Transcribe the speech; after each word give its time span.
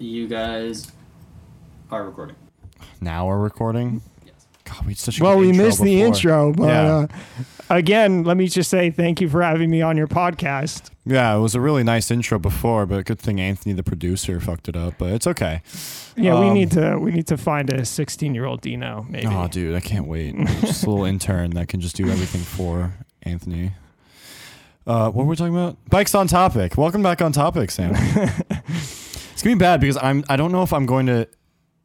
You 0.00 0.26
guys 0.28 0.90
are 1.90 2.04
recording. 2.04 2.36
Now 3.02 3.26
we're 3.26 3.38
recording. 3.38 4.00
Yes. 4.24 4.46
God, 4.64 4.86
we 4.86 4.92
had 4.92 4.98
such 4.98 5.20
a 5.20 5.22
Well, 5.22 5.34
good 5.34 5.40
we 5.40 5.48
intro 5.50 5.64
missed 5.66 5.82
the 5.82 5.94
before. 5.96 6.06
intro, 6.06 6.52
but 6.54 6.66
Yeah. 6.68 6.86
uh, 6.88 7.06
again, 7.68 8.24
let 8.24 8.38
me 8.38 8.48
just 8.48 8.70
say 8.70 8.90
thank 8.90 9.20
you 9.20 9.28
for 9.28 9.42
having 9.42 9.68
me 9.68 9.82
on 9.82 9.98
your 9.98 10.06
podcast. 10.08 10.88
Yeah, 11.04 11.36
it 11.36 11.40
was 11.40 11.54
a 11.54 11.60
really 11.60 11.84
nice 11.84 12.10
intro 12.10 12.38
before, 12.38 12.86
but 12.86 13.04
good 13.04 13.18
thing 13.18 13.40
Anthony, 13.40 13.74
the 13.74 13.82
producer, 13.82 14.40
fucked 14.40 14.70
it 14.70 14.76
up. 14.76 14.94
But 14.96 15.12
it's 15.12 15.26
okay. 15.26 15.60
Yeah, 16.16 16.40
we 16.40 16.46
Um, 16.48 16.54
need 16.54 16.70
to 16.72 16.96
we 16.96 17.10
need 17.12 17.26
to 17.26 17.36
find 17.36 17.68
a 17.68 17.84
16 17.84 18.34
year 18.34 18.46
old 18.46 18.62
Dino, 18.62 19.04
maybe. 19.08 19.26
Oh, 19.26 19.48
dude, 19.48 19.74
I 19.74 19.80
can't 19.80 20.06
wait. 20.06 20.34
just 20.62 20.84
a 20.86 20.90
little 20.90 21.04
intern 21.04 21.50
that 21.50 21.68
can 21.68 21.80
just 21.82 21.94
do 21.96 22.08
everything 22.08 22.40
for 22.40 22.94
Anthony. 23.22 23.72
Uh, 24.86 25.10
what 25.10 25.24
were 25.26 25.30
we 25.30 25.36
talking 25.36 25.54
about? 25.54 25.76
Bikes 25.90 26.14
on 26.14 26.26
topic. 26.26 26.78
Welcome 26.78 27.02
back 27.02 27.20
on 27.20 27.32
topic, 27.32 27.70
Sam. 27.70 27.94
it's 29.40 29.44
gonna 29.46 29.56
be 29.56 29.60
bad 29.60 29.80
because 29.80 29.96
I'm. 29.96 30.22
I 30.28 30.36
don't 30.36 30.52
know 30.52 30.62
if 30.62 30.70
I'm 30.74 30.84
going 30.84 31.06
to. 31.06 31.26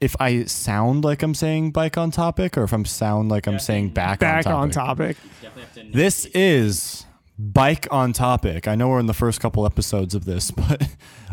If 0.02 0.18
I 0.20 0.44
sound 0.44 1.06
like 1.06 1.24
I'm 1.24 1.34
saying 1.34 1.72
bike 1.72 1.98
on 1.98 2.12
topic, 2.12 2.58
or 2.58 2.64
if 2.64 2.74
I'm 2.74 2.84
sound 2.84 3.30
like 3.30 3.48
I'm 3.48 3.60
saying 3.60 3.92
back, 3.92 4.20
Back 4.20 4.46
on 4.46 4.54
on 4.54 4.72
topic. 4.72 5.16
topic. 5.16 5.42
Definitely 5.42 5.62
have 5.62 5.92
to. 5.92 5.98
This 5.98 6.26
is 6.26 7.06
Bike 7.40 7.88
on 7.92 8.12
Topic. 8.12 8.68
I 8.68 8.76
know 8.76 8.90
we're 8.90 9.00
in 9.00 9.06
the 9.06 9.14
first 9.14 9.40
couple 9.40 9.66
episodes 9.66 10.14
of 10.16 10.26
this, 10.26 10.52
but 10.68 10.86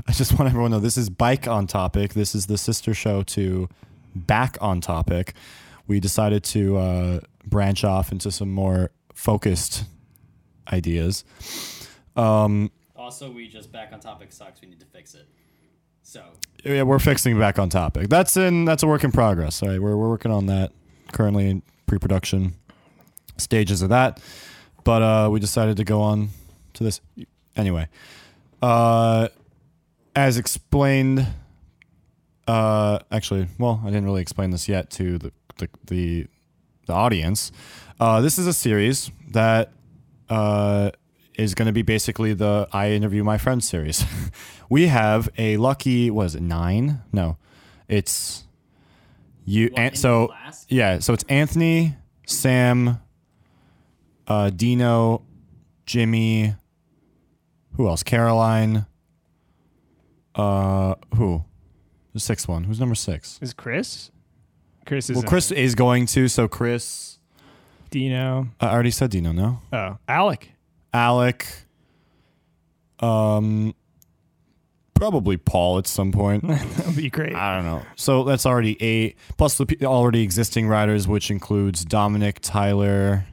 I 0.07 0.13
just 0.13 0.39
want 0.39 0.49
everyone 0.49 0.71
to 0.71 0.77
know 0.77 0.81
this 0.81 0.97
is 0.97 1.11
Bike 1.11 1.49
on 1.49 1.67
Topic. 1.67 2.15
This 2.15 2.37
is 2.37 2.47
the 2.47 2.57
sister 2.57 2.95
show 2.95 3.25
to 3.25 3.69
Back 4.15 4.57
on 4.61 4.81
Topic. 4.81 5.35
We 5.89 5.99
decided 5.99 6.45
to 6.45 6.77
uh, 6.77 7.21
branch 7.45 7.83
off 7.83 8.13
into 8.13 8.31
some 8.31 8.53
more 8.53 8.93
focused 9.13 9.87
ideas. 10.73 11.25
Um, 12.15 12.71
Also, 12.95 13.29
we 13.29 13.49
just 13.49 13.73
back 13.73 13.93
on 13.93 13.99
topic 13.99 14.31
sucks. 14.31 14.61
We 14.61 14.69
need 14.69 14.79
to 14.79 14.87
fix 14.87 15.15
it. 15.15 15.27
So 16.03 16.23
yeah, 16.65 16.83
we're 16.83 16.99
fixing 16.99 17.39
Back 17.39 17.59
on 17.59 17.69
Topic. 17.69 18.09
That's 18.09 18.37
in 18.37 18.65
that's 18.65 18.83
a 18.83 18.87
work 18.87 19.05
in 19.05 19.13
progress. 19.13 19.63
All 19.63 19.69
right, 19.69 19.81
we're 19.81 19.97
we're 19.97 20.09
working 20.09 20.31
on 20.31 20.47
that 20.47 20.73
currently 21.13 21.51
in 21.51 21.63
pre-production 21.87 22.55
stages 23.37 23.83
of 23.83 23.89
that. 23.91 24.21
But 24.85 25.03
uh, 25.03 25.29
we 25.31 25.41
decided 25.41 25.77
to 25.77 25.85
go 25.85 26.01
on 26.01 26.31
to 26.75 26.85
this 26.85 27.01
anyway. 27.57 27.89
Uh, 28.61 29.29
as 30.15 30.39
explained, 30.39 31.27
uh, 32.47 32.99
actually, 33.11 33.49
well, 33.59 33.81
I 33.83 33.87
didn't 33.87 34.05
really 34.05 34.23
explain 34.23 34.51
this 34.51 34.69
yet 34.69 34.91
to 34.91 35.19
the 35.19 35.33
the 35.57 35.69
the, 35.87 36.27
the 36.87 36.93
audience. 36.93 37.53
Uh, 38.01 38.21
this 38.21 38.39
is 38.39 38.47
a 38.47 38.53
series 38.53 39.11
that 39.31 39.73
uh, 40.29 40.91
is 41.35 41.55
going 41.55 41.67
to 41.67 41.73
be 41.73 41.83
basically 41.83 42.35
the 42.35 42.69
I 42.73 42.91
interview 42.91 43.25
my 43.25 43.39
friends 43.39 43.69
series. 43.69 44.05
we 44.69 44.89
have 44.89 45.29
a 45.39 45.57
lucky 45.57 46.11
was 46.11 46.35
it 46.35 46.43
nine? 46.43 47.03
No, 47.13 47.39
it's 47.89 48.45
you. 49.45 49.69
What, 49.69 49.79
and 49.79 49.99
so 49.99 50.33
yeah, 50.69 50.99
so 50.99 51.13
it's 51.13 51.25
Anthony, 51.29 51.97
Sam, 52.27 53.01
uh, 54.27 54.51
Dino, 54.51 55.23
Jimmy. 55.87 56.55
Who 57.77 57.89
else? 57.89 58.03
Caroline. 58.03 58.87
Uh, 60.35 60.95
who? 61.15 61.45
The 62.13 62.21
sixth 62.21 62.49
one. 62.49 62.65
Who's 62.65 62.81
number 62.81 62.95
six? 62.95 63.39
Is 63.41 63.55
Chris? 63.55 64.11
Chris 64.85 65.09
is 65.09 65.17
Well, 65.17 65.25
Chris 65.25 65.51
is 65.51 65.75
going 65.75 66.07
to. 66.07 66.29
So 66.29 66.49
Chris. 66.49 67.19
Dino. 67.91 68.49
I 68.59 68.69
already 68.69 68.91
said 68.91 69.11
Dino. 69.11 69.33
No. 69.33 69.61
Oh, 69.73 69.99
Alec. 70.09 70.52
Alec. 70.93 71.47
Um. 73.01 73.75
Probably 74.95 75.37
Paul 75.37 75.79
at 75.79 75.89
some 75.89 76.13
point. 76.13 76.47
that 76.47 76.87
would 76.87 76.95
be 76.97 77.11
great. 77.11 77.35
I 77.35 77.57
don't 77.57 77.65
know. 77.65 77.83
So 77.97 78.23
that's 78.23 78.47
already 78.47 78.81
eight 78.81 79.17
plus 79.37 79.59
the 79.59 79.67
already 79.85 80.23
existing 80.23 80.69
riders, 80.69 81.09
which 81.09 81.29
includes 81.29 81.85
Dominic, 81.85 82.39
Tyler, 82.41 83.25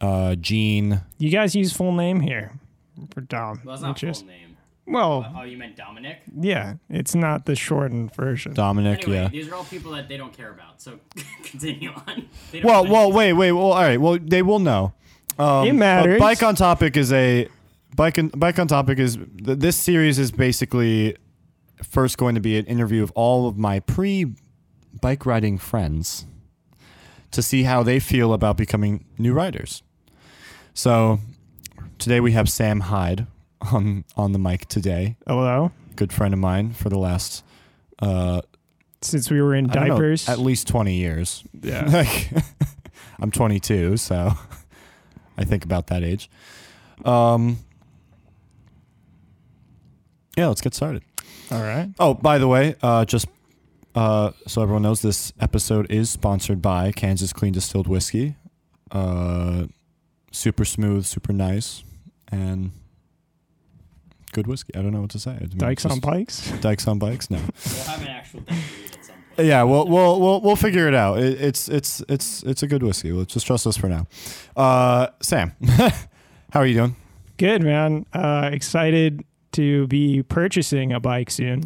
uh, 0.00 0.34
Gene. 0.36 1.02
You 1.18 1.28
guys 1.30 1.54
use 1.54 1.74
full 1.74 1.92
name 1.92 2.20
here 2.20 2.52
for 3.12 3.20
Dom. 3.20 3.60
well, 3.64 3.74
that's 3.74 3.82
not 3.82 3.94
which 3.96 4.04
is- 4.04 4.22
name. 4.22 4.56
well, 4.86 5.30
Oh, 5.36 5.42
you 5.42 5.58
meant 5.58 5.76
Dominic? 5.76 6.20
yeah, 6.40 6.74
it's 6.88 7.14
not 7.14 7.44
the 7.44 7.54
shortened 7.54 8.14
version. 8.14 8.54
Dominic, 8.54 9.02
Anyway, 9.02 9.16
yeah. 9.24 9.28
these 9.28 9.48
are 9.48 9.56
all 9.56 9.64
people 9.64 9.92
that 9.92 10.08
they 10.08 10.16
don't 10.16 10.32
care 10.34 10.50
about. 10.50 10.80
So 10.80 11.00
continue 11.44 11.90
on. 12.06 12.28
Well, 12.64 12.84
know 12.84 12.90
well, 12.92 13.12
wait, 13.12 13.34
wait. 13.34 13.52
Well, 13.52 13.72
all 13.72 13.82
right. 13.82 14.00
Well, 14.00 14.18
they 14.18 14.40
will 14.40 14.58
know. 14.58 14.94
Um, 15.38 15.66
It 15.66 15.70
but 15.72 15.76
matters. 15.78 16.20
Bike 16.20 16.42
on 16.42 16.54
topic 16.54 16.96
is 16.96 17.12
a 17.12 17.48
bike. 17.96 18.18
On, 18.18 18.28
bike 18.28 18.58
on 18.58 18.68
topic 18.68 18.98
is 18.98 19.16
th- 19.16 19.58
this 19.58 19.76
series 19.76 20.18
is 20.18 20.30
basically 20.30 21.16
first 21.82 22.18
going 22.18 22.34
to 22.34 22.40
be 22.40 22.58
an 22.58 22.66
interview 22.66 23.02
of 23.02 23.10
all 23.12 23.48
of 23.48 23.56
my 23.58 23.80
pre 23.80 24.26
bike 25.00 25.24
riding 25.26 25.58
friends 25.58 26.26
to 27.30 27.42
see 27.42 27.62
how 27.62 27.82
they 27.82 27.98
feel 27.98 28.32
about 28.34 28.56
becoming 28.56 29.04
new 29.18 29.32
riders. 29.32 29.82
So 30.74 31.18
today 31.98 32.20
we 32.20 32.32
have 32.32 32.48
Sam 32.50 32.80
Hyde 32.80 33.26
on 33.72 34.04
on 34.16 34.32
the 34.32 34.38
mic 34.38 34.66
today. 34.68 35.16
Hello. 35.26 35.72
Good 35.96 36.12
friend 36.12 36.32
of 36.34 36.40
mine 36.40 36.72
for 36.72 36.88
the 36.88 36.98
last 36.98 37.44
uh, 38.00 38.42
Since 39.02 39.30
we 39.30 39.40
were 39.42 39.54
in 39.54 39.70
I 39.70 39.74
don't 39.74 39.88
know, 39.88 39.94
diapers. 39.94 40.28
at 40.28 40.38
least 40.38 40.68
twenty 40.68 40.94
years. 40.96 41.42
yeah. 41.62 41.84
Like, 41.90 42.30
I'm 43.20 43.30
22, 43.30 43.98
so 43.98 44.32
I 45.36 45.44
think 45.44 45.64
about 45.64 45.86
that 45.88 46.02
age. 46.02 46.30
Um, 47.04 47.58
yeah, 50.36 50.46
let's 50.48 50.60
get 50.60 50.74
started. 50.74 51.02
All 51.50 51.62
right. 51.62 51.90
Oh, 51.98 52.14
by 52.14 52.38
the 52.38 52.48
way, 52.48 52.74
uh, 52.82 53.04
just 53.04 53.26
uh, 53.94 54.32
so 54.46 54.62
everyone 54.62 54.82
knows, 54.82 55.02
this 55.02 55.32
episode 55.40 55.90
is 55.90 56.08
sponsored 56.10 56.62
by 56.62 56.92
Kansas 56.92 57.32
Clean 57.32 57.52
Distilled 57.52 57.86
Whiskey. 57.86 58.36
Uh, 58.90 59.64
super 60.30 60.64
smooth, 60.64 61.04
super 61.04 61.32
nice, 61.32 61.82
and 62.30 62.70
good 64.32 64.46
whiskey. 64.46 64.74
I 64.74 64.80
don't 64.82 64.92
know 64.92 65.02
what 65.02 65.10
to 65.10 65.18
say. 65.18 65.32
I 65.32 65.40
mean, 65.40 65.58
Dykes 65.58 65.84
on 65.84 65.90
just- 65.92 66.02
pikes. 66.02 66.50
Dykes 66.60 66.88
on 66.88 66.98
bikes. 66.98 67.30
No. 67.30 67.38
We'll 67.38 67.84
have 67.84 68.00
an 68.02 68.08
actual 68.08 68.40
thing 69.36 69.46
to 69.46 69.50
read 69.50 69.54
at 69.54 69.58
some 69.58 69.86
point. 69.86 69.86
Yeah, 69.86 69.86
we'll 69.86 69.86
we'll 69.88 70.20
we'll 70.20 70.40
we'll 70.40 70.56
figure 70.56 70.88
it 70.88 70.94
out. 70.94 71.18
It, 71.18 71.40
it's 71.40 71.68
it's 71.68 72.02
it's 72.08 72.42
it's 72.44 72.62
a 72.62 72.66
good 72.66 72.82
whiskey. 72.82 73.12
Let's 73.12 73.34
just 73.34 73.46
trust 73.46 73.66
us 73.66 73.76
for 73.76 73.88
now. 73.88 74.06
Uh, 74.56 75.08
Sam, 75.20 75.52
how 76.52 76.60
are 76.60 76.66
you 76.66 76.74
doing? 76.74 76.96
Good 77.38 77.62
man. 77.62 78.06
Uh, 78.12 78.50
excited 78.52 79.24
to 79.52 79.86
be 79.88 80.22
purchasing 80.22 80.92
a 80.92 81.00
bike 81.00 81.30
soon. 81.30 81.64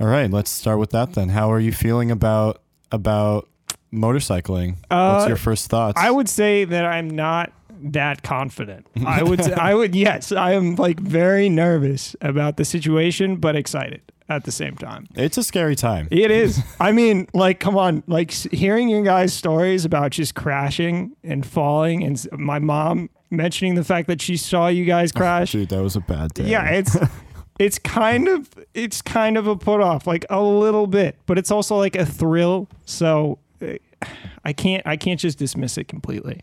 All 0.00 0.06
right, 0.06 0.30
let's 0.30 0.50
start 0.50 0.78
with 0.78 0.90
that 0.90 1.14
then. 1.14 1.30
How 1.30 1.50
are 1.52 1.60
you 1.60 1.72
feeling 1.72 2.10
about 2.10 2.62
about 2.92 3.48
motorcycling? 3.92 4.76
What's 4.88 5.24
Uh, 5.24 5.28
your 5.28 5.36
first 5.36 5.68
thoughts? 5.70 6.00
I 6.00 6.10
would 6.10 6.28
say 6.28 6.64
that 6.64 6.84
I'm 6.84 7.10
not 7.10 7.52
that 7.80 8.22
confident. 8.22 8.86
I 9.04 9.22
would 9.22 9.40
I 9.52 9.74
would 9.74 9.94
yes, 9.96 10.32
I 10.32 10.52
am 10.52 10.76
like 10.76 11.00
very 11.00 11.48
nervous 11.48 12.16
about 12.20 12.56
the 12.56 12.64
situation 12.64 13.36
but 13.36 13.56
excited 13.56 14.02
at 14.28 14.44
the 14.44 14.52
same 14.52 14.76
time. 14.76 15.06
It's 15.14 15.38
a 15.38 15.42
scary 15.42 15.74
time. 15.74 16.08
It 16.10 16.30
is. 16.30 16.62
I 16.80 16.92
mean, 16.92 17.28
like 17.34 17.60
come 17.60 17.76
on, 17.76 18.02
like 18.06 18.30
hearing 18.30 18.88
your 18.88 19.02
guys' 19.02 19.32
stories 19.32 19.84
about 19.84 20.10
just 20.10 20.34
crashing 20.34 21.16
and 21.24 21.44
falling 21.46 22.02
and 22.04 22.26
my 22.32 22.58
mom 22.58 23.10
mentioning 23.30 23.74
the 23.74 23.84
fact 23.84 24.08
that 24.08 24.20
she 24.20 24.36
saw 24.36 24.68
you 24.68 24.84
guys 24.84 25.12
crash. 25.12 25.52
Dude, 25.52 25.68
that 25.70 25.82
was 25.82 25.96
a 25.96 26.00
bad 26.00 26.34
day. 26.34 26.44
yeah, 26.44 26.68
it's 26.70 26.96
it's 27.58 27.78
kind 27.78 28.28
of 28.28 28.50
it's 28.74 29.02
kind 29.02 29.36
of 29.36 29.46
a 29.46 29.56
put 29.56 29.80
off 29.80 30.06
like 30.06 30.24
a 30.30 30.42
little 30.42 30.86
bit, 30.86 31.16
but 31.26 31.38
it's 31.38 31.50
also 31.50 31.76
like 31.76 31.96
a 31.96 32.06
thrill. 32.06 32.68
So 32.84 33.38
uh, 33.62 33.74
I 34.44 34.52
can't 34.52 34.86
I 34.86 34.96
can't 34.96 35.18
just 35.18 35.38
dismiss 35.38 35.78
it 35.78 35.88
completely. 35.88 36.42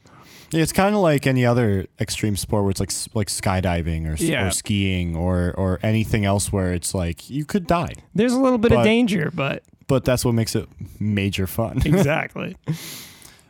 It's 0.52 0.72
kind 0.72 0.96
of 0.96 1.02
like 1.02 1.26
any 1.28 1.46
other 1.46 1.88
extreme 2.00 2.36
sport 2.38 2.64
where 2.64 2.72
it's 2.72 2.80
like 2.80 2.92
like 3.14 3.28
skydiving 3.28 4.08
or, 4.12 4.16
Yeah. 4.24 4.48
or 4.48 4.52
skiing 4.52 5.16
or 5.16 5.54
or 5.58 5.80
anything 5.84 6.24
else 6.26 6.52
where 6.52 6.74
it's 6.74 6.94
like 6.94 7.30
you 7.30 7.46
could 7.46 7.68
die, 7.68 7.94
There's 8.14 8.34
a 8.34 8.40
little 8.40 8.58
bit 8.60 8.70
But- 8.70 8.80
of 8.80 8.84
danger, 8.86 9.32
but 9.34 9.64
but 9.88 10.04
that's 10.06 10.24
what 10.26 10.34
makes 10.34 10.56
it 10.56 10.68
major 11.00 11.46
fun. 11.48 11.82
exactly. 11.86 12.56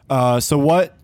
Uh, 0.09 0.39
so 0.39 0.57
what 0.57 0.97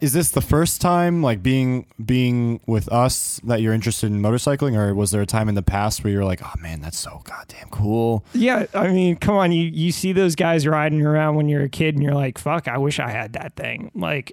is 0.00 0.14
this 0.14 0.30
the 0.30 0.40
first 0.40 0.80
time 0.80 1.22
like 1.22 1.42
being 1.42 1.84
being 2.04 2.58
with 2.66 2.90
us 2.90 3.38
that 3.44 3.60
you're 3.60 3.74
interested 3.74 4.06
in 4.10 4.22
motorcycling, 4.22 4.74
or 4.76 4.94
was 4.94 5.10
there 5.10 5.20
a 5.20 5.26
time 5.26 5.48
in 5.50 5.54
the 5.54 5.62
past 5.62 6.02
where 6.02 6.12
you're 6.12 6.24
like, 6.24 6.40
oh 6.42 6.52
man, 6.58 6.80
that's 6.80 6.98
so 6.98 7.20
goddamn 7.24 7.68
cool? 7.70 8.24
yeah, 8.32 8.64
I 8.72 8.88
mean, 8.88 9.16
come 9.16 9.34
on, 9.36 9.52
you 9.52 9.64
you 9.64 9.92
see 9.92 10.12
those 10.12 10.34
guys 10.36 10.66
riding 10.66 11.04
around 11.04 11.34
when 11.36 11.48
you're 11.48 11.64
a 11.64 11.68
kid, 11.68 11.94
and 11.96 12.02
you're 12.02 12.14
like, 12.14 12.38
"Fuck, 12.38 12.66
I 12.66 12.78
wish 12.78 12.98
I 12.98 13.10
had 13.10 13.34
that 13.34 13.56
thing." 13.56 13.90
Like, 13.94 14.32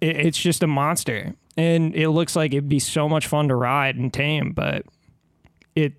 it, 0.00 0.16
it's 0.16 0.38
just 0.38 0.62
a 0.62 0.66
monster, 0.66 1.34
and 1.56 1.94
it 1.94 2.10
looks 2.10 2.34
like 2.36 2.52
it'd 2.52 2.68
be 2.68 2.78
so 2.78 3.08
much 3.08 3.26
fun 3.26 3.48
to 3.48 3.54
ride 3.56 3.96
and 3.96 4.12
tame, 4.12 4.52
but 4.52 4.84
it. 5.74 5.94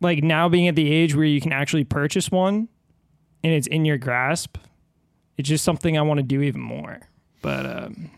Like 0.00 0.22
now 0.22 0.48
being 0.48 0.68
at 0.68 0.74
the 0.76 0.92
age 0.92 1.14
where 1.14 1.24
you 1.24 1.40
can 1.40 1.52
actually 1.52 1.84
purchase 1.84 2.30
one 2.30 2.68
and 3.42 3.52
it's 3.52 3.66
in 3.66 3.84
your 3.86 3.96
grasp, 3.96 4.58
it's 5.38 5.48
just 5.48 5.64
something 5.64 5.96
I 5.96 6.02
want 6.02 6.18
to 6.18 6.22
do 6.22 6.42
even 6.42 6.60
more. 6.60 7.00
But 7.40 7.64
um, 7.66 8.10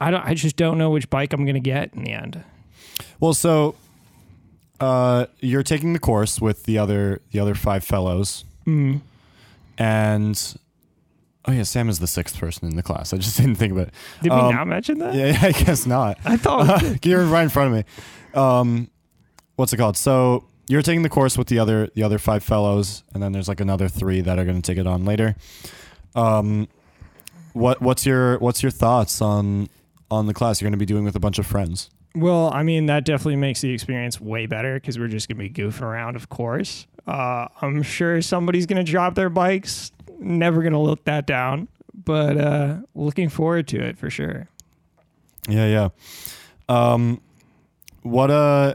I 0.00 0.10
don't. 0.10 0.24
I 0.24 0.34
just 0.34 0.56
don't 0.56 0.78
know 0.78 0.90
which 0.90 1.10
bike 1.10 1.32
I'm 1.32 1.44
gonna 1.44 1.58
get 1.60 1.92
in 1.94 2.04
the 2.04 2.12
end. 2.12 2.42
Well, 3.18 3.34
so 3.34 3.74
uh, 4.78 5.26
you're 5.40 5.62
taking 5.62 5.92
the 5.92 5.98
course 5.98 6.40
with 6.40 6.64
the 6.64 6.78
other 6.78 7.20
the 7.32 7.40
other 7.40 7.54
five 7.54 7.82
fellows, 7.84 8.44
Mm. 8.66 9.00
and 9.76 10.54
oh 11.46 11.52
yeah, 11.52 11.62
Sam 11.62 11.88
is 11.88 11.98
the 11.98 12.06
sixth 12.06 12.38
person 12.38 12.68
in 12.68 12.76
the 12.76 12.82
class. 12.82 13.12
I 13.12 13.16
just 13.18 13.36
didn't 13.40 13.56
think 13.56 13.72
about 13.72 13.88
it. 13.88 13.94
Did 14.22 14.32
we 14.32 14.38
Um, 14.38 14.54
not 14.54 14.66
mention 14.66 14.98
that? 14.98 15.14
Yeah, 15.14 15.38
I 15.42 15.52
guess 15.52 15.86
not. 15.86 16.18
I 16.24 16.36
thought. 16.36 17.04
you're 17.06 17.24
right 17.24 17.42
in 17.42 17.48
front 17.48 17.74
of 17.74 17.78
me. 17.78 18.40
Um, 18.40 18.90
what's 19.56 19.72
it 19.72 19.76
called? 19.76 19.96
So 19.96 20.44
you're 20.68 20.82
taking 20.82 21.02
the 21.02 21.08
course 21.08 21.36
with 21.36 21.48
the 21.48 21.58
other 21.58 21.88
the 21.94 22.02
other 22.02 22.18
five 22.18 22.42
fellows, 22.44 23.02
and 23.14 23.22
then 23.22 23.32
there's 23.32 23.48
like 23.48 23.60
another 23.60 23.88
three 23.88 24.20
that 24.20 24.38
are 24.38 24.44
going 24.44 24.60
to 24.60 24.62
take 24.62 24.78
it 24.78 24.86
on 24.86 25.04
later. 25.04 25.34
Um, 26.14 26.68
what 27.52 27.80
what's 27.82 28.06
your 28.06 28.38
what's 28.38 28.62
your 28.62 28.70
thoughts 28.70 29.20
on 29.20 29.68
on 30.10 30.26
the 30.26 30.34
class 30.34 30.60
you're 30.60 30.66
going 30.66 30.78
to 30.78 30.82
be 30.82 30.86
doing 30.86 31.04
with 31.04 31.16
a 31.16 31.20
bunch 31.20 31.38
of 31.38 31.46
friends? 31.46 31.90
Well, 32.14 32.52
I 32.52 32.64
mean, 32.64 32.86
that 32.86 33.04
definitely 33.04 33.36
makes 33.36 33.60
the 33.60 33.72
experience 33.72 34.20
way 34.20 34.46
better 34.46 34.74
because 34.74 34.98
we're 34.98 35.06
just 35.06 35.28
going 35.28 35.36
to 35.38 35.48
be 35.48 35.50
goofing 35.50 35.82
around, 35.82 36.16
of 36.16 36.28
course. 36.28 36.88
Uh, 37.06 37.46
I'm 37.62 37.82
sure 37.82 38.20
somebody's 38.20 38.66
going 38.66 38.84
to 38.84 38.90
drop 38.90 39.14
their 39.14 39.28
bikes. 39.30 39.92
Never 40.20 40.62
going 40.62 40.74
to 40.74 40.78
look 40.78 41.04
that 41.04 41.26
down, 41.26 41.68
but 42.04 42.36
uh, 42.36 42.76
looking 42.94 43.28
forward 43.28 43.66
to 43.68 43.82
it 43.82 43.98
for 43.98 44.10
sure. 44.10 44.48
Yeah, 45.48 45.66
yeah. 45.66 45.88
Um, 46.68 47.20
what 48.02 48.30
uh, 48.30 48.74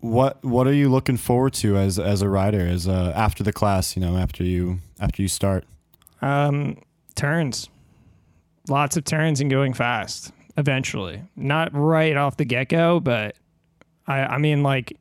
what 0.00 0.44
what 0.44 0.66
are 0.66 0.72
you 0.72 0.88
looking 0.90 1.16
forward 1.16 1.54
to 1.54 1.76
as 1.76 1.98
as 1.98 2.20
a 2.20 2.28
rider? 2.28 2.60
As 2.60 2.86
uh, 2.86 3.12
after 3.14 3.42
the 3.42 3.52
class, 3.52 3.96
you 3.96 4.02
know, 4.02 4.16
after 4.16 4.44
you 4.44 4.80
after 5.00 5.22
you 5.22 5.28
start. 5.28 5.64
Um, 6.20 6.78
turns, 7.14 7.68
lots 8.68 8.96
of 8.96 9.04
turns 9.04 9.40
and 9.40 9.50
going 9.50 9.72
fast 9.72 10.32
eventually. 10.56 11.22
Not 11.36 11.70
right 11.72 12.16
off 12.16 12.36
the 12.36 12.44
get 12.44 12.68
go, 12.68 13.00
but 13.00 13.36
I, 14.06 14.20
I 14.20 14.38
mean, 14.38 14.62
like, 14.62 14.96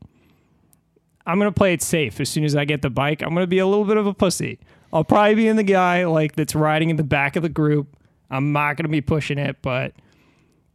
I'm 1.25 1.37
gonna 1.37 1.51
play 1.51 1.73
it 1.73 1.81
safe. 1.81 2.19
As 2.19 2.29
soon 2.29 2.43
as 2.43 2.55
I 2.55 2.65
get 2.65 2.81
the 2.81 2.89
bike, 2.89 3.21
I'm 3.21 3.33
gonna 3.33 3.47
be 3.47 3.59
a 3.59 3.67
little 3.67 3.85
bit 3.85 3.97
of 3.97 4.07
a 4.07 4.13
pussy. 4.13 4.59
I'll 4.93 5.03
probably 5.03 5.35
be 5.35 5.47
in 5.47 5.55
the 5.55 5.63
guy 5.63 6.05
like 6.05 6.35
that's 6.35 6.53
riding 6.53 6.91
in 6.91 6.95
the 6.95 7.03
back 7.03 7.35
of 7.35 7.41
the 7.41 7.49
group. 7.49 7.97
I'm 8.29 8.53
not 8.53 8.77
gonna 8.77 8.89
be 8.89 9.01
pushing 9.01 9.39
it, 9.39 9.57
but 9.61 9.93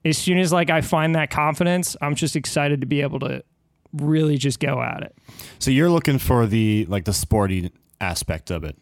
as 0.04 0.18
soon 0.18 0.38
as 0.38 0.52
like 0.52 0.70
I 0.70 0.80
find 0.80 1.14
that 1.14 1.30
confidence, 1.30 1.96
I'm 2.02 2.16
just 2.16 2.34
excited 2.34 2.80
to 2.80 2.86
be 2.86 3.00
able 3.00 3.20
to 3.20 3.44
really 3.92 4.36
just 4.36 4.58
go 4.58 4.82
at 4.82 5.02
it. 5.02 5.16
So 5.60 5.70
you're 5.70 5.88
looking 5.88 6.18
for 6.18 6.46
the 6.46 6.84
like 6.86 7.04
the 7.04 7.12
sporty 7.12 7.72
aspect 8.00 8.50
of 8.50 8.64
it. 8.64 8.76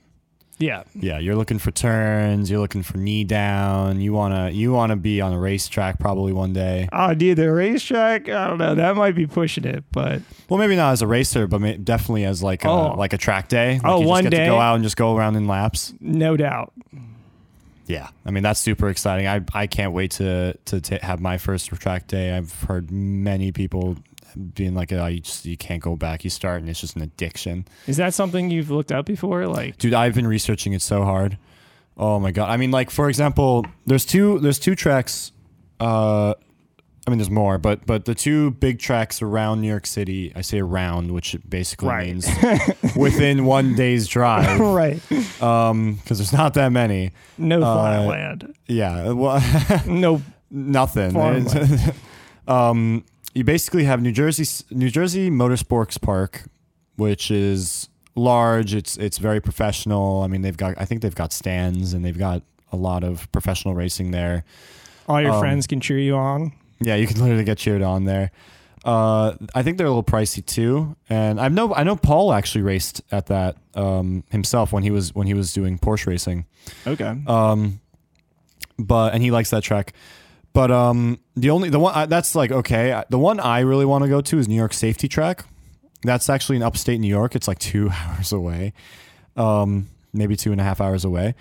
Yeah, 0.59 0.85
Yeah, 0.95 1.19
you're 1.19 1.37
looking 1.37 1.59
for 1.59 1.71
turns. 1.71 2.51
You're 2.51 2.61
looking 2.61 2.83
for 2.83 2.97
knee 2.97 3.25
down. 3.25 4.01
You 4.01 4.15
wanna 4.15 4.49
you 4.51 4.73
wanna 4.73 4.97
be 4.97 5.21
on 5.21 5.35
a 5.35 5.39
racetrack 5.39 5.99
probably 5.99 6.33
one 6.33 6.55
day. 6.55 6.89
Uh, 6.91 7.09
oh, 7.11 7.15
dude, 7.15 7.37
the 7.37 7.53
racetrack. 7.53 8.29
I 8.31 8.47
don't 8.49 8.57
know. 8.57 8.75
That 8.75 8.97
might 8.97 9.15
be 9.15 9.27
pushing 9.27 9.65
it, 9.65 9.85
but 9.93 10.23
Well, 10.49 10.59
maybe 10.59 10.75
not 10.75 10.93
as 10.93 11.03
a 11.03 11.07
racer, 11.07 11.47
but 11.47 11.61
may, 11.61 11.77
definitely 11.77 12.25
as 12.25 12.43
like 12.43 12.65
a, 12.65 12.69
Oh. 12.71 12.95
like 12.97 13.13
a 13.13 13.19
track 13.19 13.49
day. 13.49 13.75
Like 13.75 13.83
Oh, 13.85 13.97
you 13.97 14.03
just 14.05 14.09
one 14.09 14.23
get 14.25 14.31
to 14.31 14.37
day? 14.39 14.47
go 14.47 14.59
out 14.59 14.77
and 14.77 14.83
just 14.85 14.97
go 14.97 15.15
around 15.15 15.37
in 15.37 15.47
laps. 15.47 15.93
no 16.01 16.37
doubt. 16.39 16.73
Yeah, 17.87 18.09
I 18.25 18.31
mean 18.31 18.43
that's 18.43 18.59
super 18.59 18.89
exciting. 18.89 19.27
I 19.29 19.43
I 19.53 19.67
can't 19.67 19.93
wait 19.93 20.13
to 20.13 20.55
to 20.65 20.81
ta 20.81 20.97
have 21.03 21.21
my 21.21 21.39
first 21.39 21.67
track 21.71 22.07
day. 22.09 22.37
I've 22.37 22.53
heard 22.63 22.91
many 22.91 23.53
people 23.53 23.97
being 24.55 24.75
like, 24.75 24.93
"Oh, 24.93 25.07
you 25.07 25.21
just 25.21 25.45
you 25.45 25.57
can't 25.57 25.83
go 25.83 25.97
back. 25.97 26.25
You 26.25 26.31
start 26.31 26.61
and 26.61 26.69
it's 26.71 26.81
just 26.81 26.97
an 26.97 27.03
addiction." 27.03 27.67
Is 27.87 27.97
that 27.99 28.15
something 28.15 28.51
you've 28.51 28.71
looked 28.71 28.93
up 28.93 29.07
before? 29.07 29.47
Like, 29.47 29.79
Dude, 29.79 29.95
I've 29.95 30.15
been 30.15 30.27
researching 30.27 30.73
it 30.73 30.83
so 30.83 31.05
hard. 31.05 31.39
Oh 31.97 32.19
my 32.21 32.31
god. 32.31 32.51
I 32.51 32.57
mean, 32.57 32.71
like 32.71 32.91
for 32.91 33.09
example, 33.09 33.65
there's 33.87 34.05
two 34.05 34.39
there's 34.41 34.59
two 34.59 34.75
tracks. 34.75 35.33
Uh, 35.81 36.35
I 37.07 37.11
mean, 37.11 37.19
there's 37.19 37.31
more, 37.31 37.57
but 37.57 37.87
but 37.87 38.05
the 38.05 38.15
two 38.17 38.51
big 38.51 38.81
tracks 38.81 39.23
around 39.23 39.61
New 39.61 39.69
York 39.69 39.87
City. 39.87 40.33
I 40.35 40.41
say 40.41 40.59
around, 40.59 41.13
which 41.13 41.37
basically 41.49 41.89
Right. 41.89 42.07
means 42.07 42.29
within 42.97 43.45
one 43.45 43.75
day's 43.77 44.09
drive, 44.09 44.59
right? 44.61 45.01
um, 45.43 45.95
because 45.95 46.19
there's 46.19 46.33
not 46.33 46.55
that 46.55 46.73
many. 46.73 47.13
No 47.39 47.63
Uh, 47.63 48.05
flat. 48.07 48.43
Yeah, 48.67 49.13
well, 49.13 49.41
No. 49.87 50.21
nothing. 50.51 51.13
Farmland. 51.13 51.95
um, 52.49 53.05
you 53.37 53.45
basically 53.45 53.85
have 53.85 54.01
New 54.01 54.13
Jersey 54.13 54.65
New 54.71 54.89
Jersey 54.89 55.31
Motorsports 55.31 56.01
Park, 56.01 56.45
which 56.97 57.31
is 57.31 57.89
large. 58.15 58.75
It's 58.75 58.97
it's 58.97 59.19
very 59.19 59.41
professional. 59.41 60.23
I 60.23 60.27
mean, 60.27 60.41
they've 60.41 60.57
got 60.57 60.75
I 60.79 60.87
think 60.87 61.03
they've 61.03 61.15
got 61.15 61.35
stands 61.35 61.93
and 61.93 62.03
they've 62.03 62.19
got 62.19 62.43
a 62.73 62.77
lot 62.77 63.05
of 63.05 63.31
professional 63.33 63.75
racing 63.75 64.11
there. 64.11 64.45
All 65.07 65.21
your 65.21 65.33
Um, 65.33 65.41
friends 65.41 65.67
can 65.67 65.81
cheer 65.81 65.99
you 65.99 66.17
on. 66.17 66.53
Yeah, 66.81 66.95
you 66.95 67.07
can 67.07 67.21
literally 67.21 67.45
get 67.45 67.59
cheered 67.59 67.83
on 67.83 68.05
there. 68.07 68.31
Uh, 68.87 69.35
I 69.55 69.63
think 69.63 69.77
they're 69.77 69.87
a 69.87 69.91
little 69.91 70.03
pricey 70.03 70.45
too, 70.45 70.97
and 71.11 71.39
I 71.39 71.49
know 71.49 71.75
I 71.75 71.83
know 71.83 71.97
Paul 71.97 72.33
actually 72.33 72.63
raced 72.63 73.03
at 73.13 73.27
that 73.27 73.57
um, 73.75 74.25
himself 74.31 74.73
when 74.73 74.83
he 74.83 74.91
was 74.91 75.15
when 75.15 75.27
he 75.27 75.35
was 75.35 75.53
doing 75.53 75.79
Porsche 75.79 76.07
racing. 76.07 76.47
Okay. 76.87 77.15
Um, 77.27 77.81
but 78.79 79.13
and 79.13 79.23
he 79.23 79.31
likes 79.31 79.51
that 79.51 79.63
track. 79.63 79.93
But 80.57 80.71
um, 80.71 81.21
the 81.35 81.51
only 81.51 81.69
the 81.69 81.79
one 81.79 81.93
I, 81.95 82.07
that's 82.07 82.35
like 82.35 82.51
okay. 82.51 83.03
The 83.11 83.19
one 83.19 83.41
I 83.41 83.61
really 83.61 83.85
want 83.85 84.05
to 84.05 84.09
go 84.09 84.23
to 84.23 84.39
is 84.39 84.49
New 84.49 84.55
York 84.55 84.73
Safety 84.73 85.07
Track. 85.07 85.45
That's 86.01 86.31
actually 86.31 86.57
in 86.57 86.63
upstate 86.63 86.99
New 86.99 87.09
York. 87.09 87.37
It's 87.37 87.47
like 87.47 87.59
two 87.59 87.91
hours 87.93 88.33
away, 88.33 88.73
um, 89.37 89.91
maybe 90.15 90.35
two 90.35 90.53
and 90.53 90.61
a 90.61 90.65
half 90.65 90.81
hours 90.81 91.05
away. 91.05 91.35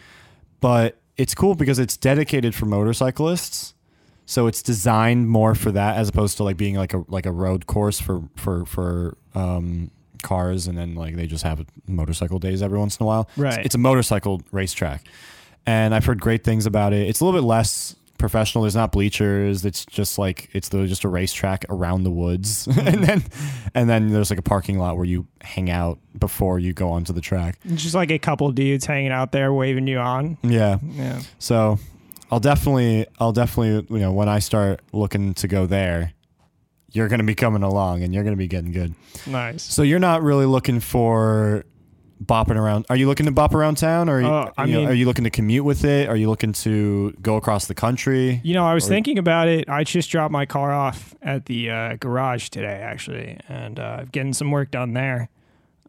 But 0.60 0.98
it's 1.16 1.34
cool 1.34 1.56
because 1.56 1.80
it's 1.80 1.96
dedicated 1.96 2.54
for 2.54 2.66
motorcyclists. 2.66 3.74
So 4.26 4.48
it's 4.48 4.62
designed 4.62 5.30
more 5.30 5.56
for 5.56 5.72
that 5.72 5.96
as 5.96 6.10
opposed 6.10 6.36
to 6.38 6.44
like 6.44 6.58
being 6.58 6.76
like 6.76 6.94
a 6.94 7.06
like 7.08 7.26
a 7.26 7.32
road 7.32 7.68
course 7.68 8.02
for 8.02 8.22
for 8.36 8.66
for 8.66 9.16
um, 9.34 9.92
cars, 10.24 10.68
and 10.68 10.78
then 10.78 10.94
like 10.94 11.16
they 11.16 11.26
just 11.26 11.46
have 11.46 11.66
motorcycle 11.88 12.40
days 12.40 12.62
every 12.62 12.78
once 12.78 12.98
in 12.98 13.06
a 13.06 13.08
while. 13.08 13.30
Right. 13.38 13.60
It's, 13.60 13.68
it's 13.68 13.76
a 13.76 13.78
motorcycle 13.78 14.42
racetrack, 14.52 15.08
and 15.66 15.96
I've 15.96 16.04
heard 16.04 16.20
great 16.20 16.44
things 16.44 16.66
about 16.66 16.92
it. 16.92 17.08
It's 17.08 17.22
a 17.22 17.26
little 17.26 17.40
bit 17.40 17.48
less 17.48 17.96
professional. 18.18 18.64
There's 18.64 18.76
not 18.76 18.92
bleachers. 18.92 19.66
It's 19.66 19.86
just 19.86 20.18
like 20.18 20.50
it's 20.54 20.70
the, 20.70 20.86
just 20.88 21.04
a 21.04 21.10
racetrack 21.10 21.66
around 21.70 22.04
the 22.04 22.12
woods, 22.12 22.68
and 22.68 22.78
mm-hmm. 22.78 23.04
then 23.04 23.24
and 23.74 23.90
then 23.90 24.10
there's 24.12 24.30
like 24.30 24.40
a 24.40 24.44
parking 24.44 24.78
lot 24.78 24.98
where 24.98 25.06
you 25.06 25.28
hang 25.42 25.70
out 25.70 26.00
before 26.18 26.60
you 26.60 26.74
go 26.74 26.90
onto 26.90 27.14
the 27.14 27.22
track. 27.22 27.60
Just 27.76 27.96
like 27.96 28.12
a 28.12 28.20
couple 28.20 28.52
dudes 28.52 28.86
hanging 28.86 29.12
out 29.12 29.32
there 29.32 29.54
waving 29.54 29.88
you 29.88 30.00
on. 30.00 30.38
Yeah. 30.44 30.78
Yeah. 30.94 31.22
So 31.40 31.80
I'll 32.32 32.40
definitely, 32.40 33.06
I'll 33.20 33.34
definitely, 33.34 33.96
you 33.96 34.02
know, 34.02 34.12
when 34.12 34.30
I 34.30 34.40
start 34.40 34.82
looking 34.92 35.34
to 35.36 35.48
go 35.48 35.66
there, 35.66 36.14
you're 36.92 37.08
going 37.08 37.20
to 37.20 37.26
be 37.26 37.36
coming 37.36 37.64
along 37.64 38.04
and 38.04 38.14
you're 38.14 38.24
going 38.24 38.36
to 38.36 38.38
be 38.38 38.48
getting 38.48 38.72
good. 38.72 38.96
Nice. 39.28 39.64
So 39.64 39.84
you're 39.84 40.00
not 40.00 40.24
really 40.24 40.46
looking 40.46 40.80
for 40.80 41.66
bopping 42.24 42.56
around. 42.56 42.86
Are 42.90 42.96
you 42.96 43.08
looking 43.08 43.26
to 43.26 43.32
bop 43.32 43.54
around 43.54 43.76
town, 43.78 44.08
or 44.10 44.18
are 44.18 44.22
you, 44.22 44.28
Uh, 44.28 44.52
I 44.58 44.66
you 44.66 44.74
know, 44.74 44.80
mean- 44.82 44.90
are 44.90 44.94
you 44.94 45.06
looking 45.06 45.24
to 45.26 45.30
commute 45.30 45.66
with 45.66 45.84
it? 45.84 46.08
Are 46.10 46.16
you 46.16 46.30
looking 46.30 46.54
to 46.54 47.12
go 47.22 47.36
across 47.36 47.66
the 47.68 47.76
country? 47.76 48.40
You 48.44 48.54
know, 48.54 48.66
I 48.66 48.74
was 48.74 48.86
Or- 48.86 48.90
thinking 48.90 49.18
about 49.18 49.48
it. 49.48 49.70
I 49.70 49.84
just 49.84 50.10
dropped 50.10 50.32
my 50.32 50.46
car 50.46 50.72
off 50.72 51.14
at 51.22 51.46
the 51.46 51.70
uh, 51.70 51.96
garage 52.00 52.50
today, 52.50 52.80
actually, 52.84 53.38
and 53.50 53.80
uh, 53.80 54.06
getting 54.12 54.34
some 54.34 54.50
work 54.52 54.72
done 54.72 54.94
there. 54.94 55.30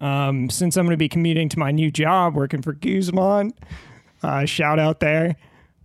Um, 0.00 0.50
since 0.50 0.76
I'm 0.76 0.84
going 0.84 0.92
to 0.92 0.98
be 0.98 1.08
commuting 1.08 1.48
to 1.50 1.58
my 1.58 1.70
new 1.70 1.90
job, 1.90 2.34
working 2.34 2.60
for 2.60 2.72
Guzman, 2.74 3.52
uh, 4.22 4.44
shout 4.44 4.78
out 4.78 5.00
there. 5.00 5.36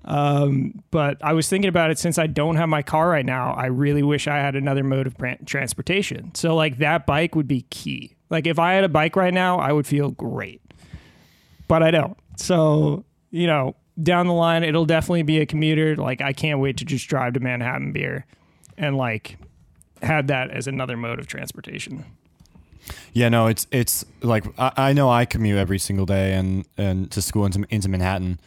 Um, 0.03 0.81
but 0.89 1.17
I 1.24 1.33
was 1.33 1.48
thinking 1.48 1.69
about 1.69 1.91
it 1.91 2.00
since 2.00 2.17
I 2.17 2.25
don't 2.27 2.55
have 2.55 2.67
my 2.67 2.81
car 2.81 3.07
right 3.10 3.25
now. 3.25 3.51
I 3.53 3.67
really 3.67 4.01
wish 4.03 4.27
I 4.27 4.38
had 4.38 4.55
another 4.55 4.83
mode 4.83 5.05
of 5.07 5.15
transportation. 5.45 6.33
So, 6.33 6.55
like, 6.55 6.79
that 6.79 7.05
bike 7.05 7.36
would 7.36 7.48
be 7.48 7.62
key. 7.69 8.15
Like, 8.31 8.47
if 8.47 8.57
I 8.57 8.73
had 8.73 8.83
a 8.83 8.89
bike 8.89 9.15
right 9.15 9.33
now, 9.33 9.59
I 9.59 9.71
would 9.71 9.85
feel 9.85 10.09
great, 10.09 10.61
but 11.67 11.83
I 11.83 11.91
don't. 11.91 12.17
So, 12.38 13.05
you 13.29 13.45
know, 13.45 13.75
down 14.01 14.25
the 14.25 14.33
line, 14.33 14.63
it'll 14.63 14.85
definitely 14.85 15.23
be 15.23 15.39
a 15.39 15.45
commuter. 15.45 15.95
Like, 15.95 16.21
I 16.21 16.33
can't 16.33 16.59
wait 16.59 16.77
to 16.77 16.85
just 16.85 17.07
drive 17.07 17.33
to 17.33 17.39
Manhattan 17.39 17.91
Beer 17.91 18.25
and, 18.77 18.97
like, 18.97 19.38
have 20.01 20.27
that 20.27 20.50
as 20.50 20.65
another 20.65 20.97
mode 20.97 21.19
of 21.19 21.27
transportation. 21.27 22.05
Yeah, 23.13 23.29
no, 23.29 23.47
it's 23.47 23.67
it's 23.71 24.05
like 24.21 24.45
I, 24.57 24.71
I 24.75 24.93
know 24.93 25.09
I 25.09 25.25
commute 25.25 25.57
every 25.57 25.77
single 25.77 26.05
day 26.05 26.33
and 26.33 26.65
and 26.77 27.11
to 27.11 27.21
school 27.21 27.45
into 27.45 27.65
into 27.69 27.89
Manhattan, 27.89 28.39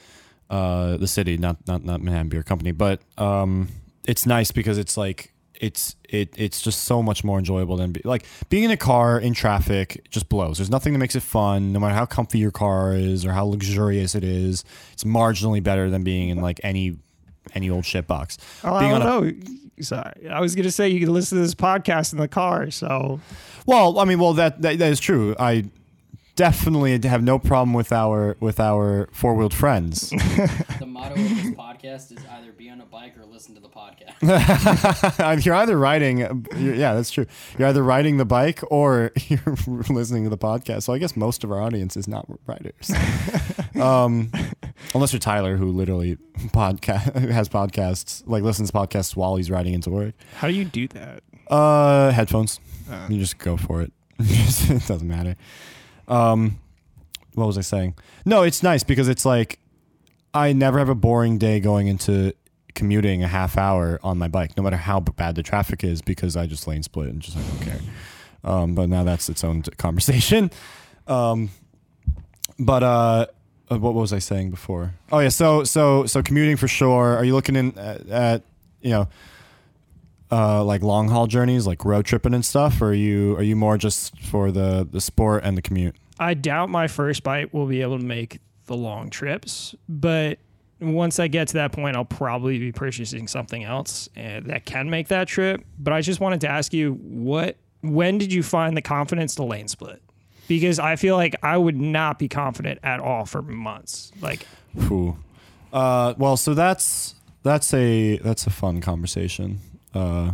uh, 0.50 0.96
the 0.96 1.06
city, 1.06 1.36
not 1.36 1.58
not 1.68 1.84
not 1.84 2.02
Manhattan 2.02 2.30
Beer 2.30 2.42
Company, 2.42 2.72
but 2.72 3.00
um, 3.16 3.68
it's 4.08 4.26
nice 4.26 4.50
because 4.50 4.78
it's 4.78 4.96
like 4.96 5.33
it's 5.60 5.96
it 6.08 6.34
it's 6.36 6.60
just 6.60 6.84
so 6.84 7.02
much 7.02 7.22
more 7.24 7.38
enjoyable 7.38 7.76
than 7.76 7.92
be, 7.92 8.00
like 8.04 8.26
being 8.48 8.64
in 8.64 8.70
a 8.70 8.76
car 8.76 9.18
in 9.18 9.34
traffic 9.34 10.06
just 10.10 10.28
blows. 10.28 10.58
There's 10.58 10.70
nothing 10.70 10.92
that 10.92 10.98
makes 10.98 11.14
it 11.16 11.22
fun, 11.22 11.72
no 11.72 11.80
matter 11.80 11.94
how 11.94 12.06
comfy 12.06 12.38
your 12.38 12.50
car 12.50 12.94
is 12.94 13.24
or 13.24 13.32
how 13.32 13.44
luxurious 13.44 14.14
it 14.14 14.24
is. 14.24 14.64
It's 14.92 15.04
marginally 15.04 15.62
better 15.62 15.90
than 15.90 16.02
being 16.04 16.28
in 16.30 16.40
like 16.40 16.60
any 16.64 16.96
any 17.54 17.70
old 17.70 17.84
shit 17.84 18.06
box. 18.06 18.38
Oh, 18.64 18.78
Being 18.80 18.92
I 18.92 18.94
on 18.94 19.02
a- 19.02 19.04
don't 19.04 19.38
know. 19.48 19.54
Sorry. 19.80 20.28
I 20.30 20.40
was 20.40 20.54
going 20.54 20.64
to 20.64 20.70
say 20.70 20.88
you 20.88 21.00
can 21.00 21.12
listen 21.12 21.36
to 21.36 21.42
this 21.42 21.54
podcast 21.54 22.12
in 22.12 22.18
the 22.20 22.28
car. 22.28 22.70
So, 22.70 23.20
Well, 23.66 23.98
I 23.98 24.04
mean, 24.04 24.20
well 24.20 24.32
that 24.34 24.62
that, 24.62 24.78
that 24.78 24.92
is 24.92 25.00
true. 25.00 25.34
I 25.38 25.64
definitely 26.36 26.98
have 27.08 27.22
no 27.22 27.38
problem 27.38 27.72
with 27.74 27.92
our 27.92 28.36
with 28.40 28.58
our 28.60 29.08
four 29.12 29.34
wheeled 29.34 29.54
friends. 29.54 30.10
The 30.78 30.86
motto 30.86 31.14
of 31.14 31.28
this 31.28 31.50
podcast 31.54 32.12
is 32.12 32.18
either 32.30 32.52
be 32.52 32.68
on 32.68 32.80
a 32.80 32.84
bike 32.86 33.16
or 33.18 33.24
listen 33.24 33.54
to 33.54 33.60
the 33.60 33.68
podcast. 33.68 35.44
you're 35.46 35.54
either 35.54 35.78
riding, 35.78 36.18
you're- 36.18 36.78
yeah, 36.78 36.94
that's 36.94 37.10
true. 37.10 37.26
You're 37.58 37.68
either 37.68 37.82
riding 37.82 38.16
the 38.16 38.24
bike 38.24 38.60
or 38.70 39.12
you're 39.28 39.56
listening 39.88 40.24
to 40.24 40.30
the 40.30 40.38
podcast. 40.38 40.82
So 40.82 40.92
I 40.92 40.98
guess 40.98 41.16
most 41.16 41.44
of 41.44 41.52
our 41.52 41.60
audience 41.60 41.96
is 41.96 42.08
not 42.08 42.26
riders, 42.46 42.90
um, 43.80 44.30
unless 44.94 45.12
you're 45.12 45.20
Tyler, 45.20 45.56
who 45.56 45.70
literally 45.70 46.16
podcast 46.48 47.30
has 47.30 47.48
podcasts, 47.48 48.22
like 48.26 48.42
listens 48.42 48.70
to 48.70 48.76
podcasts 48.76 49.14
while 49.16 49.36
he's 49.36 49.50
riding 49.50 49.74
into 49.74 49.90
work. 49.90 50.14
How 50.36 50.48
do 50.48 50.54
you 50.54 50.64
do 50.64 50.88
that? 50.88 51.22
Uh, 51.48 52.10
headphones. 52.10 52.60
Uh. 52.90 53.06
You 53.08 53.18
just 53.18 53.38
go 53.38 53.56
for 53.56 53.82
it. 53.82 53.92
it 54.18 54.86
doesn't 54.86 55.08
matter. 55.08 55.36
Um, 56.08 56.58
what 57.34 57.46
was 57.46 57.58
I 57.58 57.62
saying? 57.62 57.94
No, 58.24 58.42
it's 58.42 58.62
nice 58.62 58.82
because 58.82 59.08
it's 59.08 59.24
like 59.24 59.58
I 60.32 60.52
never 60.52 60.78
have 60.78 60.88
a 60.88 60.94
boring 60.94 61.38
day 61.38 61.60
going 61.60 61.88
into 61.88 62.34
commuting 62.74 63.22
a 63.22 63.28
half 63.28 63.56
hour 63.56 64.00
on 64.02 64.18
my 64.18 64.28
bike, 64.28 64.56
no 64.56 64.62
matter 64.62 64.76
how 64.76 65.00
bad 65.00 65.36
the 65.36 65.42
traffic 65.42 65.84
is, 65.84 66.02
because 66.02 66.36
I 66.36 66.46
just 66.46 66.66
lane 66.66 66.82
split 66.82 67.08
and 67.08 67.20
just 67.20 67.36
I 67.36 67.40
don't 67.42 67.60
care. 67.60 67.80
Um, 68.42 68.74
but 68.74 68.88
now 68.88 69.04
that's 69.04 69.28
its 69.28 69.44
own 69.44 69.62
conversation. 69.78 70.50
Um, 71.06 71.50
but 72.58 72.82
uh, 72.82 73.26
uh, 73.70 73.78
what 73.78 73.92
was 73.92 74.14
I 74.14 74.18
saying 74.20 74.48
before? 74.48 74.94
Oh 75.12 75.18
yeah, 75.18 75.28
so 75.28 75.62
so 75.64 76.06
so 76.06 76.22
commuting 76.22 76.56
for 76.56 76.66
sure. 76.66 77.14
Are 77.14 77.24
you 77.24 77.34
looking 77.34 77.56
in 77.56 77.78
at, 77.78 78.08
at 78.08 78.42
you 78.80 78.88
know? 78.88 79.08
Uh, 80.34 80.64
like 80.64 80.82
long 80.82 81.08
haul 81.08 81.26
journeys, 81.28 81.66
like 81.66 81.84
road 81.84 82.04
tripping 82.04 82.34
and 82.34 82.44
stuff, 82.44 82.82
or 82.82 82.88
are 82.88 82.94
you 82.94 83.36
are 83.36 83.42
you 83.42 83.54
more 83.54 83.78
just 83.78 84.18
for 84.20 84.50
the 84.50 84.86
the 84.90 85.00
sport 85.00 85.44
and 85.44 85.56
the 85.56 85.62
commute? 85.62 85.94
I 86.18 86.34
doubt 86.34 86.70
my 86.70 86.88
first 86.88 87.22
bite 87.22 87.54
will 87.54 87.66
be 87.66 87.82
able 87.82 87.98
to 87.98 88.04
make 88.04 88.40
the 88.66 88.76
long 88.76 89.10
trips, 89.10 89.74
but 89.88 90.38
once 90.80 91.20
I 91.20 91.28
get 91.28 91.48
to 91.48 91.54
that 91.54 91.72
point, 91.72 91.96
I'll 91.96 92.04
probably 92.04 92.58
be 92.58 92.72
purchasing 92.72 93.28
something 93.28 93.62
else 93.62 94.08
uh, 94.16 94.40
that 94.46 94.64
can 94.64 94.90
make 94.90 95.08
that 95.08 95.28
trip. 95.28 95.64
But 95.78 95.92
I 95.92 96.00
just 96.00 96.20
wanted 96.20 96.40
to 96.42 96.48
ask 96.48 96.72
you, 96.72 96.94
what, 96.94 97.56
when 97.82 98.18
did 98.18 98.32
you 98.32 98.42
find 98.42 98.76
the 98.76 98.82
confidence 98.82 99.36
to 99.36 99.44
lane 99.44 99.68
split? 99.68 100.02
Because 100.48 100.78
I 100.78 100.96
feel 100.96 101.16
like 101.16 101.36
I 101.42 101.56
would 101.56 101.76
not 101.80 102.18
be 102.18 102.28
confident 102.28 102.80
at 102.82 103.00
all 103.00 103.24
for 103.24 103.40
months. 103.40 104.12
Like, 104.20 104.46
Whew. 104.74 105.16
Uh, 105.72 106.14
well, 106.18 106.36
so 106.36 106.54
that's 106.54 107.14
that's 107.42 107.72
a 107.72 108.18
that's 108.18 108.46
a 108.46 108.50
fun 108.50 108.80
conversation. 108.80 109.60
Uh, 109.94 110.32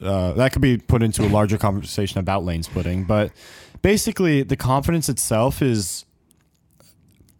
uh, 0.00 0.32
that 0.34 0.52
could 0.52 0.62
be 0.62 0.76
put 0.78 1.02
into 1.02 1.24
a 1.24 1.28
larger 1.28 1.58
conversation 1.58 2.18
about 2.20 2.44
lane 2.44 2.62
splitting, 2.62 3.04
but 3.04 3.32
basically, 3.82 4.42
the 4.42 4.56
confidence 4.56 5.08
itself 5.08 5.62
is 5.62 6.04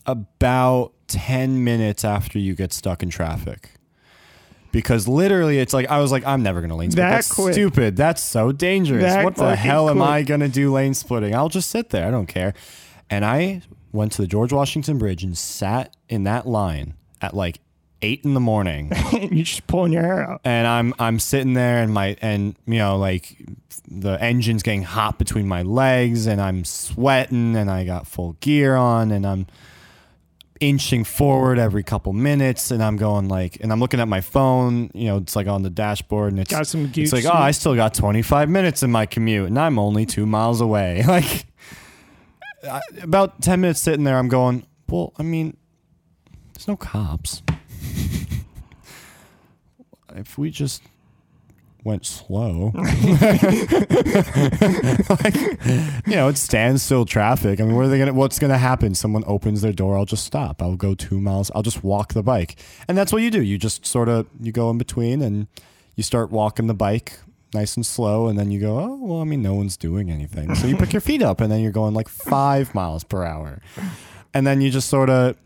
about 0.06 0.92
ten 1.06 1.64
minutes 1.64 2.04
after 2.04 2.38
you 2.38 2.54
get 2.54 2.72
stuck 2.72 3.02
in 3.02 3.10
traffic. 3.10 3.70
Because 4.72 5.06
literally, 5.06 5.58
it's 5.58 5.72
like 5.72 5.88
I 5.88 6.00
was 6.00 6.10
like, 6.10 6.26
I'm 6.26 6.42
never 6.42 6.60
gonna 6.60 6.76
lane 6.76 6.90
split. 6.90 7.02
That 7.04 7.10
That's 7.10 7.32
quick. 7.32 7.52
stupid. 7.52 7.96
That's 7.96 8.22
so 8.22 8.50
dangerous. 8.50 9.04
That 9.04 9.24
what 9.24 9.36
the 9.36 9.54
hell 9.54 9.88
am. 9.88 10.02
I 10.02 10.22
gonna 10.22 10.48
do 10.48 10.72
lane 10.72 10.94
splitting? 10.94 11.34
I'll 11.34 11.48
just 11.48 11.70
sit 11.70 11.90
there. 11.90 12.08
I 12.08 12.10
don't 12.10 12.26
care. 12.26 12.54
And 13.08 13.24
I 13.24 13.62
went 13.92 14.10
to 14.12 14.22
the 14.22 14.26
George 14.26 14.52
Washington 14.52 14.98
Bridge 14.98 15.22
and 15.22 15.38
sat 15.38 15.94
in 16.08 16.24
that 16.24 16.46
line 16.48 16.94
at 17.20 17.34
like 17.34 17.60
eight 18.04 18.24
in 18.24 18.34
the 18.34 18.40
morning. 18.40 18.92
you're 19.12 19.44
just 19.44 19.66
pulling 19.66 19.92
your 19.92 20.02
hair 20.02 20.30
out. 20.30 20.40
and 20.44 20.66
I'm 20.66 20.94
I'm 20.98 21.18
sitting 21.18 21.54
there 21.54 21.82
and 21.82 21.92
my 21.92 22.16
and 22.20 22.54
you 22.66 22.78
know 22.78 22.98
like 22.98 23.36
the 23.88 24.12
engine's 24.22 24.62
getting 24.62 24.82
hot 24.82 25.18
between 25.18 25.48
my 25.48 25.62
legs 25.62 26.26
and 26.26 26.40
I'm 26.40 26.64
sweating 26.64 27.56
and 27.56 27.70
I 27.70 27.84
got 27.84 28.06
full 28.06 28.34
gear 28.40 28.76
on 28.76 29.10
and 29.10 29.26
I'm 29.26 29.46
inching 30.60 31.04
forward 31.04 31.58
every 31.58 31.82
couple 31.82 32.12
minutes 32.12 32.70
and 32.70 32.82
I'm 32.82 32.96
going 32.96 33.28
like 33.28 33.58
and 33.60 33.72
I'm 33.72 33.80
looking 33.80 34.00
at 34.00 34.08
my 34.08 34.20
phone 34.20 34.90
you 34.94 35.06
know 35.06 35.16
it's 35.18 35.34
like 35.34 35.46
on 35.46 35.62
the 35.62 35.70
dashboard 35.70 36.32
and 36.32 36.40
it's 36.40 36.50
Got 36.50 36.66
some 36.66 36.90
it's 36.94 37.12
like 37.12 37.24
oh 37.24 37.32
I 37.32 37.50
still 37.50 37.74
got 37.74 37.92
25 37.94 38.48
minutes 38.48 38.82
in 38.82 38.90
my 38.90 39.06
commute 39.06 39.48
and 39.48 39.58
I'm 39.58 39.78
only 39.78 40.06
2 40.06 40.26
miles 40.26 40.60
away 40.60 41.02
like 41.08 41.46
I, 42.68 42.80
about 43.02 43.42
10 43.42 43.60
minutes 43.60 43.80
sitting 43.80 44.04
there 44.04 44.18
I'm 44.18 44.28
going 44.28 44.64
well 44.88 45.12
I 45.18 45.22
mean 45.22 45.56
there's 46.54 46.68
no 46.68 46.76
cops 46.76 47.42
if 50.14 50.38
we 50.38 50.50
just 50.50 50.82
went 51.84 52.06
slow, 52.06 52.72
like, 52.74 52.88
you 56.06 56.16
know, 56.16 56.28
it's 56.28 56.40
standstill 56.40 57.04
traffic. 57.04 57.60
I 57.60 57.64
mean, 57.64 57.76
what 57.76 57.84
are 57.84 57.88
they 57.88 57.98
gonna? 57.98 58.14
What's 58.14 58.38
gonna 58.38 58.58
happen? 58.58 58.94
Someone 58.94 59.24
opens 59.26 59.60
their 59.60 59.72
door. 59.72 59.96
I'll 59.96 60.04
just 60.06 60.24
stop. 60.24 60.62
I'll 60.62 60.76
go 60.76 60.94
two 60.94 61.20
miles. 61.20 61.50
I'll 61.54 61.62
just 61.62 61.84
walk 61.84 62.14
the 62.14 62.22
bike, 62.22 62.56
and 62.88 62.96
that's 62.96 63.12
what 63.12 63.22
you 63.22 63.30
do. 63.30 63.42
You 63.42 63.58
just 63.58 63.84
sort 63.86 64.08
of 64.08 64.26
you 64.40 64.52
go 64.52 64.70
in 64.70 64.78
between, 64.78 65.20
and 65.22 65.46
you 65.94 66.02
start 66.02 66.30
walking 66.30 66.66
the 66.66 66.74
bike 66.74 67.18
nice 67.52 67.76
and 67.76 67.86
slow, 67.86 68.26
and 68.26 68.36
then 68.38 68.50
you 68.50 68.60
go, 68.60 68.80
oh 68.80 68.98
well. 69.00 69.20
I 69.20 69.24
mean, 69.24 69.42
no 69.42 69.54
one's 69.54 69.76
doing 69.76 70.10
anything, 70.10 70.54
so 70.56 70.66
you 70.66 70.76
pick 70.76 70.92
your 70.92 71.00
feet 71.00 71.22
up, 71.22 71.40
and 71.40 71.52
then 71.52 71.60
you're 71.60 71.70
going 71.70 71.94
like 71.94 72.08
five 72.08 72.74
miles 72.74 73.04
per 73.04 73.24
hour, 73.24 73.60
and 74.32 74.46
then 74.46 74.60
you 74.60 74.70
just 74.70 74.88
sort 74.88 75.10
of. 75.10 75.36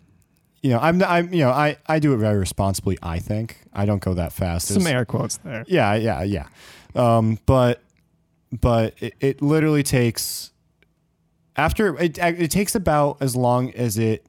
You 0.62 0.70
know, 0.70 0.78
I'm, 0.80 1.02
I'm, 1.02 1.32
you 1.32 1.44
know, 1.44 1.50
I, 1.50 1.76
I 1.86 1.98
do 2.00 2.14
it 2.14 2.16
very 2.18 2.38
responsibly. 2.38 2.98
I 3.02 3.18
think 3.20 3.58
I 3.72 3.86
don't 3.86 4.02
go 4.02 4.14
that 4.14 4.32
fast. 4.32 4.68
Some 4.68 4.82
There's- 4.82 4.94
air 4.94 5.04
quotes 5.04 5.36
there. 5.38 5.64
yeah, 5.68 5.94
yeah, 5.94 6.22
yeah. 6.22 6.46
Um, 6.94 7.38
but 7.46 7.80
but 8.50 8.94
it, 9.00 9.14
it 9.20 9.42
literally 9.42 9.82
takes 9.82 10.52
after 11.56 11.96
it 12.00 12.18
it 12.18 12.50
takes 12.50 12.74
about 12.74 13.18
as 13.20 13.36
long 13.36 13.70
as 13.74 13.98
it 13.98 14.24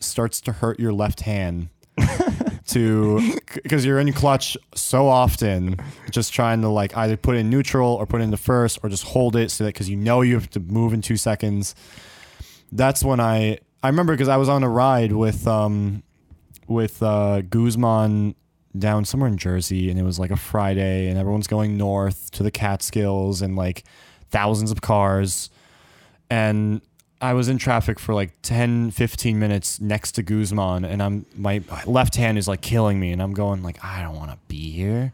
starts 0.00 0.40
to 0.40 0.52
hurt 0.52 0.80
your 0.80 0.92
left 0.92 1.20
hand 1.20 1.68
to 2.68 3.20
because 3.62 3.84
you're 3.84 4.00
in 4.00 4.12
clutch 4.12 4.56
so 4.74 5.06
often 5.08 5.76
just 6.10 6.32
trying 6.32 6.62
to 6.62 6.68
like 6.68 6.96
either 6.96 7.16
put 7.16 7.36
in 7.36 7.50
neutral 7.50 7.94
or 7.94 8.06
put 8.06 8.20
in 8.20 8.30
the 8.30 8.36
first 8.36 8.78
or 8.82 8.88
just 8.88 9.04
hold 9.04 9.36
it 9.36 9.50
so 9.50 9.64
that 9.64 9.74
because 9.74 9.90
you 9.90 9.96
know 9.96 10.22
you 10.22 10.34
have 10.34 10.48
to 10.48 10.60
move 10.60 10.92
in 10.94 11.02
two 11.02 11.16
seconds 11.16 11.74
that's 12.72 13.04
when 13.04 13.20
i 13.20 13.58
i 13.82 13.88
remember 13.88 14.12
because 14.12 14.28
i 14.28 14.36
was 14.36 14.48
on 14.48 14.62
a 14.62 14.68
ride 14.68 15.12
with 15.12 15.46
um 15.46 16.02
with 16.66 17.02
uh 17.02 17.40
guzman 17.42 18.34
down 18.78 19.04
somewhere 19.04 19.28
in 19.28 19.36
jersey 19.36 19.90
and 19.90 19.98
it 19.98 20.02
was 20.02 20.18
like 20.18 20.30
a 20.30 20.36
friday 20.36 21.08
and 21.08 21.18
everyone's 21.18 21.46
going 21.46 21.76
north 21.76 22.30
to 22.30 22.42
the 22.42 22.50
catskills 22.50 23.42
and 23.42 23.56
like 23.56 23.84
thousands 24.30 24.70
of 24.70 24.80
cars 24.80 25.50
and 26.30 26.80
I 27.20 27.34
was 27.34 27.48
in 27.48 27.58
traffic 27.58 27.98
for 27.98 28.14
like 28.14 28.32
10, 28.42 28.92
15 28.92 29.38
minutes 29.38 29.78
next 29.80 30.12
to 30.12 30.22
Guzman, 30.22 30.84
and 30.84 31.02
I'm 31.02 31.26
my 31.36 31.62
left 31.84 32.16
hand 32.16 32.38
is 32.38 32.48
like 32.48 32.62
killing 32.62 32.98
me, 32.98 33.12
and 33.12 33.20
I'm 33.20 33.34
going 33.34 33.62
like 33.62 33.82
I 33.84 34.02
don't 34.02 34.16
want 34.16 34.30
to 34.30 34.38
be 34.48 34.70
here. 34.70 35.12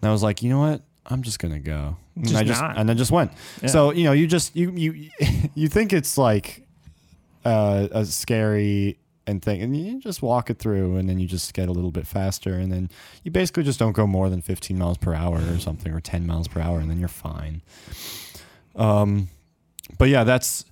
And 0.00 0.08
I 0.08 0.12
was 0.12 0.22
like, 0.22 0.42
you 0.42 0.50
know 0.50 0.60
what? 0.60 0.82
I'm 1.06 1.22
just 1.22 1.40
gonna 1.40 1.58
go. 1.58 1.96
And 2.14 2.36
I 2.36 2.44
just 2.44 2.60
not. 2.60 2.78
and 2.78 2.88
then 2.88 2.96
just 2.96 3.10
went. 3.10 3.32
Yeah. 3.62 3.68
So 3.68 3.90
you 3.90 4.04
know, 4.04 4.12
you 4.12 4.28
just 4.28 4.54
you 4.54 4.70
you 4.70 5.10
you 5.54 5.68
think 5.68 5.92
it's 5.92 6.16
like 6.16 6.63
uh, 7.44 7.88
a 7.92 8.04
scary 8.04 8.98
and 9.26 9.42
thing, 9.42 9.62
and 9.62 9.76
you 9.76 10.00
just 10.00 10.22
walk 10.22 10.50
it 10.50 10.58
through, 10.58 10.96
and 10.96 11.08
then 11.08 11.18
you 11.18 11.26
just 11.26 11.54
get 11.54 11.68
a 11.68 11.72
little 11.72 11.90
bit 11.90 12.06
faster, 12.06 12.54
and 12.54 12.70
then 12.70 12.90
you 13.22 13.30
basically 13.30 13.62
just 13.62 13.78
don't 13.78 13.92
go 13.92 14.06
more 14.06 14.28
than 14.28 14.42
15 14.42 14.78
miles 14.78 14.98
per 14.98 15.14
hour 15.14 15.38
or 15.38 15.58
something, 15.58 15.92
or 15.92 16.00
10 16.00 16.26
miles 16.26 16.46
per 16.48 16.60
hour, 16.60 16.78
and 16.78 16.90
then 16.90 16.98
you're 16.98 17.08
fine. 17.08 17.62
Um, 18.76 19.28
but 19.98 20.08
yeah, 20.08 20.24
that's 20.24 20.64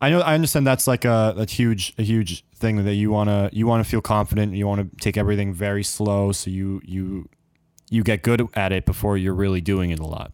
I 0.00 0.10
know 0.10 0.20
I 0.20 0.34
understand 0.34 0.66
that's 0.66 0.86
like 0.86 1.04
a, 1.04 1.34
a 1.36 1.46
huge 1.46 1.92
a 1.98 2.02
huge 2.02 2.44
thing 2.54 2.84
that 2.84 2.94
you 2.94 3.10
wanna 3.10 3.50
you 3.52 3.66
wanna 3.66 3.84
feel 3.84 4.00
confident. 4.00 4.54
You 4.54 4.66
want 4.66 4.80
to 4.90 4.96
take 5.02 5.16
everything 5.16 5.52
very 5.52 5.84
slow, 5.84 6.32
so 6.32 6.50
you 6.50 6.80
you 6.84 7.28
you 7.90 8.02
get 8.02 8.22
good 8.22 8.46
at 8.54 8.72
it 8.72 8.86
before 8.86 9.18
you're 9.18 9.34
really 9.34 9.60
doing 9.60 9.90
it 9.90 9.98
a 9.98 10.06
lot. 10.06 10.32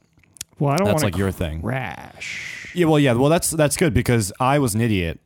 Well, 0.59 0.73
I 0.73 0.77
don't 0.77 0.87
That's 0.87 1.03
like 1.03 1.17
your 1.17 1.33
thing. 1.33 1.61
crash. 1.63 2.71
Yeah, 2.75 2.87
well, 2.87 2.99
yeah, 2.99 3.13
well, 3.13 3.29
that's 3.29 3.51
that's 3.51 3.77
good 3.77 3.93
because 3.93 4.33
I 4.39 4.59
was 4.59 4.75
an 4.75 4.81
idiot, 4.81 5.21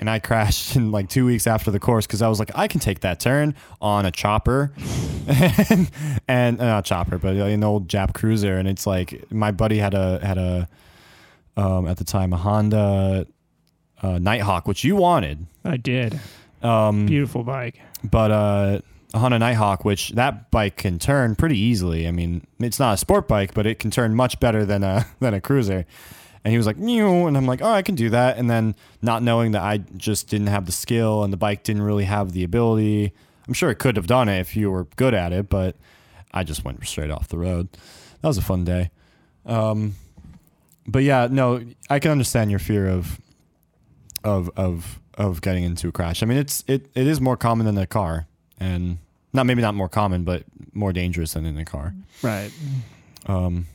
and 0.00 0.10
I 0.10 0.18
crashed 0.18 0.74
in 0.76 0.90
like 0.90 1.08
two 1.08 1.24
weeks 1.26 1.46
after 1.46 1.70
the 1.70 1.78
course 1.78 2.06
because 2.06 2.22
I 2.22 2.28
was 2.28 2.38
like, 2.40 2.50
I 2.56 2.66
can 2.66 2.80
take 2.80 3.00
that 3.00 3.20
turn 3.20 3.54
on 3.80 4.06
a 4.06 4.10
chopper, 4.10 4.72
and, 5.28 5.90
and 6.28 6.60
uh, 6.60 6.64
not 6.64 6.84
chopper, 6.84 7.18
but 7.18 7.36
an 7.36 7.62
old 7.62 7.86
Jap 7.88 8.14
cruiser, 8.14 8.56
and 8.56 8.66
it's 8.66 8.86
like 8.86 9.30
my 9.30 9.52
buddy 9.52 9.78
had 9.78 9.94
a 9.94 10.18
had 10.24 10.38
a 10.38 10.68
um, 11.56 11.86
at 11.86 11.98
the 11.98 12.04
time 12.04 12.32
a 12.32 12.36
Honda 12.36 13.26
uh, 14.02 14.18
Nighthawk, 14.18 14.66
which 14.66 14.82
you 14.82 14.96
wanted, 14.96 15.46
I 15.64 15.76
did. 15.76 16.18
um, 16.62 17.06
Beautiful 17.06 17.44
bike. 17.44 17.78
but 18.02 18.30
uh, 18.30 18.80
a 19.12 19.18
Honda 19.18 19.38
Nighthawk, 19.38 19.84
which 19.84 20.10
that 20.10 20.50
bike 20.50 20.76
can 20.76 20.98
turn 20.98 21.34
pretty 21.34 21.58
easily. 21.58 22.06
I 22.08 22.12
mean, 22.12 22.46
it's 22.60 22.78
not 22.78 22.94
a 22.94 22.96
sport 22.96 23.28
bike, 23.28 23.52
but 23.52 23.66
it 23.66 23.78
can 23.78 23.90
turn 23.90 24.14
much 24.14 24.40
better 24.40 24.64
than 24.64 24.82
a 24.82 25.06
than 25.20 25.34
a 25.34 25.40
cruiser. 25.40 25.84
And 26.44 26.52
he 26.52 26.56
was 26.56 26.66
like, 26.66 26.78
Meow, 26.78 27.26
and 27.26 27.36
I'm 27.36 27.46
like, 27.46 27.60
oh, 27.60 27.70
I 27.70 27.82
can 27.82 27.94
do 27.94 28.10
that. 28.10 28.38
And 28.38 28.48
then 28.48 28.74
not 29.02 29.22
knowing 29.22 29.52
that 29.52 29.62
I 29.62 29.78
just 29.96 30.28
didn't 30.28 30.46
have 30.46 30.66
the 30.66 30.72
skill 30.72 31.22
and 31.22 31.32
the 31.32 31.36
bike 31.36 31.62
didn't 31.64 31.82
really 31.82 32.04
have 32.04 32.32
the 32.32 32.44
ability. 32.44 33.12
I'm 33.46 33.54
sure 33.54 33.70
it 33.70 33.78
could 33.78 33.96
have 33.96 34.06
done 34.06 34.28
it 34.28 34.40
if 34.40 34.56
you 34.56 34.70
were 34.70 34.84
good 34.96 35.12
at 35.12 35.32
it, 35.32 35.48
but 35.48 35.76
I 36.32 36.44
just 36.44 36.64
went 36.64 36.84
straight 36.86 37.10
off 37.10 37.28
the 37.28 37.38
road. 37.38 37.68
That 38.22 38.28
was 38.28 38.38
a 38.38 38.42
fun 38.42 38.64
day. 38.64 38.90
Um, 39.44 39.96
but 40.86 41.02
yeah, 41.02 41.28
no, 41.30 41.62
I 41.88 41.98
can 41.98 42.10
understand 42.10 42.50
your 42.50 42.60
fear 42.60 42.88
of 42.88 43.20
of 44.24 44.50
of 44.56 45.00
of 45.14 45.40
getting 45.40 45.64
into 45.64 45.88
a 45.88 45.92
crash. 45.92 46.22
I 46.22 46.26
mean, 46.26 46.38
it's 46.38 46.64
it 46.66 46.86
it 46.94 47.06
is 47.06 47.20
more 47.20 47.36
common 47.36 47.66
than 47.66 47.76
a 47.78 47.86
car, 47.86 48.26
and 48.58 48.98
not 49.32 49.46
maybe 49.46 49.62
not 49.62 49.74
more 49.74 49.88
common, 49.88 50.24
but 50.24 50.44
more 50.72 50.92
dangerous 50.92 51.34
than 51.34 51.46
in 51.46 51.58
a 51.58 51.64
car. 51.64 51.94
Right. 52.22 52.50
Um, 53.26 53.66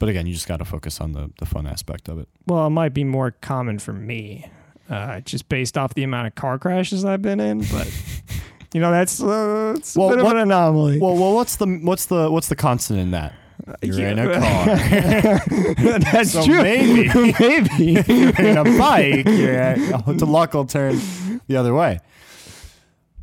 but 0.00 0.08
again, 0.08 0.26
you 0.26 0.34
just 0.34 0.48
got 0.48 0.56
to 0.56 0.64
focus 0.64 1.00
on 1.00 1.12
the 1.12 1.30
the 1.38 1.46
fun 1.46 1.66
aspect 1.68 2.08
of 2.08 2.18
it. 2.18 2.28
Well, 2.46 2.66
it 2.66 2.70
might 2.70 2.92
be 2.92 3.04
more 3.04 3.30
common 3.40 3.78
for 3.78 3.92
me, 3.92 4.50
uh, 4.88 5.20
just 5.20 5.48
based 5.48 5.78
off 5.78 5.94
the 5.94 6.02
amount 6.02 6.26
of 6.26 6.34
car 6.34 6.58
crashes 6.58 7.04
I've 7.04 7.22
been 7.22 7.38
in. 7.38 7.60
But 7.70 7.88
you 8.74 8.80
know, 8.80 8.90
that's 8.90 9.22
uh, 9.22 9.74
it's 9.76 9.94
a 9.94 10.00
Well, 10.00 10.08
bit 10.10 10.18
of 10.18 10.26
an 10.26 10.38
anomaly. 10.38 10.98
Well, 10.98 11.14
well, 11.16 11.34
what's 11.34 11.54
the 11.56 11.66
what's 11.66 12.06
the 12.06 12.28
what's 12.30 12.48
the 12.48 12.56
constant 12.56 12.98
in 12.98 13.12
that? 13.12 13.34
You're 13.82 14.08
in 14.08 14.18
a 14.18 14.40
car. 14.40 15.98
that's 16.00 16.32
So 16.32 16.44
true. 16.44 16.62
maybe. 16.62 17.08
maybe. 17.38 18.12
you're 18.12 18.30
in 18.40 18.56
a 18.56 18.64
bike. 18.78 19.28
You're 19.28 19.54
at, 19.54 19.78
oh, 20.08 20.12
the 20.14 20.24
luck 20.26 20.54
will 20.54 20.64
turn 20.64 20.98
the 21.46 21.56
other 21.56 21.72
way. 21.74 22.00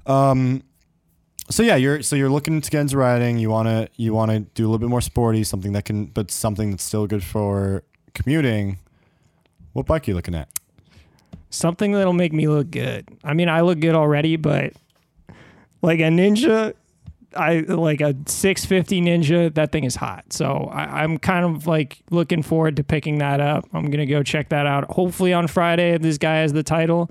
Um. 0.06 0.64
So 1.50 1.64
yeah, 1.64 1.78
you're 1.78 2.02
so 2.02 2.16
you're 2.16 2.30
looking 2.30 2.56
into 2.56 2.98
riding. 2.98 3.38
You 3.38 3.50
wanna 3.50 3.88
you 3.96 4.14
wanna 4.14 4.42
do 4.42 4.64
a 4.64 4.68
little 4.68 4.80
bit 4.80 4.90
more 4.90 5.02
sporty, 5.02 5.44
something 5.44 5.72
that 5.74 5.86
can, 5.86 6.06
but 6.08 6.30
something 6.30 6.72
that's 6.72 6.84
still 6.84 7.08
good 7.08 7.24
for 7.24 7.84
commuting. 8.14 8.80
What 9.74 9.86
bike 9.86 10.08
are 10.08 10.12
you 10.12 10.16
looking 10.16 10.36
at? 10.36 10.50
Something 11.50 11.94
that'll 11.94 12.14
make 12.14 12.34
me 12.34 12.48
look 12.48 12.70
good. 12.70 13.08
I 13.24 13.34
mean, 13.34 13.48
I 13.48 13.62
look 13.62 13.80
good 13.80 13.96
already, 13.96 14.36
but 14.36 14.74
like 15.82 16.00
a 16.00 16.10
ninja, 16.10 16.74
I 17.34 17.60
like 17.60 18.02
a 18.02 18.14
650 18.26 19.02
ninja. 19.02 19.54
That 19.54 19.72
thing 19.72 19.86
is 19.86 19.96
hot. 19.96 20.34
So 20.34 20.70
I, 20.72 21.04
I'm 21.04 21.18
kind 21.18 21.46
of 21.46 21.66
like 21.66 22.00
looking 22.10 22.42
forward 22.44 22.76
to 22.76 22.84
picking 22.84 23.20
that 23.20 23.40
up. 23.40 23.66
I'm 23.72 23.90
gonna 23.90 24.06
go 24.06 24.22
check 24.22 24.50
that 24.50 24.66
out. 24.66 24.92
Hopefully 24.92 25.32
on 25.32 25.48
Friday, 25.48 25.98
this 25.98 26.18
guy 26.18 26.38
has 26.38 26.52
the 26.52 26.64
title. 26.64 27.10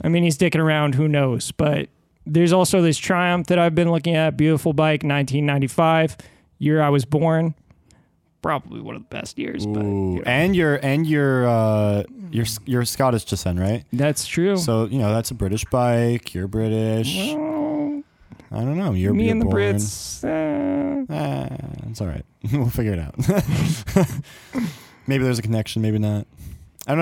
I 0.00 0.08
mean, 0.08 0.22
he's 0.22 0.38
dicking 0.38 0.60
around. 0.60 0.94
Who 0.94 1.06
knows? 1.08 1.50
But 1.52 1.88
there's 2.28 2.52
also 2.52 2.82
this 2.82 2.98
Triumph 2.98 3.46
that 3.48 3.58
I've 3.58 3.74
been 3.74 3.90
looking 3.90 4.14
at. 4.16 4.36
Beautiful 4.36 4.72
bike, 4.72 5.02
1995, 5.02 6.16
year 6.58 6.80
I 6.82 6.88
was 6.90 7.04
born. 7.04 7.54
Probably 8.42 8.80
one 8.80 8.94
of 8.94 9.02
the 9.02 9.08
best 9.08 9.36
years. 9.38 9.66
But 9.66 9.80
you 9.82 10.16
know, 10.16 10.22
and 10.24 10.54
you're 10.54 10.76
and 10.76 11.04
you're 11.06 11.48
uh 11.48 12.04
you're 12.30 12.46
you're 12.66 12.84
Scottish 12.84 13.24
descent, 13.24 13.58
right? 13.58 13.84
that's 13.92 14.26
true. 14.26 14.56
So 14.56 14.84
you 14.84 14.98
know 14.98 15.12
that's 15.12 15.32
a 15.32 15.34
British 15.34 15.64
bike. 15.64 16.34
You're 16.34 16.46
British. 16.46 17.16
Well, 17.34 18.04
I 18.52 18.60
don't 18.60 18.78
know. 18.78 18.92
You're 18.92 19.12
me 19.12 19.24
you're 19.24 19.32
and 19.32 19.42
the 19.42 19.46
Brits. 19.46 20.22
Uh, 20.24 21.04
Ah, 21.10 21.48
it's 21.90 22.00
all 22.00 22.06
right. 22.06 22.24
we'll 22.52 22.68
figure 22.70 22.92
it 22.92 22.98
out. 22.98 23.14
maybe 25.06 25.24
there's 25.24 25.38
a 25.38 25.42
connection. 25.42 25.82
Maybe 25.82 25.98
not. 25.98 26.26
I 26.86 26.94
don't 26.94 26.98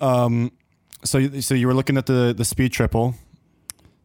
know. 0.00 0.06
Um, 0.06 0.52
so 1.04 1.18
you- 1.18 1.40
so 1.42 1.54
you 1.54 1.66
were 1.66 1.74
looking 1.74 1.96
at 1.96 2.06
the 2.06 2.34
the 2.36 2.44
speed 2.44 2.72
triple. 2.72 3.14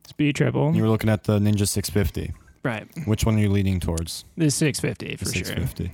Speed 0.07 0.35
triple. 0.35 0.75
You 0.75 0.83
were 0.83 0.89
looking 0.89 1.09
at 1.09 1.23
the 1.25 1.39
Ninja 1.39 1.67
650. 1.67 2.33
right. 2.63 2.87
Which 3.05 3.25
one 3.25 3.35
are 3.35 3.39
you 3.39 3.49
leaning 3.49 3.79
towards? 3.79 4.25
The 4.37 4.49
650 4.51 5.15
The 5.15 5.17
for 5.17 5.25
sure. 5.33 5.45
650. 5.45 5.91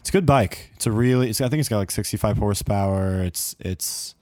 It's 0.00 0.08
a 0.08 0.12
good 0.12 0.26
bike. 0.26 0.70
It's 0.74 0.86
a 0.86 0.90
really. 0.90 1.30
It's, 1.30 1.40
I 1.40 1.48
think 1.48 1.60
it's 1.60 1.68
got 1.68 1.78
like 1.78 1.90
65 1.90 2.38
horsepower. 2.38 3.22
It's 3.22 3.54
it's 3.60 4.14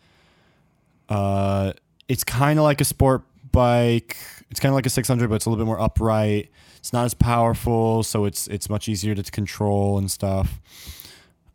uh 1.08 1.72
it's 2.08 2.22
kind 2.24 2.58
of 2.58 2.64
like 2.64 2.80
a 2.80 2.84
sport 2.84 3.22
bike. 3.50 4.16
It's 4.50 4.60
kind 4.60 4.70
of 4.70 4.74
like 4.74 4.86
a 4.86 4.90
600, 4.90 5.28
but 5.28 5.36
it's 5.36 5.46
a 5.46 5.50
little 5.50 5.64
bit 5.64 5.66
more 5.66 5.80
upright. 5.80 6.50
It's 6.78 6.92
not 6.92 7.04
as 7.04 7.14
powerful, 7.14 8.02
so 8.02 8.24
it's 8.24 8.46
it's 8.48 8.68
much 8.68 8.88
easier 8.88 9.14
to 9.14 9.22
control 9.30 9.96
and 9.96 10.10
stuff. 10.10 10.60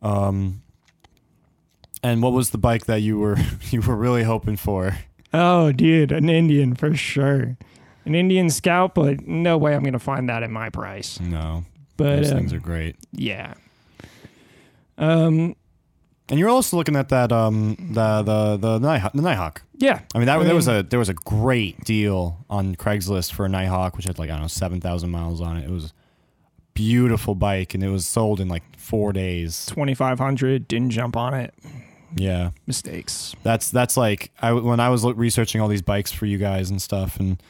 Um, 0.02 0.62
and 2.02 2.22
what 2.22 2.32
was 2.32 2.50
the 2.50 2.58
bike 2.58 2.86
that 2.86 3.00
you 3.02 3.18
were 3.18 3.36
you 3.70 3.80
were 3.80 3.96
really 3.96 4.24
hoping 4.24 4.56
for? 4.56 4.96
Oh, 5.38 5.72
dude, 5.72 6.12
an 6.12 6.28
Indian 6.28 6.74
for 6.74 6.94
sure. 6.94 7.56
An 8.04 8.14
Indian 8.14 8.48
Scout, 8.50 8.94
but 8.94 9.26
no 9.26 9.58
way 9.58 9.74
I'm 9.74 9.82
gonna 9.82 9.98
find 9.98 10.28
that 10.28 10.42
at 10.42 10.50
my 10.50 10.70
price. 10.70 11.18
No, 11.20 11.64
But 11.96 12.16
those 12.16 12.32
um, 12.32 12.38
things 12.38 12.52
are 12.52 12.60
great. 12.60 12.96
yeah. 13.12 13.54
Um. 14.98 15.56
And 16.28 16.40
you're 16.40 16.48
also 16.48 16.76
looking 16.76 16.96
at 16.96 17.08
that 17.10 17.30
um 17.30 17.76
the 17.92 18.22
the 18.22 18.56
the 18.56 18.78
Nighthawk. 18.78 19.12
The 19.12 19.22
Nighthawk. 19.22 19.62
Yeah. 19.76 20.00
I 20.14 20.18
mean 20.18 20.26
that 20.26 20.38
I 20.40 20.42
there 20.44 20.54
was 20.56 20.66
a 20.68 20.82
there 20.82 20.98
was 20.98 21.08
a 21.08 21.14
great 21.14 21.84
deal 21.84 22.44
on 22.50 22.74
Craigslist 22.74 23.32
for 23.32 23.44
a 23.44 23.48
Nighthawk, 23.48 23.96
which 23.96 24.06
had 24.06 24.18
like 24.18 24.30
I 24.30 24.32
don't 24.32 24.42
know 24.42 24.48
seven 24.48 24.80
thousand 24.80 25.10
miles 25.10 25.40
on 25.40 25.56
it. 25.56 25.64
It 25.64 25.70
was 25.70 25.84
a 25.86 25.90
beautiful 26.74 27.34
bike, 27.36 27.74
and 27.74 27.84
it 27.84 27.90
was 27.90 28.06
sold 28.08 28.40
in 28.40 28.48
like 28.48 28.64
four 28.76 29.12
days. 29.12 29.66
2500 29.66 30.66
didn't 30.66 30.90
jump 30.90 31.16
on 31.16 31.32
it. 31.34 31.54
Yeah, 32.16 32.50
Mistakes. 32.66 33.36
that's 33.42 33.70
that's 33.70 33.96
like 33.96 34.30
I 34.40 34.52
when 34.52 34.80
I 34.80 34.88
was 34.88 35.04
researching 35.04 35.60
all 35.60 35.68
these 35.68 35.82
bikes 35.82 36.10
for 36.10 36.24
you 36.26 36.38
guys 36.38 36.70
and 36.70 36.80
stuff, 36.80 37.20
and 37.20 37.40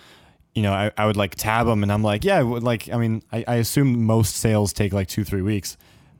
you 0.54 0.62
know 0.62 0.72
I, 0.72 0.90
I 0.98 1.06
would 1.06 1.16
like 1.16 1.36
tab 1.36 1.66
them, 1.66 1.84
and 1.84 1.92
I'm 1.92 2.02
like, 2.02 2.24
yeah, 2.24 2.40
like 2.40 2.92
I 2.92 2.96
mean 2.96 3.22
I, 3.32 3.44
I 3.46 3.54
assume 3.56 4.04
most 4.04 4.36
sales 4.36 4.72
take 4.72 4.92
like 4.92 5.06
two 5.06 5.22
three 5.22 5.42
weeks, 5.42 5.76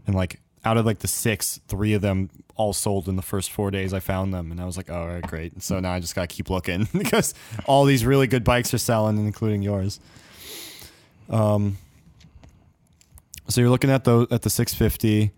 and 0.07 0.15
like 0.15 0.41
out 0.65 0.77
of 0.77 0.87
like 0.87 1.01
the 1.01 1.09
six, 1.09 1.61
three 1.67 1.93
of 1.93 2.03
them 2.03 2.31
all 2.55 2.73
sold 2.73 3.09
in 3.09 3.17
the 3.17 3.23
first 3.23 3.51
four 3.51 3.71
days 3.73 3.93
I 3.93 3.99
found 4.01 4.33
them, 4.33 4.51
and 4.53 4.61
I 4.61 4.65
was 4.65 4.77
like, 4.77 4.91
oh, 4.91 4.95
all 4.95 5.07
right, 5.09 5.23
great. 5.27 5.53
And 5.53 5.63
so 5.63 5.79
now 5.81 5.93
I 5.93 5.99
just 6.01 6.15
gotta 6.15 6.27
keep 6.29 6.49
looking 6.49 6.89
because 6.97 7.35
all 7.67 7.85
these 7.85 8.05
really 8.07 8.29
good 8.29 8.45
bikes 8.45 8.73
are 8.73 8.79
selling, 8.79 9.19
including 9.19 9.63
yours. 9.63 9.99
Um. 11.29 11.79
So 13.49 13.61
you're 13.61 13.71
looking 13.71 13.91
at 13.91 14.05
the 14.05 14.27
at 14.31 14.43
the 14.43 14.51
650. 14.51 15.33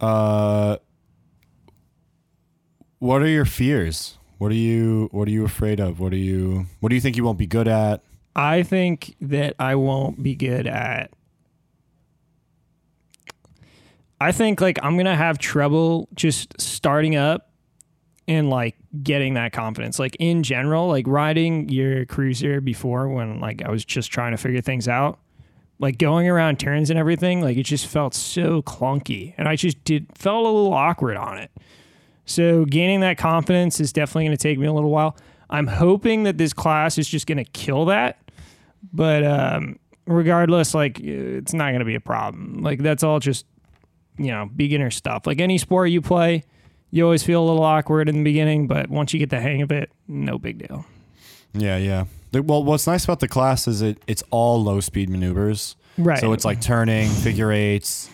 Uh, 0.00 0.76
what 3.02 3.20
are 3.20 3.28
your 3.28 3.44
fears? 3.44 4.16
What 4.38 4.52
are 4.52 4.56
you 4.56 5.08
What 5.10 5.26
are 5.26 5.32
you 5.32 5.44
afraid 5.44 5.80
of? 5.80 5.98
What 5.98 6.12
are 6.12 6.16
you 6.16 6.66
What 6.78 6.90
do 6.90 6.94
you 6.94 7.00
think 7.00 7.16
you 7.16 7.24
won't 7.24 7.36
be 7.36 7.48
good 7.48 7.66
at? 7.66 8.00
I 8.36 8.62
think 8.62 9.16
that 9.20 9.56
I 9.58 9.74
won't 9.74 10.22
be 10.22 10.36
good 10.36 10.68
at. 10.68 11.10
I 14.20 14.30
think 14.30 14.60
like 14.60 14.78
I'm 14.84 14.96
gonna 14.96 15.16
have 15.16 15.38
trouble 15.38 16.08
just 16.14 16.60
starting 16.60 17.16
up 17.16 17.50
and 18.28 18.48
like 18.48 18.76
getting 19.02 19.34
that 19.34 19.52
confidence. 19.52 19.98
Like 19.98 20.16
in 20.20 20.44
general, 20.44 20.86
like 20.86 21.08
riding 21.08 21.68
your 21.70 22.04
cruiser 22.04 22.60
before 22.60 23.08
when 23.08 23.40
like 23.40 23.62
I 23.62 23.70
was 23.72 23.84
just 23.84 24.12
trying 24.12 24.30
to 24.30 24.36
figure 24.36 24.60
things 24.60 24.86
out, 24.86 25.18
like 25.80 25.98
going 25.98 26.28
around 26.28 26.60
turns 26.60 26.88
and 26.88 27.00
everything, 27.00 27.40
like 27.40 27.56
it 27.56 27.64
just 27.64 27.88
felt 27.88 28.14
so 28.14 28.62
clunky, 28.62 29.34
and 29.36 29.48
I 29.48 29.56
just 29.56 29.82
did 29.82 30.06
felt 30.14 30.46
a 30.46 30.48
little 30.48 30.72
awkward 30.72 31.16
on 31.16 31.38
it. 31.38 31.50
So 32.24 32.64
gaining 32.64 33.00
that 33.00 33.18
confidence 33.18 33.80
is 33.80 33.92
definitely 33.92 34.26
going 34.26 34.36
to 34.36 34.42
take 34.42 34.58
me 34.58 34.66
a 34.66 34.72
little 34.72 34.90
while. 34.90 35.16
I'm 35.50 35.66
hoping 35.66 36.22
that 36.22 36.38
this 36.38 36.52
class 36.52 36.98
is 36.98 37.08
just 37.08 37.26
going 37.26 37.38
to 37.38 37.44
kill 37.44 37.86
that, 37.86 38.18
but 38.92 39.24
um, 39.24 39.78
regardless, 40.06 40.74
like 40.74 40.98
it's 41.00 41.52
not 41.52 41.70
going 41.70 41.80
to 41.80 41.84
be 41.84 41.94
a 41.94 42.00
problem. 42.00 42.62
Like 42.62 42.80
that's 42.80 43.02
all 43.02 43.20
just 43.20 43.44
you 44.16 44.28
know 44.28 44.48
beginner 44.54 44.90
stuff. 44.90 45.26
Like 45.26 45.40
any 45.40 45.58
sport 45.58 45.90
you 45.90 46.00
play, 46.00 46.44
you 46.90 47.04
always 47.04 47.22
feel 47.22 47.42
a 47.42 47.46
little 47.46 47.64
awkward 47.64 48.08
in 48.08 48.18
the 48.18 48.24
beginning, 48.24 48.66
but 48.66 48.88
once 48.88 49.12
you 49.12 49.18
get 49.18 49.30
the 49.30 49.40
hang 49.40 49.62
of 49.62 49.72
it, 49.72 49.90
no 50.08 50.38
big 50.38 50.66
deal. 50.66 50.86
Yeah, 51.52 51.76
yeah. 51.76 52.04
Well, 52.32 52.64
what's 52.64 52.86
nice 52.86 53.04
about 53.04 53.20
the 53.20 53.28
class 53.28 53.68
is 53.68 53.82
it 53.82 54.02
it's 54.06 54.22
all 54.30 54.62
low 54.62 54.80
speed 54.80 55.10
maneuvers. 55.10 55.76
Right. 55.98 56.18
So 56.18 56.32
it's 56.32 56.44
like 56.44 56.62
turning, 56.62 57.10
figure 57.10 57.52
eights, 57.52 58.08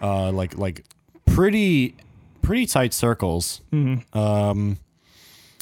uh, 0.00 0.30
like 0.30 0.56
like 0.56 0.84
pretty 1.24 1.96
pretty 2.46 2.64
tight 2.66 2.94
circles. 2.94 3.60
Mhm. 3.72 4.16
Um, 4.16 4.78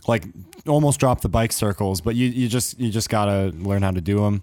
like 0.06 0.24
almost 0.66 1.00
drop 1.00 1.22
the 1.22 1.28
bike 1.30 1.52
circles, 1.52 2.00
but 2.02 2.14
you 2.14 2.28
you 2.28 2.46
just 2.48 2.78
you 2.78 2.90
just 2.90 3.08
gotta 3.08 3.52
learn 3.56 3.82
how 3.82 3.90
to 3.90 4.00
do 4.02 4.18
them. 4.18 4.42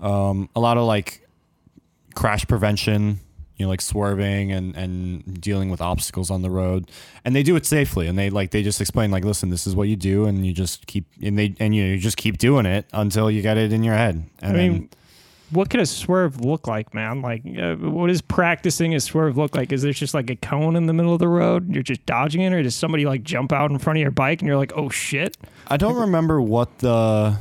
Um, 0.00 0.48
a 0.56 0.60
lot 0.60 0.78
of 0.78 0.84
like 0.84 1.28
crash 2.14 2.46
prevention, 2.46 3.20
you 3.58 3.66
know, 3.66 3.68
like 3.68 3.82
swerving 3.82 4.52
and 4.52 4.74
and 4.74 5.38
dealing 5.40 5.68
with 5.70 5.82
obstacles 5.82 6.30
on 6.30 6.40
the 6.40 6.50
road, 6.50 6.90
and 7.26 7.36
they 7.36 7.42
do 7.42 7.56
it 7.56 7.66
safely. 7.66 8.06
And 8.08 8.18
they 8.18 8.30
like 8.30 8.52
they 8.52 8.62
just 8.62 8.80
explain 8.80 9.10
like, 9.10 9.22
listen, 9.24 9.50
this 9.50 9.66
is 9.66 9.76
what 9.76 9.86
you 9.88 9.96
do, 9.96 10.24
and 10.24 10.46
you 10.46 10.54
just 10.54 10.86
keep 10.86 11.04
and 11.22 11.38
they 11.38 11.54
and 11.60 11.74
you, 11.76 11.84
know, 11.84 11.90
you 11.92 11.98
just 11.98 12.16
keep 12.16 12.38
doing 12.38 12.64
it 12.64 12.86
until 12.94 13.30
you 13.30 13.42
get 13.42 13.58
it 13.58 13.72
in 13.72 13.84
your 13.84 13.96
head. 13.96 14.24
And 14.40 14.52
I 14.52 14.56
then, 14.56 14.72
mean, 14.72 14.88
what 15.50 15.70
could 15.70 15.80
a 15.80 15.86
swerve 15.86 16.40
look 16.40 16.66
like, 16.66 16.94
man? 16.94 17.22
Like, 17.22 17.42
uh, 17.44 17.74
what 17.76 18.08
does 18.08 18.22
practicing 18.22 18.94
a 18.94 19.00
swerve 19.00 19.36
look 19.36 19.56
like? 19.56 19.72
Is 19.72 19.82
there 19.82 19.92
just 19.92 20.14
like 20.14 20.30
a 20.30 20.36
cone 20.36 20.76
in 20.76 20.86
the 20.86 20.92
middle 20.92 21.12
of 21.12 21.18
the 21.18 21.28
road? 21.28 21.66
And 21.66 21.74
You're 21.74 21.82
just 21.82 22.04
dodging 22.06 22.42
it, 22.42 22.52
or 22.52 22.62
does 22.62 22.74
somebody 22.74 23.04
like 23.06 23.22
jump 23.22 23.52
out 23.52 23.70
in 23.70 23.78
front 23.78 23.98
of 23.98 24.02
your 24.02 24.10
bike 24.10 24.40
and 24.40 24.48
you're 24.48 24.56
like, 24.56 24.72
oh 24.76 24.88
shit? 24.88 25.36
I 25.66 25.76
don't 25.76 25.96
remember 25.96 26.40
what 26.40 26.78
the 26.78 27.38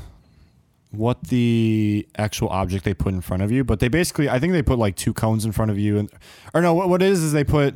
what 0.91 1.21
the 1.25 2.07
actual 2.17 2.49
object 2.49 2.83
they 2.83 2.95
put 2.95 3.13
in 3.13 3.21
front 3.21 3.43
of 3.43 3.51
you, 3.51 3.63
but 3.63 3.79
they 3.79 3.87
basically 3.87 4.29
I 4.29 4.39
think 4.39 4.53
they 4.53 4.63
put 4.63 4.79
like 4.79 4.95
two 4.95 5.13
cones 5.13 5.45
in 5.45 5.51
front 5.51 5.69
of 5.69 5.77
you 5.77 5.99
and 5.99 6.09
or 6.53 6.61
no, 6.61 6.73
what 6.73 6.89
what 6.89 7.01
it 7.01 7.09
is 7.09 7.23
is 7.23 7.31
they 7.31 7.43
put 7.43 7.75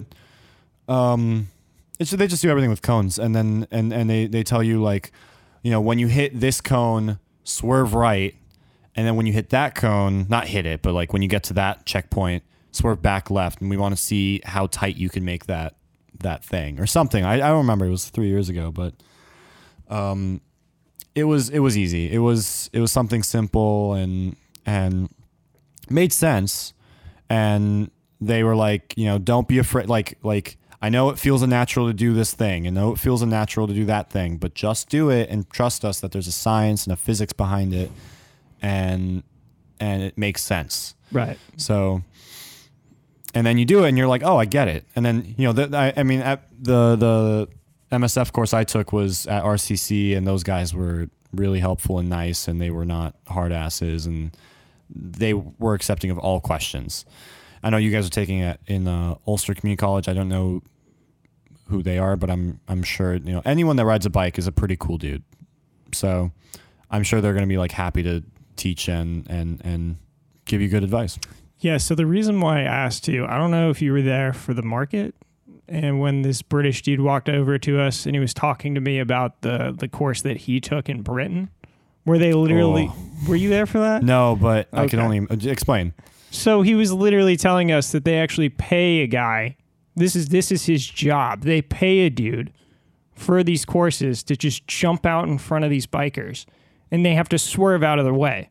um 0.88 1.48
it's 2.00 2.12
they 2.12 2.28
just 2.28 2.42
do 2.42 2.50
everything 2.50 2.72
with 2.72 2.82
cones 2.82 3.20
and 3.20 3.36
then 3.36 3.68
and 3.72 3.94
and 3.94 4.10
they 4.10 4.26
they 4.26 4.44
tell 4.44 4.64
you 4.64 4.82
like 4.82 5.12
you 5.62 5.70
know 5.72 5.80
when 5.80 6.00
you 6.00 6.08
hit 6.08 6.40
this 6.40 6.60
cone 6.60 7.20
swerve 7.44 7.94
right 7.94 8.36
and 8.96 9.08
then 9.08 9.16
when 9.16 9.26
you 9.26 9.34
hit 9.34 9.50
that 9.50 9.76
cone 9.76 10.26
not 10.30 10.48
hit 10.48 10.66
it 10.66 10.82
but 10.82 10.94
like 10.94 11.14
when 11.14 11.22
you 11.22 11.28
get 11.28 11.44
to 11.44 11.54
that 11.54 11.86
checkpoint 11.86 12.44
swerve 12.72 13.02
back 13.02 13.30
left 13.30 13.62
and 13.62 13.70
we 13.70 13.78
want 13.78 13.96
to 13.96 14.02
see 14.02 14.42
how 14.46 14.68
tight 14.68 14.96
you 14.96 15.10
can 15.10 15.24
make 15.24 15.46
that 15.46 15.76
that 16.20 16.44
thing 16.44 16.80
or 16.80 16.86
something 16.86 17.24
I, 17.26 17.34
I 17.34 17.38
don't 17.50 17.58
remember 17.58 17.86
it 17.86 17.90
was 17.90 18.10
three 18.10 18.28
years 18.28 18.50
ago 18.50 18.72
but 18.72 18.94
um, 19.90 20.42
it 21.16 21.26
was 21.26 21.50
it 21.50 21.60
was 21.60 21.78
easy. 21.78 22.12
It 22.12 22.20
was 22.20 22.70
it 22.74 22.80
was 22.80 22.92
something 22.92 23.24
simple 23.24 23.94
and 23.94 24.36
and 24.66 25.10
made 25.90 26.14
sense. 26.14 26.74
And 27.30 27.92
they 28.22 28.44
were 28.44 28.56
like, 28.56 28.94
you 28.98 29.06
know, 29.06 29.18
don't 29.18 29.48
be 29.48 29.60
afraid. 29.60 29.90
Like 29.90 30.18
like 30.24 30.58
I 30.82 30.90
know 30.90 31.10
it 31.10 31.20
feels 31.20 31.42
unnatural 31.42 31.88
to 31.88 31.94
do 31.94 32.14
this 32.14 32.34
thing. 32.34 32.68
I 32.68 32.70
know 32.70 32.92
it 32.92 33.00
feels 33.00 33.22
unnatural 33.22 33.68
to 33.68 33.74
do 33.74 33.86
that 33.86 34.10
thing, 34.10 34.38
but 34.38 34.54
just 34.54 34.90
do 34.90 35.10
it 35.10 35.30
and 35.30 35.50
trust 35.50 35.86
us 35.86 36.00
that 36.02 36.12
there's 36.12 36.28
a 36.28 36.32
science 36.32 36.86
and 36.86 36.94
a 36.94 36.98
physics 36.98 37.32
behind 37.32 37.74
it, 37.74 37.92
and 38.64 39.22
and 39.80 40.02
it 40.02 40.18
makes 40.18 40.42
sense. 40.42 40.96
Right. 41.12 41.38
So, 41.58 42.02
and 43.36 43.46
then 43.46 43.60
you 43.60 43.66
do 43.66 43.84
it, 43.84 43.90
and 43.90 43.98
you're 43.98 44.08
like, 44.08 44.24
oh, 44.24 44.38
I 44.38 44.46
get 44.46 44.68
it. 44.68 44.86
And 44.96 45.06
then 45.06 45.36
you 45.38 45.46
know, 45.46 45.54
the, 45.54 45.78
I, 45.78 45.94
I 45.98 46.04
mean, 46.04 46.22
at 46.22 46.48
the 46.60 46.96
the 46.96 47.50
MSF 47.96 48.32
course 48.32 48.54
I 48.54 48.64
took 48.64 48.92
was 48.92 49.28
at 49.28 49.44
RCC, 49.44 50.18
and 50.18 50.26
those 50.26 50.42
guys 50.42 50.74
were 50.74 51.10
really 51.32 51.60
helpful 51.60 52.00
and 52.00 52.10
nice, 52.10 52.48
and 52.48 52.60
they 52.60 52.72
were 52.72 52.86
not 52.86 53.16
hard 53.28 53.52
asses, 53.52 54.08
and 54.08 54.36
they 54.90 55.34
were 55.34 55.76
accepting 55.76 56.10
of 56.10 56.18
all 56.18 56.40
questions. 56.40 57.06
I 57.62 57.70
know 57.70 57.78
you 57.78 57.92
guys 57.92 58.08
are 58.08 58.12
taking 58.12 58.40
it 58.40 58.60
in 58.66 58.88
uh, 58.88 59.16
Ulster 59.28 59.54
Community 59.54 59.80
College. 59.80 60.08
I 60.08 60.14
don't 60.14 60.30
know 60.30 60.64
who 61.68 61.82
they 61.84 61.98
are, 61.98 62.16
but 62.16 62.30
I'm 62.30 62.60
I'm 62.68 62.84
sure 62.84 63.16
you 63.16 63.34
know 63.34 63.42
anyone 63.46 63.76
that 63.76 63.86
rides 63.86 64.06
a 64.06 64.10
bike 64.10 64.38
is 64.38 64.48
a 64.48 64.52
pretty 64.52 64.78
cool 64.78 64.98
dude. 64.98 65.24
So 65.94 66.32
I'm 66.90 67.04
sure 67.04 67.22
they're 67.22 67.34
going 67.34 67.46
to 67.46 67.50
be 67.52 67.58
like 67.58 67.72
happy 67.72 68.04
to 68.04 68.24
teach 68.56 68.88
and 68.88 69.28
and 69.30 69.62
and 69.64 69.98
give 70.46 70.62
you 70.62 70.68
good 70.68 70.84
advice. 70.84 71.20
Yeah, 71.60 71.78
so 71.78 71.96
the 71.96 72.06
reason 72.06 72.42
why 72.42 72.60
I 72.60 72.64
asked 72.64 73.08
you, 73.08 73.26
I 73.26 73.38
don't 73.38 73.52
know 73.52 73.70
if 73.70 73.82
you 73.82 73.94
were 73.94 74.02
there 74.02 74.34
for 74.34 74.54
the 74.54 74.62
market 74.62 75.16
and 75.68 76.00
when 76.00 76.22
this 76.22 76.42
British 76.42 76.82
dude 76.82 77.00
walked 77.00 77.30
over 77.30 77.58
to 77.58 77.80
us 77.80 78.06
and 78.06 78.16
he 78.16 78.20
was 78.20 78.34
talking 78.34 78.76
to 78.76 78.82
me 78.82 79.00
about 79.00 79.42
the 79.42 79.74
the 79.78 79.88
course 79.88 80.22
that 80.22 80.38
he 80.38 80.60
took 80.60 80.90
in 80.90 81.02
Britain, 81.02 81.50
where 82.04 82.18
they 82.18 82.34
literally 82.34 82.90
oh. 82.90 83.30
were 83.30 83.36
you 83.36 83.50
there 83.50 83.66
for 83.66 83.80
that? 83.80 84.04
No, 84.04 84.38
but 84.40 84.68
I 84.74 84.88
can 84.88 85.00
only 85.00 85.26
explain. 85.50 85.94
So 86.32 86.64
he 86.64 86.76
was 86.76 86.92
literally 86.92 87.38
telling 87.38 87.72
us 87.72 87.92
that 87.92 88.06
they 88.06 88.18
actually 88.18 88.50
pay 88.50 89.02
a 89.02 89.08
guy. 89.08 89.56
This 89.96 90.16
is 90.16 90.30
this 90.30 90.52
is 90.52 90.66
his 90.66 90.86
job. 90.86 91.42
They 91.42 91.62
pay 91.62 92.02
a 92.02 92.10
dude 92.10 92.52
for 93.14 93.44
these 93.44 93.64
courses 93.64 94.24
to 94.24 94.36
just 94.36 94.68
jump 94.68 95.06
out 95.06 95.28
in 95.28 95.38
front 95.38 95.64
of 95.64 95.72
these 95.72 95.88
bikers 95.88 96.46
and 96.94 97.06
they 97.06 97.14
have 97.16 97.28
to 97.30 97.38
swerve 97.38 97.84
out 97.84 98.00
of 98.00 98.06
their 98.06 98.14
way. 98.14 98.50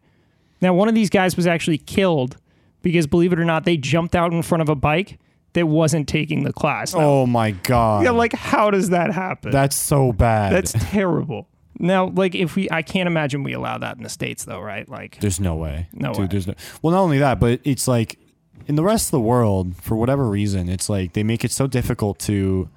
Now 0.60 0.74
one 0.74 0.88
of 0.88 0.94
these 0.94 1.08
guys 1.08 1.36
was 1.36 1.46
actually 1.46 1.78
killed 1.78 2.36
because 2.82 3.06
believe 3.06 3.32
it 3.32 3.38
or 3.38 3.44
not 3.44 3.64
they 3.64 3.76
jumped 3.78 4.14
out 4.14 4.32
in 4.32 4.42
front 4.42 4.60
of 4.60 4.68
a 4.68 4.74
bike 4.74 5.18
that 5.54 5.66
wasn't 5.66 6.08
taking 6.08 6.44
the 6.44 6.52
class. 6.52 6.92
Now, 6.94 7.00
Oh 7.00 7.26
my 7.26 7.52
god. 7.52 8.04
yeah, 8.04 8.10
like 8.10 8.32
how 8.34 8.70
does 8.70 8.90
that 8.90 9.12
happen? 9.12 9.50
that's 9.50 9.76
so 9.76 10.12
bad. 10.12 10.52
That's 10.52 10.72
terrible. 10.90 11.48
Now, 11.78 12.06
like 12.08 12.34
if 12.34 12.54
we 12.54 12.68
I 12.70 12.82
can't 12.82 13.06
imagine 13.06 13.42
we 13.42 13.54
allow 13.54 13.78
that 13.78 13.96
in 13.96 14.02
the 14.02 14.08
states 14.08 14.44
though, 14.44 14.60
right? 14.60 14.88
Like 14.88 15.18
there's 15.20 15.40
no 15.40 15.54
way. 15.56 15.88
No 15.92 16.12
Dude, 16.12 16.20
way. 16.22 16.26
there's 16.28 16.46
no. 16.46 16.54
Well, 16.82 16.92
not 16.92 17.00
only 17.00 17.18
that, 17.18 17.40
but 17.40 17.60
it's 17.64 17.88
like 17.88 18.18
in 18.66 18.76
the 18.76 18.84
rest 18.84 19.06
of 19.08 19.10
the 19.12 19.20
world, 19.20 19.74
for 19.76 19.96
whatever 19.96 20.28
reason, 20.28 20.68
it's 20.68 20.88
like 20.88 21.14
they 21.14 21.22
make 21.24 21.44
it 21.44 21.50
so 21.50 21.66
difficult 21.66 22.18
to 22.20 22.68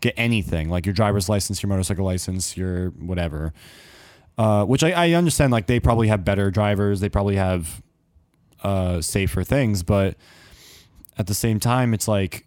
get 0.00 0.14
anything, 0.16 0.68
like 0.68 0.86
your 0.86 0.92
driver's 0.92 1.28
license, 1.28 1.62
your 1.62 1.68
motorcycle 1.68 2.04
license, 2.04 2.56
your 2.56 2.90
whatever. 2.90 3.52
Uh, 4.38 4.64
which 4.64 4.82
I, 4.82 4.92
I 4.92 5.12
understand, 5.12 5.52
like 5.52 5.66
they 5.66 5.78
probably 5.78 6.08
have 6.08 6.24
better 6.24 6.50
drivers, 6.50 7.00
they 7.00 7.08
probably 7.08 7.36
have 7.36 7.82
uh, 8.62 9.00
safer 9.00 9.44
things, 9.44 9.82
but 9.82 10.16
at 11.18 11.26
the 11.26 11.34
same 11.34 11.60
time, 11.60 11.92
it's 11.92 12.08
like 12.08 12.46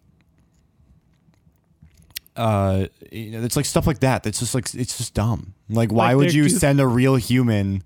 uh, 2.36 2.88
you 3.12 3.32
know, 3.32 3.43
it's 3.43 3.56
like 3.56 3.65
stuff 3.65 3.88
like 3.88 4.00
that. 4.00 4.24
That's 4.24 4.39
just 4.39 4.54
like 4.54 4.74
it's 4.74 4.98
just 4.98 5.13
dumb. 5.13 5.54
Like, 5.69 5.91
why 5.91 6.10
Like 6.10 6.17
would 6.17 6.34
you 6.34 6.50
send 6.50 6.82
a 6.82 6.88
real 6.88 7.15
human 7.15 7.84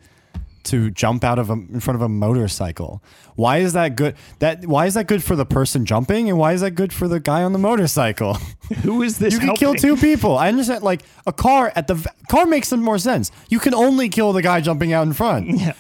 to 0.64 0.92
jump 0.92 1.24
out 1.24 1.40
of 1.40 1.50
a, 1.50 1.54
in 1.54 1.80
front 1.80 1.96
of 1.96 2.02
a 2.02 2.10
motorcycle? 2.10 3.02
Why 3.36 3.58
is 3.58 3.74
that 3.74 3.96
good? 3.96 4.16
That 4.40 4.66
why 4.66 4.86
is 4.86 4.94
that 4.96 5.08
good 5.08 5.24
for 5.24 5.36
the 5.36 5.46
person 5.46 5.86
jumping, 5.86 6.30
and 6.30 6.38
why 6.38 6.54
is 6.54 6.62
that 6.62 6.72
good 6.72 6.92
for 6.92 7.08
the 7.08 7.20
guy 7.20 7.44
on 7.44 7.54
the 7.54 7.60
motorcycle? 7.60 8.34
who 8.84 9.02
is 9.02 9.18
this 9.18 9.34
you 9.34 9.40
can 9.40 9.56
kill 9.56 9.76
two 9.76 9.96
people. 9.96 10.38
I 10.38 10.50
understand. 10.50 10.84
Like 10.84 11.02
a 11.26 11.34
car 11.34 11.72
at 11.76 11.88
the 11.88 12.06
car 12.30 12.46
makes 12.46 12.68
some 12.68 12.82
more 12.82 12.98
sense. 12.98 13.32
You 13.50 13.60
can 13.60 13.74
only 13.74 14.10
kill 14.10 14.34
the 14.34 14.42
guy 14.42 14.62
jumping 14.62 14.94
out 14.94 15.06
in 15.08 15.14
front. 15.14 15.50
Yeah. 15.60 15.74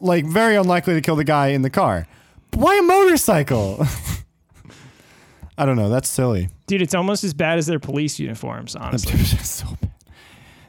Like 0.00 0.26
very 0.26 0.56
unlikely 0.56 0.94
to 0.94 1.00
kill 1.00 1.16
the 1.16 1.24
guy 1.24 1.48
in 1.48 1.62
the 1.62 1.70
car. 1.70 2.06
But 2.50 2.60
why 2.60 2.78
a 2.78 2.82
motorcycle? 2.82 3.86
I 5.58 5.64
don't 5.66 5.76
know. 5.76 5.88
That's 5.88 6.08
silly. 6.08 6.48
Dude, 6.66 6.82
it's 6.82 6.94
almost 6.94 7.22
as 7.24 7.32
bad 7.32 7.58
as 7.58 7.66
their 7.66 7.78
police 7.78 8.18
uniforms, 8.18 8.74
honestly. 8.76 9.18
so 9.24 9.66
bad. 9.80 9.83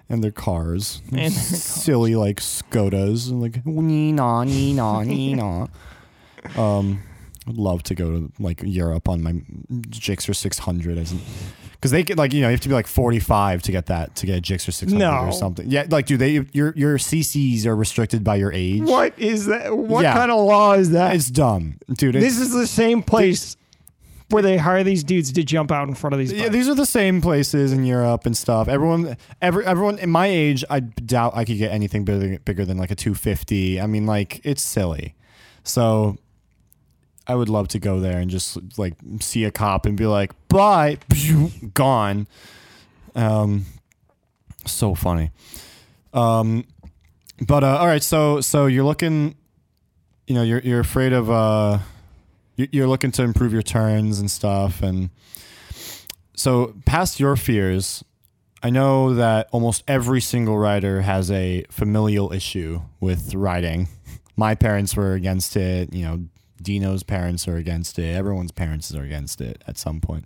And 0.10 0.24
their 0.24 0.32
cars. 0.32 1.02
And 1.12 1.18
their 1.20 1.30
cars. 1.30 1.64
Silly 1.64 2.16
like 2.16 2.40
Skodas 2.40 3.30
and 3.30 3.42
like 3.42 3.66
nee 3.66 4.12
na 4.12 4.44
nee 4.44 4.74
na 4.74 5.02
nee 5.04 5.34
na. 5.34 5.68
Um 6.58 7.02
I'd 7.48 7.58
love 7.58 7.84
to 7.84 7.96
go 7.96 8.10
to 8.12 8.32
like 8.40 8.62
Europe 8.64 9.08
on 9.08 9.22
my 9.22 9.34
Gixxer 9.92 10.36
600 10.36 10.98
as 10.98 11.14
because 11.74 11.92
they 11.92 12.02
get 12.02 12.18
like 12.18 12.34
you 12.34 12.42
know 12.42 12.48
you 12.48 12.54
have 12.54 12.62
to 12.62 12.70
be 12.70 12.74
like 12.74 12.88
45 12.88 13.62
to 13.64 13.72
get 13.72 13.86
that 13.86 14.16
to 14.16 14.26
get 14.26 14.40
a 14.40 14.42
Gixxer 14.42 14.74
600 14.74 14.98
No. 14.98 15.28
or 15.28 15.32
something. 15.32 15.70
Yeah, 15.70 15.86
like 15.90 16.08
do 16.08 16.18
they 16.18 16.44
your 16.54 16.74
your 16.76 16.98
CCs 16.98 17.68
are 17.68 17.76
restricted 17.76 18.24
by 18.24 18.38
your 18.38 18.52
age? 18.52 18.82
What 18.82 19.18
is 19.20 19.46
that? 19.46 19.78
What 19.78 20.02
Yeah. 20.04 20.14
kind 20.14 20.32
of 20.32 20.40
law 20.44 20.74
is 20.74 20.90
that? 20.92 21.14
It's 21.16 21.30
dumb, 21.30 21.78
dude. 21.94 22.16
this 22.16 22.40
is 22.40 22.52
the 22.52 22.66
same 22.66 23.04
place 23.04 23.58
where 24.30 24.42
they 24.42 24.58
hire 24.58 24.84
these 24.84 25.04
dudes 25.04 25.32
to 25.32 25.44
jump 25.44 25.72
out 25.72 25.88
in 25.88 25.96
front 25.96 26.14
of 26.14 26.20
these. 26.20 26.34
yeah, 26.34 26.50
these 26.50 26.68
are 26.68 26.76
the 26.76 26.86
same 26.86 27.22
places 27.22 27.72
in 27.72 27.86
Europe 27.86 28.26
and 28.26 28.36
stuff. 28.36 28.68
Everyone, 28.68 29.18
every 29.42 29.66
everyone 29.66 30.00
in 30.00 30.10
my 30.10 30.28
age, 30.28 30.64
I 30.70 30.80
doubt 30.80 31.36
I 31.36 31.46
could 31.46 31.58
get 31.58 31.72
anything 31.72 32.06
bigger, 32.06 32.40
bigger 32.40 32.66
than 32.66 32.78
like 32.78 32.92
a 32.92 32.96
250. 32.96 33.80
I 33.80 33.88
mean, 33.88 34.06
like 34.06 34.42
it's 34.44 34.64
silly. 34.64 35.16
So, 35.64 36.18
I 37.28 37.36
would 37.36 37.50
love 37.50 37.68
to 37.70 37.80
go 37.80 38.00
there 38.00 38.20
and 38.20 38.30
just 38.30 38.58
like 38.78 38.94
see 39.20 39.44
a 39.46 39.52
cop 39.52 39.86
and 39.86 39.98
be 39.98 40.06
like, 40.06 40.32
"Bye, 40.48 40.98
gone." 41.74 42.28
Um, 43.16 43.66
so 44.66 44.96
funny. 44.96 45.32
Um, 46.14 46.66
but 47.42 47.64
uh, 47.64 47.78
all 47.78 47.88
right, 47.88 48.04
so 48.04 48.42
so 48.42 48.68
you're 48.68 48.84
looking, 48.84 49.36
you 50.28 50.36
know, 50.36 50.44
you're 50.44 50.60
you're 50.60 50.80
afraid 50.80 51.14
of 51.14 51.30
uh, 51.30 51.80
you're 52.56 52.88
looking 52.88 53.12
to 53.14 53.24
improve 53.24 53.54
your 53.54 53.62
turns 53.62 54.20
and 54.20 54.30
stuff, 54.30 54.82
and 54.82 55.10
so 56.36 56.74
past 56.86 57.20
your 57.20 57.36
fears, 57.36 58.04
I 58.64 58.70
know 58.70 59.14
that 59.14 59.48
almost 59.52 59.84
every 59.88 60.22
single 60.22 60.58
rider 60.58 61.02
has 61.02 61.30
a 61.32 61.66
familial 61.70 62.34
issue 62.34 62.82
with 63.00 63.34
riding. 63.34 63.88
My 64.38 64.56
parents 64.56 64.96
were 64.96 65.14
against 65.14 65.56
it. 65.56 65.94
You 65.94 66.06
know, 66.06 66.24
Dino's 66.62 67.04
parents 67.04 67.48
are 67.48 67.58
against 67.58 68.00
it. 68.00 68.16
Everyone's 68.16 68.52
parents 68.52 68.94
are 68.94 69.04
against 69.04 69.40
it 69.40 69.64
at 69.68 69.78
some 69.78 70.02
point. 70.02 70.26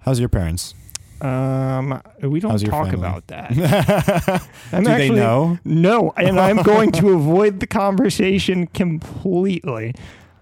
How's 0.00 0.20
your 0.20 0.28
parents? 0.28 0.74
Um, 1.20 2.00
we 2.22 2.38
don't 2.38 2.52
How's 2.52 2.62
talk 2.62 2.92
about 2.92 3.26
that. 3.28 4.46
I'm 4.72 4.84
Do 4.84 4.90
they 4.90 5.10
know? 5.10 5.58
No, 5.64 6.12
and 6.16 6.38
I'm 6.38 6.62
going 6.62 6.92
to 6.92 7.10
avoid 7.10 7.60
the 7.60 7.66
conversation 7.66 8.68
completely. 8.68 9.94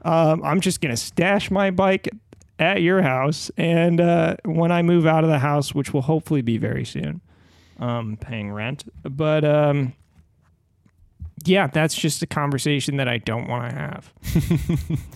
Um, 0.06 0.42
I'm 0.44 0.60
just 0.60 0.80
gonna 0.80 0.96
stash 0.96 1.50
my 1.50 1.70
bike 1.70 2.08
at 2.58 2.80
your 2.80 3.02
house, 3.02 3.50
and 3.56 4.00
uh, 4.00 4.36
when 4.44 4.70
I 4.72 4.82
move 4.82 5.04
out 5.06 5.24
of 5.24 5.30
the 5.30 5.38
house, 5.40 5.74
which 5.74 5.92
will 5.92 6.02
hopefully 6.02 6.42
be 6.42 6.58
very 6.58 6.84
soon, 6.84 7.20
um, 7.80 8.16
paying 8.18 8.52
rent. 8.52 8.84
But 9.02 9.44
um, 9.44 9.92
yeah, 11.44 11.66
that's 11.66 11.94
just 11.94 12.22
a 12.22 12.26
conversation 12.26 12.96
that 12.96 13.08
I 13.08 13.18
don't 13.18 13.48
want 13.48 13.70
to 13.70 13.76
have. 13.76 14.12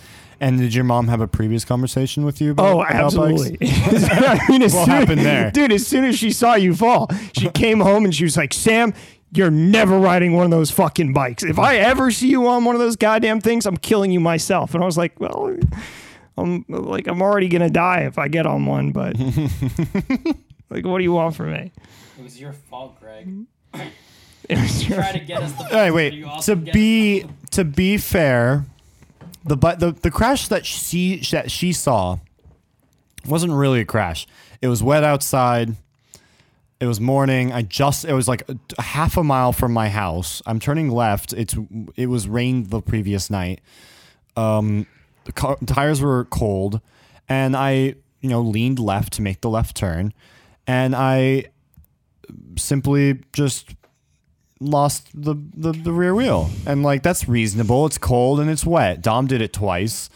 And 0.43 0.59
did 0.59 0.73
your 0.75 0.85
mom 0.85 1.09
have 1.09 1.21
a 1.21 1.29
previous 1.29 1.67
conversation 1.67 2.25
with 2.25 2.41
you? 2.41 2.53
About, 2.53 2.65
Oh, 2.67 2.81
about 2.81 2.95
absolutely. 2.95 3.59
I 3.61 4.41
mean, 4.49 4.63
as 4.63 4.73
What 4.73 4.87
soon- 4.87 4.95
happened 4.95 5.21
there? 5.21 5.51
dude? 5.51 5.71
As 5.71 5.87
soon 5.87 6.05
as 6.07 6.17
she 6.19 6.31
saw 6.33 6.55
you 6.55 6.75
fall, 6.75 7.11
she 7.37 7.51
came 7.51 7.79
home 7.81 8.07
and 8.07 8.15
she 8.15 8.25
was 8.25 8.39
like, 8.39 8.55
"Sam, 8.55 8.95
you're 9.33 9.51
never 9.51 9.99
riding 9.99 10.33
one 10.33 10.45
of 10.45 10.51
those 10.51 10.71
fucking 10.71 11.13
bikes. 11.13 11.43
If 11.43 11.59
I 11.59 11.77
ever 11.77 12.11
see 12.11 12.29
you 12.29 12.47
on 12.49 12.65
one 12.65 12.75
of 12.75 12.81
those 12.81 12.97
goddamn 12.97 13.41
things, 13.41 13.67
I'm 13.67 13.77
killing 13.77 14.11
you 14.11 14.21
myself." 14.21 14.75
And 14.75 14.83
I 14.83 14.87
was 14.87 14.97
like, 14.99 15.19
"Well." 15.21 15.57
I'm 16.39 16.65
like 16.69 17.07
I'm 17.07 17.21
already 17.21 17.49
gonna 17.49 17.69
die 17.69 18.03
if 18.03 18.17
I 18.17 18.29
get 18.29 18.47
on 18.47 18.65
one, 18.65 18.93
but 18.93 19.15
like, 20.71 20.87
what 20.87 20.99
do 20.99 21.03
you 21.05 21.13
want 21.13 21.35
from 21.37 21.53
me? 21.53 21.71
It 22.19 22.23
was 22.23 22.41
your 22.41 22.53
fault, 22.53 22.99
Greg. 22.99 23.45
It 24.49 24.59
was 24.59 24.89
your- 24.89 24.99
Try 24.99 25.13
to 25.13 25.19
get 25.21 25.43
us 25.43 25.53
the. 25.53 25.65
All 25.65 25.71
right, 25.71 25.91
wait. 25.93 26.25
To 26.45 26.57
be 26.57 27.27
to 27.51 27.65
be 27.65 27.99
fair, 27.99 28.65
the 29.45 29.57
but 29.57 29.81
the 29.81 29.93
the 29.93 30.11
crash 30.11 30.49
that 30.49 30.65
she 30.65 31.17
that 31.33 31.51
she 31.51 31.75
saw 31.75 32.19
wasn't 33.27 33.53
really 33.53 33.81
a 33.81 33.85
crash. 33.85 34.27
It 34.63 34.69
was 34.69 34.83
wet 34.83 35.05
outside. 35.05 35.75
It 36.81 36.87
was 36.87 36.99
morning. 36.99 37.53
I 37.53 37.61
just 37.61 38.07
it 38.07 38.15
was 38.15 38.27
like 38.27 38.49
a, 38.49 38.57
a 38.79 38.83
half 38.83 39.19
a 39.19 39.23
mile 39.23 39.53
from 39.53 39.73
my 39.73 39.91
house. 39.91 40.41
I'm 40.47 40.59
turning 40.59 40.91
left. 40.91 41.35
It's 41.35 41.55
it 41.95 42.07
was 42.07 42.27
rained 42.27 42.71
the 42.71 42.81
previous 42.81 43.29
night. 43.29 43.61
Um, 44.35 44.87
the 45.25 45.33
car, 45.33 45.59
tires 45.67 46.01
were 46.01 46.25
cold, 46.25 46.81
and 47.29 47.55
I 47.55 47.97
you 48.21 48.31
know 48.31 48.41
leaned 48.41 48.79
left 48.79 49.13
to 49.15 49.23
make 49.23 49.43
the 49.43 49.51
left 49.51 49.77
turn, 49.77 50.15
and 50.67 50.97
I 50.97 51.51
simply 52.57 53.21
just 53.35 53.75
lost 54.59 55.09
the, 55.15 55.35
the 55.55 55.73
the 55.73 55.93
rear 55.93 56.15
wheel, 56.15 56.49
and 56.67 56.83
like 56.83 57.03
that's 57.03 57.29
reasonable. 57.29 57.85
It's 57.85 57.99
cold 57.99 58.41
and 58.41 58.49
it's 58.49 58.65
wet. 58.65 59.03
Dom 59.03 59.27
did 59.27 59.43
it 59.43 59.53
twice. 59.53 60.09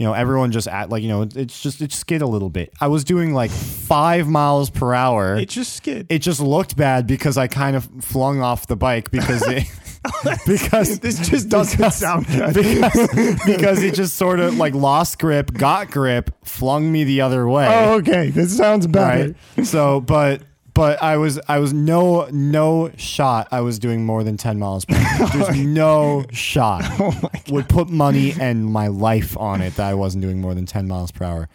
You 0.00 0.06
know, 0.06 0.14
everyone 0.14 0.50
just 0.50 0.66
at 0.66 0.88
like 0.88 1.02
you 1.02 1.10
know, 1.10 1.28
it's 1.36 1.60
just 1.60 1.82
it 1.82 1.92
skid 1.92 2.22
a 2.22 2.26
little 2.26 2.48
bit. 2.48 2.72
I 2.80 2.86
was 2.86 3.04
doing 3.04 3.34
like 3.34 3.50
five 3.50 4.26
miles 4.26 4.70
per 4.70 4.94
hour. 4.94 5.36
It 5.36 5.50
just 5.50 5.74
skid. 5.76 6.06
it 6.08 6.20
just 6.20 6.40
looked 6.40 6.74
bad 6.74 7.06
because 7.06 7.36
I 7.36 7.48
kind 7.48 7.76
of 7.76 7.86
flung 8.00 8.40
off 8.40 8.66
the 8.66 8.76
bike 8.76 9.10
because 9.10 9.46
it 9.46 9.66
because 10.46 11.00
this 11.00 11.28
just 11.28 11.50
doesn't 11.50 11.90
sound 11.92 12.26
good. 12.28 12.54
because, 12.54 13.44
because 13.44 13.82
it 13.82 13.92
just 13.92 14.16
sort 14.16 14.40
of 14.40 14.56
like 14.56 14.74
lost 14.74 15.18
grip, 15.18 15.52
got 15.52 15.90
grip, 15.90 16.30
flung 16.46 16.90
me 16.90 17.04
the 17.04 17.20
other 17.20 17.46
way. 17.46 17.66
Oh, 17.68 17.98
okay. 17.98 18.30
This 18.30 18.56
sounds 18.56 18.86
better. 18.86 19.34
right. 19.58 19.66
So, 19.66 20.00
but 20.00 20.40
but 20.80 21.02
I 21.02 21.18
was 21.18 21.38
I 21.46 21.58
was 21.58 21.74
no 21.74 22.26
no 22.32 22.90
shot. 22.96 23.48
I 23.50 23.60
was 23.60 23.78
doing 23.78 24.06
more 24.06 24.24
than 24.24 24.38
ten 24.38 24.58
miles 24.58 24.86
per 24.86 24.96
hour. 24.96 25.28
There's 25.34 25.58
no 25.58 26.24
shot. 26.32 26.84
Oh 27.00 27.10
my 27.22 27.28
god. 27.32 27.50
Would 27.50 27.68
put 27.68 27.90
money 27.90 28.32
and 28.40 28.64
my 28.64 28.86
life 28.86 29.36
on 29.36 29.60
it 29.60 29.76
that 29.76 29.86
I 29.86 29.92
wasn't 29.92 30.22
doing 30.22 30.40
more 30.40 30.54
than 30.54 30.64
ten 30.64 30.88
miles 30.88 31.10
per 31.10 31.26
hour. 31.26 31.48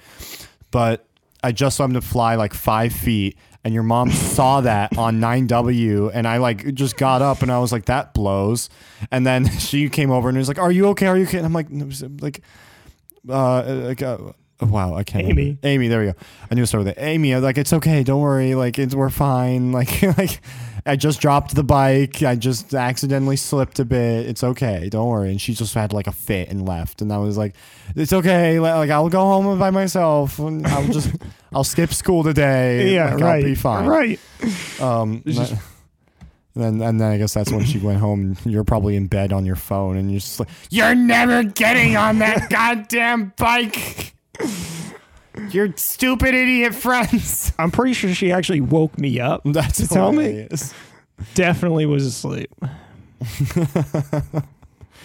But 0.69 1.07
I 1.41 1.51
just 1.53 1.77
saw 1.77 1.85
him 1.85 1.93
to 1.93 2.01
fly 2.01 2.35
like 2.35 2.53
five 2.53 2.93
feet. 2.93 3.35
And 3.63 3.73
your 3.73 3.81
mom 3.81 4.11
saw 4.11 4.61
that 4.61 4.95
on 4.95 5.19
9W, 5.19 6.11
and 6.13 6.27
I 6.27 6.37
like 6.37 6.75
just 6.75 6.97
got 6.97 7.23
up 7.23 7.41
and 7.41 7.51
I 7.51 7.57
was 7.57 7.71
like, 7.71 7.85
"That 7.85 8.13
blows." 8.13 8.69
And 9.09 9.25
then 9.25 9.49
she 9.57 9.89
came 9.89 10.11
over 10.11 10.29
and 10.29 10.37
was 10.37 10.47
like, 10.47 10.59
"Are 10.59 10.71
you 10.71 10.85
okay? 10.89 11.07
Are 11.07 11.17
you 11.17 11.25
okay?" 11.25 11.37
And 11.37 11.47
I'm 11.47 11.53
like, 11.53 11.71
no, 11.71 11.89
like, 12.19 12.41
uh, 13.27 13.63
like, 13.63 14.03
uh, 14.03 14.17
oh, 14.61 14.67
wow, 14.67 14.95
I 14.95 15.03
can't. 15.03 15.25
Amy. 15.25 15.41
remember. 15.41 15.67
Amy, 15.67 15.87
there 15.87 15.99
we 15.99 16.05
go. 16.07 16.13
I 16.49 16.55
knew 16.55 16.63
to 16.63 16.67
start 16.67 16.85
with 16.85 16.97
it. 16.97 17.01
Amy, 17.01 17.33
I 17.33 17.37
was 17.37 17.43
like, 17.43 17.57
it's 17.57 17.73
okay, 17.73 18.03
don't 18.03 18.21
worry, 18.21 18.55
like, 18.55 18.79
it's 18.79 18.95
we're 18.95 19.09
fine. 19.09 19.71
Like, 19.75 20.01
like, 20.17 20.41
I 20.85 20.95
just 20.95 21.19
dropped 21.19 21.55
the 21.55 21.63
bike. 21.63 22.21
I 22.21 22.35
just 22.35 22.73
accidentally 22.75 23.37
slipped 23.37 23.79
a 23.79 23.85
bit. 23.85 24.27
It's 24.27 24.43
okay, 24.43 24.87
don't 24.87 25.09
worry. 25.09 25.31
And 25.31 25.41
she 25.41 25.55
just 25.55 25.73
had 25.73 25.91
like 25.91 26.05
a 26.05 26.11
fit 26.11 26.49
and 26.49 26.67
left. 26.67 27.01
And 27.01 27.11
I 27.11 27.17
was 27.17 27.37
like, 27.37 27.55
it's 27.95 28.13
okay. 28.13 28.59
Like, 28.59 28.91
I'll 28.91 29.09
go 29.09 29.19
home 29.21 29.57
by 29.57 29.71
myself. 29.71 30.37
And 30.37 30.65
I'll 30.67 30.87
just, 30.87 31.15
I'll 31.53 31.63
skip 31.63 31.91
school 31.91 32.23
today. 32.23 32.93
Yeah, 32.93 33.15
like, 33.15 33.23
right. 33.23 33.43
I'll 33.43 33.49
be 33.49 33.55
fine. 33.55 33.87
Right. 33.87 34.19
Um, 34.79 35.23
and 35.25 35.35
then, 35.35 35.59
and 36.55 36.63
then, 36.63 36.81
and 36.87 37.01
then 37.01 37.11
I 37.11 37.17
guess 37.17 37.33
that's 37.33 37.51
when 37.51 37.65
she 37.65 37.79
went 37.79 37.99
home. 37.99 38.37
You're 38.45 38.63
probably 38.63 38.95
in 38.95 39.07
bed 39.07 39.33
on 39.33 39.45
your 39.45 39.57
phone, 39.57 39.97
and 39.97 40.09
you're 40.09 40.21
just 40.21 40.39
like, 40.39 40.47
"You're 40.69 40.95
never 40.95 41.43
getting 41.43 41.97
on 41.97 42.19
that 42.19 42.49
goddamn 42.49 43.33
bike." 43.35 44.14
Your 45.49 45.73
stupid 45.75 46.33
idiot 46.33 46.73
friends. 46.73 47.51
I'm 47.59 47.71
pretty 47.71 47.93
sure 47.93 48.13
she 48.13 48.31
actually 48.31 48.61
woke 48.61 48.97
me 48.97 49.19
up. 49.19 49.41
That's 49.45 49.77
To 49.77 49.87
tell 49.87 50.11
me? 50.11 50.23
hilarious. 50.23 50.73
Definitely 51.33 51.85
was 51.85 52.05
asleep. 52.05 52.49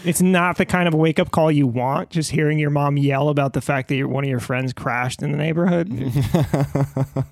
it's 0.04 0.20
not 0.22 0.56
the 0.56 0.66
kind 0.66 0.88
of 0.88 0.94
wake 0.94 1.18
up 1.18 1.30
call 1.30 1.50
you 1.50 1.66
want. 1.66 2.10
Just 2.10 2.30
hearing 2.30 2.58
your 2.58 2.70
mom 2.70 2.96
yell 2.96 3.28
about 3.28 3.52
the 3.52 3.60
fact 3.60 3.88
that 3.88 3.96
your, 3.96 4.08
one 4.08 4.24
of 4.24 4.30
your 4.30 4.40
friends 4.40 4.72
crashed 4.72 5.22
in 5.22 5.32
the 5.32 5.38
neighborhood. 5.38 5.88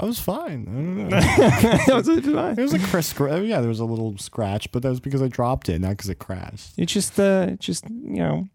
I 0.00 0.04
was 0.04 0.20
fine. 0.20 0.66
I 0.68 0.72
don't 0.72 0.96
know. 1.08 1.08
That 1.10 1.86
was 1.94 2.08
it, 2.08 2.24
fine. 2.24 2.54
There 2.54 2.62
was 2.64 2.74
a 2.74 2.78
crisp, 2.78 3.16
scra- 3.16 3.46
yeah, 3.48 3.60
there 3.60 3.68
was 3.68 3.80
a 3.80 3.84
little 3.84 4.16
scratch, 4.18 4.70
but 4.72 4.82
that 4.82 4.90
was 4.90 5.00
because 5.00 5.20
I 5.22 5.28
dropped 5.28 5.68
it, 5.68 5.80
not 5.80 5.90
because 5.90 6.08
it 6.08 6.18
crashed. 6.18 6.74
It's 6.76 6.92
just, 6.92 7.18
uh, 7.18 7.52
just 7.58 7.88
you 7.90 8.18
know, 8.18 8.48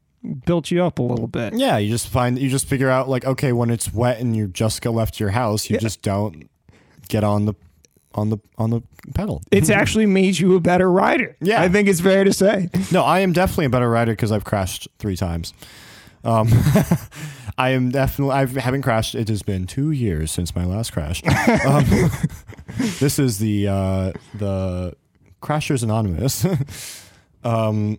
built 0.46 0.72
you 0.72 0.84
up 0.84 1.00
a 1.00 1.04
little 1.04 1.28
bit. 1.28 1.54
Yeah, 1.56 1.78
you 1.78 1.90
just 1.90 2.08
find 2.08 2.40
you 2.40 2.50
just 2.50 2.68
figure 2.68 2.90
out 2.90 3.10
like 3.10 3.26
okay, 3.26 3.52
when 3.54 3.70
it's 3.70 3.94
wet 3.94 4.20
and 4.20 4.36
you 4.36 4.48
just 4.48 4.82
got 4.82 4.94
left 4.94 5.20
your 5.20 5.30
house, 5.32 5.70
you 5.70 5.76
Yeah. 5.76 5.80
just 5.82 6.02
don't 6.02 6.50
get 7.10 7.24
on 7.24 7.46
the 7.46 7.54
on 8.16 8.30
the 8.30 8.38
on 8.58 8.70
the 8.70 8.82
pedal. 9.16 9.42
It's 9.52 9.70
actually 9.82 10.06
made 10.06 10.38
you 10.40 10.56
a 10.56 10.60
better 10.60 10.90
rider. 10.92 11.36
Yeah. 11.42 11.62
I 11.62 11.70
think 11.70 11.88
it's 11.88 12.00
fair 12.02 12.24
to 12.24 12.32
say. 12.34 12.70
No, 12.92 13.04
I 13.04 13.20
am 13.20 13.34
definitely 13.34 13.66
a 13.66 13.70
better 13.70 13.90
rider 13.90 14.12
because 14.14 14.32
I've 14.32 14.44
crashed 14.44 14.88
three 15.00 15.16
times. 15.16 15.54
Um, 16.24 16.48
I 17.58 17.72
am 17.72 17.92
definitely. 17.92 18.34
I 18.36 18.46
haven't 18.62 18.82
crashed. 18.84 19.14
It 19.16 19.28
has 19.28 19.44
been 19.44 19.68
two 19.68 19.92
years 19.92 20.32
since 20.32 20.56
my 20.56 20.64
last 20.66 20.94
crash. 20.94 21.22
Um, 21.66 21.86
this 23.00 23.20
is 23.20 23.38
the 23.40 23.68
uh, 23.68 24.12
the 24.36 24.96
Crashers 25.42 25.84
Anonymous 25.84 26.46
um, 27.44 27.98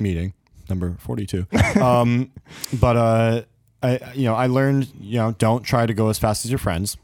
meeting 0.00 0.32
number 0.72 0.96
forty 0.98 1.26
two. 1.26 1.46
Um, 1.80 2.32
but 2.80 2.96
uh, 2.96 3.42
I 3.82 4.00
you 4.14 4.24
know 4.24 4.34
I 4.34 4.46
learned 4.46 4.88
you 5.00 5.18
know 5.18 5.32
don't 5.32 5.62
try 5.62 5.86
to 5.86 5.94
go 5.94 6.08
as 6.08 6.18
fast 6.18 6.44
as 6.44 6.50
your 6.50 6.58
friends. 6.58 6.96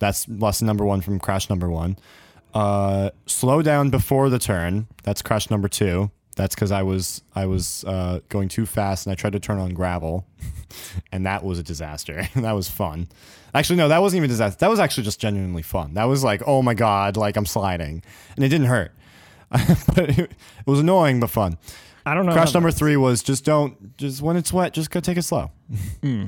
That's 0.00 0.28
lesson 0.28 0.66
number 0.66 0.84
one 0.84 1.00
from 1.00 1.18
crash 1.18 1.48
number 1.50 1.68
one. 1.68 1.96
Uh, 2.54 3.10
slow 3.26 3.62
down 3.62 3.90
before 3.90 4.28
the 4.28 4.38
turn. 4.38 4.86
That's 5.04 5.22
crash 5.22 5.50
number 5.50 5.68
two. 5.68 6.10
That's 6.34 6.54
because 6.54 6.72
I 6.72 6.82
was 6.82 7.22
I 7.34 7.46
was 7.46 7.84
uh, 7.84 8.20
going 8.28 8.48
too 8.48 8.66
fast 8.66 9.06
and 9.06 9.12
I 9.12 9.14
tried 9.14 9.34
to 9.34 9.40
turn 9.40 9.58
on 9.58 9.74
gravel, 9.74 10.26
and 11.12 11.26
that 11.26 11.44
was 11.44 11.58
a 11.58 11.62
disaster. 11.62 12.28
that 12.36 12.52
was 12.52 12.68
fun. 12.68 13.08
Actually, 13.54 13.76
no, 13.76 13.88
that 13.88 14.00
wasn't 14.00 14.18
even 14.18 14.30
disaster. 14.30 14.58
That 14.60 14.70
was 14.70 14.80
actually 14.80 15.04
just 15.04 15.20
genuinely 15.20 15.62
fun. 15.62 15.94
That 15.94 16.04
was 16.04 16.24
like, 16.24 16.42
oh 16.46 16.62
my 16.62 16.72
god, 16.72 17.16
like 17.16 17.36
I'm 17.36 17.46
sliding, 17.46 18.02
and 18.36 18.44
it 18.44 18.48
didn't 18.48 18.68
hurt, 18.68 18.92
but 19.50 20.10
it, 20.10 20.18
it 20.18 20.30
was 20.66 20.80
annoying 20.80 21.20
but 21.20 21.28
fun. 21.28 21.58
I 22.04 22.14
don't 22.14 22.26
know. 22.26 22.32
Crash 22.32 22.52
number 22.54 22.70
three 22.70 22.96
was 22.96 23.22
just 23.22 23.44
don't 23.44 23.96
just 23.96 24.22
when 24.22 24.36
it's 24.36 24.52
wet, 24.52 24.72
just 24.72 24.90
go 24.90 25.00
take 25.00 25.16
it 25.18 25.22
slow. 25.22 25.50
Hmm. 26.02 26.26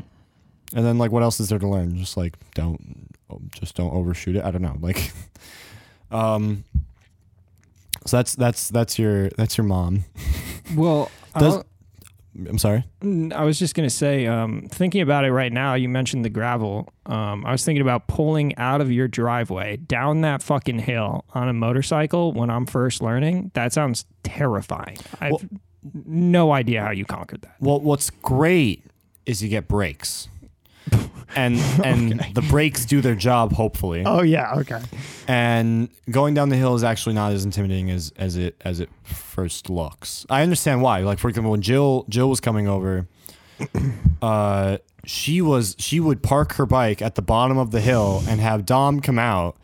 And 0.74 0.84
then 0.87 0.98
like 0.98 1.10
what 1.12 1.22
else 1.22 1.40
is 1.40 1.48
there 1.48 1.58
to 1.58 1.68
learn? 1.68 1.96
Just 1.96 2.16
like 2.16 2.37
don't 2.54 3.08
just 3.52 3.74
don't 3.76 3.92
overshoot 3.92 4.37
it. 4.37 4.44
I 4.44 4.50
don't 4.50 4.62
know. 4.62 4.76
Like 4.80 5.12
um 6.10 6.64
so 8.06 8.16
that's 8.18 8.34
that's 8.34 8.68
that's 8.68 8.98
your 8.98 9.30
that's 9.30 9.56
your 9.56 9.64
mom. 9.66 10.04
Well, 10.74 11.10
I 11.34 11.40
Does- 11.40 11.54
don't- 11.54 11.66
I'm 12.49 12.59
sorry. 12.59 12.85
I 13.03 13.44
was 13.44 13.59
just 13.59 13.75
gonna 13.75 13.90
say, 13.90 14.27
um, 14.27 14.66
thinking 14.70 15.01
about 15.03 15.25
it 15.25 15.33
right 15.33 15.53
now, 15.53 15.75
you 15.75 15.88
mentioned 15.88 16.25
the 16.25 16.31
gravel. 16.31 16.88
Um, 17.07 17.44
I 17.47 17.53
was 17.53 17.64
thinking 17.64 17.83
about 17.83 18.07
pulling 18.09 18.57
out 18.57 18.81
of 18.81 18.90
your 18.90 19.07
driveway 19.09 19.77
down 19.77 20.23
that 20.23 20.42
fucking 20.42 20.81
hill 20.81 21.25
on 21.35 21.49
a 21.49 21.53
motorcycle 21.53 22.33
when 22.33 22.51
I'm 22.51 22.66
first 22.66 23.03
learning. 23.03 23.51
That 23.55 23.73
sounds 23.73 24.05
terrifying. 24.23 24.97
I've 25.20 25.33
Well- 25.33 25.42
no 26.07 26.53
idea 26.53 26.83
how 26.83 26.90
you 26.90 27.05
conquered 27.05 27.42
that. 27.42 27.57
Well, 27.61 27.81
what's 27.81 28.09
great 28.11 28.85
is 29.27 29.42
you 29.42 29.49
get 29.49 29.68
brakes. 29.68 30.29
And 31.37 31.59
and 31.85 32.20
the 32.35 32.42
brakes 32.42 32.85
do 32.85 33.01
their 33.01 33.16
job 33.16 33.53
hopefully. 33.55 34.05
Oh 34.07 34.23
yeah, 34.23 34.55
okay. 34.59 34.81
and 35.27 35.88
going 36.09 36.33
down 36.33 36.49
the 36.49 36.55
hill 36.57 36.77
is 36.77 36.85
actually 36.85 37.16
not 37.16 37.33
as 37.33 37.44
intimidating 37.44 37.90
as 37.90 38.12
as 38.16 38.37
it 38.37 38.55
as 38.61 38.79
it 38.79 38.88
first 39.03 39.68
looks. 39.68 40.25
I 40.31 40.42
understand 40.42 40.81
why. 40.81 41.01
Like 41.01 41.18
for 41.18 41.29
example, 41.29 41.51
when 41.51 41.61
Jill 41.61 42.07
Jill 42.09 42.29
was 42.29 42.38
coming 42.38 42.68
over, 42.68 43.09
uh, 44.23 44.79
she 45.05 45.40
was 45.42 45.75
she 45.79 45.99
would 45.99 46.23
park 46.23 46.53
her 46.55 46.66
bike 46.66 47.03
at 47.03 47.16
the 47.16 47.23
bottom 47.23 47.59
of 47.59 47.73
the 47.73 47.81
hill 47.81 48.23
and 48.29 48.40
have 48.40 48.64
Dom 48.64 49.01
come 49.01 49.18
out 49.18 49.57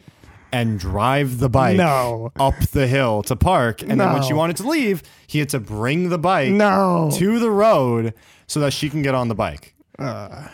and 0.53 0.77
drive 0.81 1.39
the 1.39 1.49
bike 1.49 1.77
No. 1.77 2.33
up 2.41 2.59
the 2.73 2.89
hill 2.89 3.23
to 3.25 3.37
park. 3.37 3.83
And 3.83 4.01
then 4.01 4.13
when 4.13 4.23
she 4.23 4.33
wanted 4.33 4.57
to 4.57 4.69
leave, 4.69 5.05
he 5.29 5.39
had 5.39 5.49
to 5.51 5.61
bring 5.61 6.09
the 6.09 6.19
bike 6.19 6.51
No, 6.51 7.11
to 7.15 7.39
the 7.39 7.51
road 7.51 8.13
so 8.49 8.59
that 8.59 8.73
she 8.73 8.91
can 8.91 9.03
get 9.03 9.15
on 9.15 9.29
the 9.29 9.37
bike. 9.37 9.75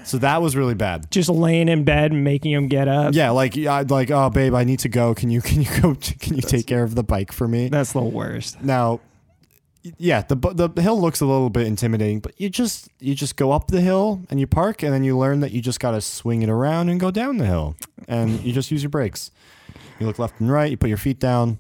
So 0.05 0.19
that 0.19 0.43
was 0.43 0.57
really 0.57 0.75
bad. 0.75 1.11
just 1.11 1.29
laying 1.29 1.69
in 1.69 1.85
bed 1.85 2.13
and 2.13 2.25
making 2.25 2.53
him 2.53 2.69
get 2.69 2.89
up. 2.89 3.15
Yeah, 3.15 3.31
like 3.31 3.57
yeah, 3.57 3.75
I'd 3.75 3.91
like, 3.91 4.11
oh 4.11 4.31
babe, 4.31 4.55
I 4.55 4.65
need 4.65 4.81
to 4.81 4.89
go. 4.89 5.15
Can 5.15 5.31
you 5.31 5.41
can 5.41 5.63
you 5.63 5.81
go? 5.81 5.95
Can 5.95 6.35
you 6.37 6.43
take 6.43 6.67
care 6.67 6.83
of 6.83 6.95
the 6.95 7.05
bike 7.05 7.33
for 7.33 7.47
me? 7.47 7.69
That's 7.69 7.93
the 7.93 8.03
worst. 8.03 8.63
Now, 8.63 9.01
yeah, 9.99 10.23
the 10.23 10.35
the 10.35 10.83
hill 10.83 11.01
looks 11.01 11.21
a 11.21 11.27
little 11.27 11.51
bit 11.51 11.67
intimidating, 11.67 12.21
but 12.21 12.41
you 12.41 12.49
just 12.51 12.89
you 12.99 13.15
just 13.15 13.37
go 13.37 13.53
up 13.53 13.69
the 13.69 13.81
hill 13.81 14.21
and 14.31 14.41
you 14.41 14.47
park, 14.47 14.83
and 14.83 14.93
then 14.93 15.05
you 15.05 15.17
learn 15.17 15.41
that 15.41 15.53
you 15.53 15.61
just 15.61 15.81
got 15.81 15.93
to 15.93 16.01
swing 16.01 16.43
it 16.43 16.49
around 16.49 16.89
and 16.89 16.99
go 16.99 17.11
down 17.11 17.37
the 17.37 17.47
hill, 17.47 17.77
and 18.09 18.41
you 18.43 18.53
just 18.53 18.71
use 18.71 18.83
your 18.83 18.91
brakes. 18.91 19.31
You 19.99 20.07
look 20.07 20.19
left 20.19 20.41
and 20.41 20.51
right. 20.51 20.71
You 20.71 20.77
put 20.77 20.89
your 20.89 20.99
feet 20.99 21.19
down, 21.21 21.59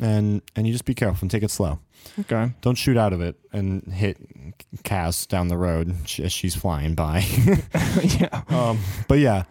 and 0.00 0.42
and 0.56 0.66
you 0.66 0.72
just 0.72 0.84
be 0.84 0.94
careful 0.94 1.24
and 1.24 1.30
take 1.30 1.42
it 1.42 1.50
slow. 1.50 1.78
Okay. 2.20 2.52
Don't 2.60 2.76
shoot 2.76 2.96
out 2.96 3.12
of 3.12 3.20
it 3.20 3.36
and 3.52 3.82
hit 3.92 4.18
Cass 4.82 5.26
down 5.26 5.48
the 5.48 5.56
road 5.56 5.94
as 6.20 6.32
she's 6.32 6.54
flying 6.54 6.94
by. 6.94 7.18
yeah. 8.02 8.42
Um, 8.48 8.78
but 9.08 9.18
yeah, 9.18 9.44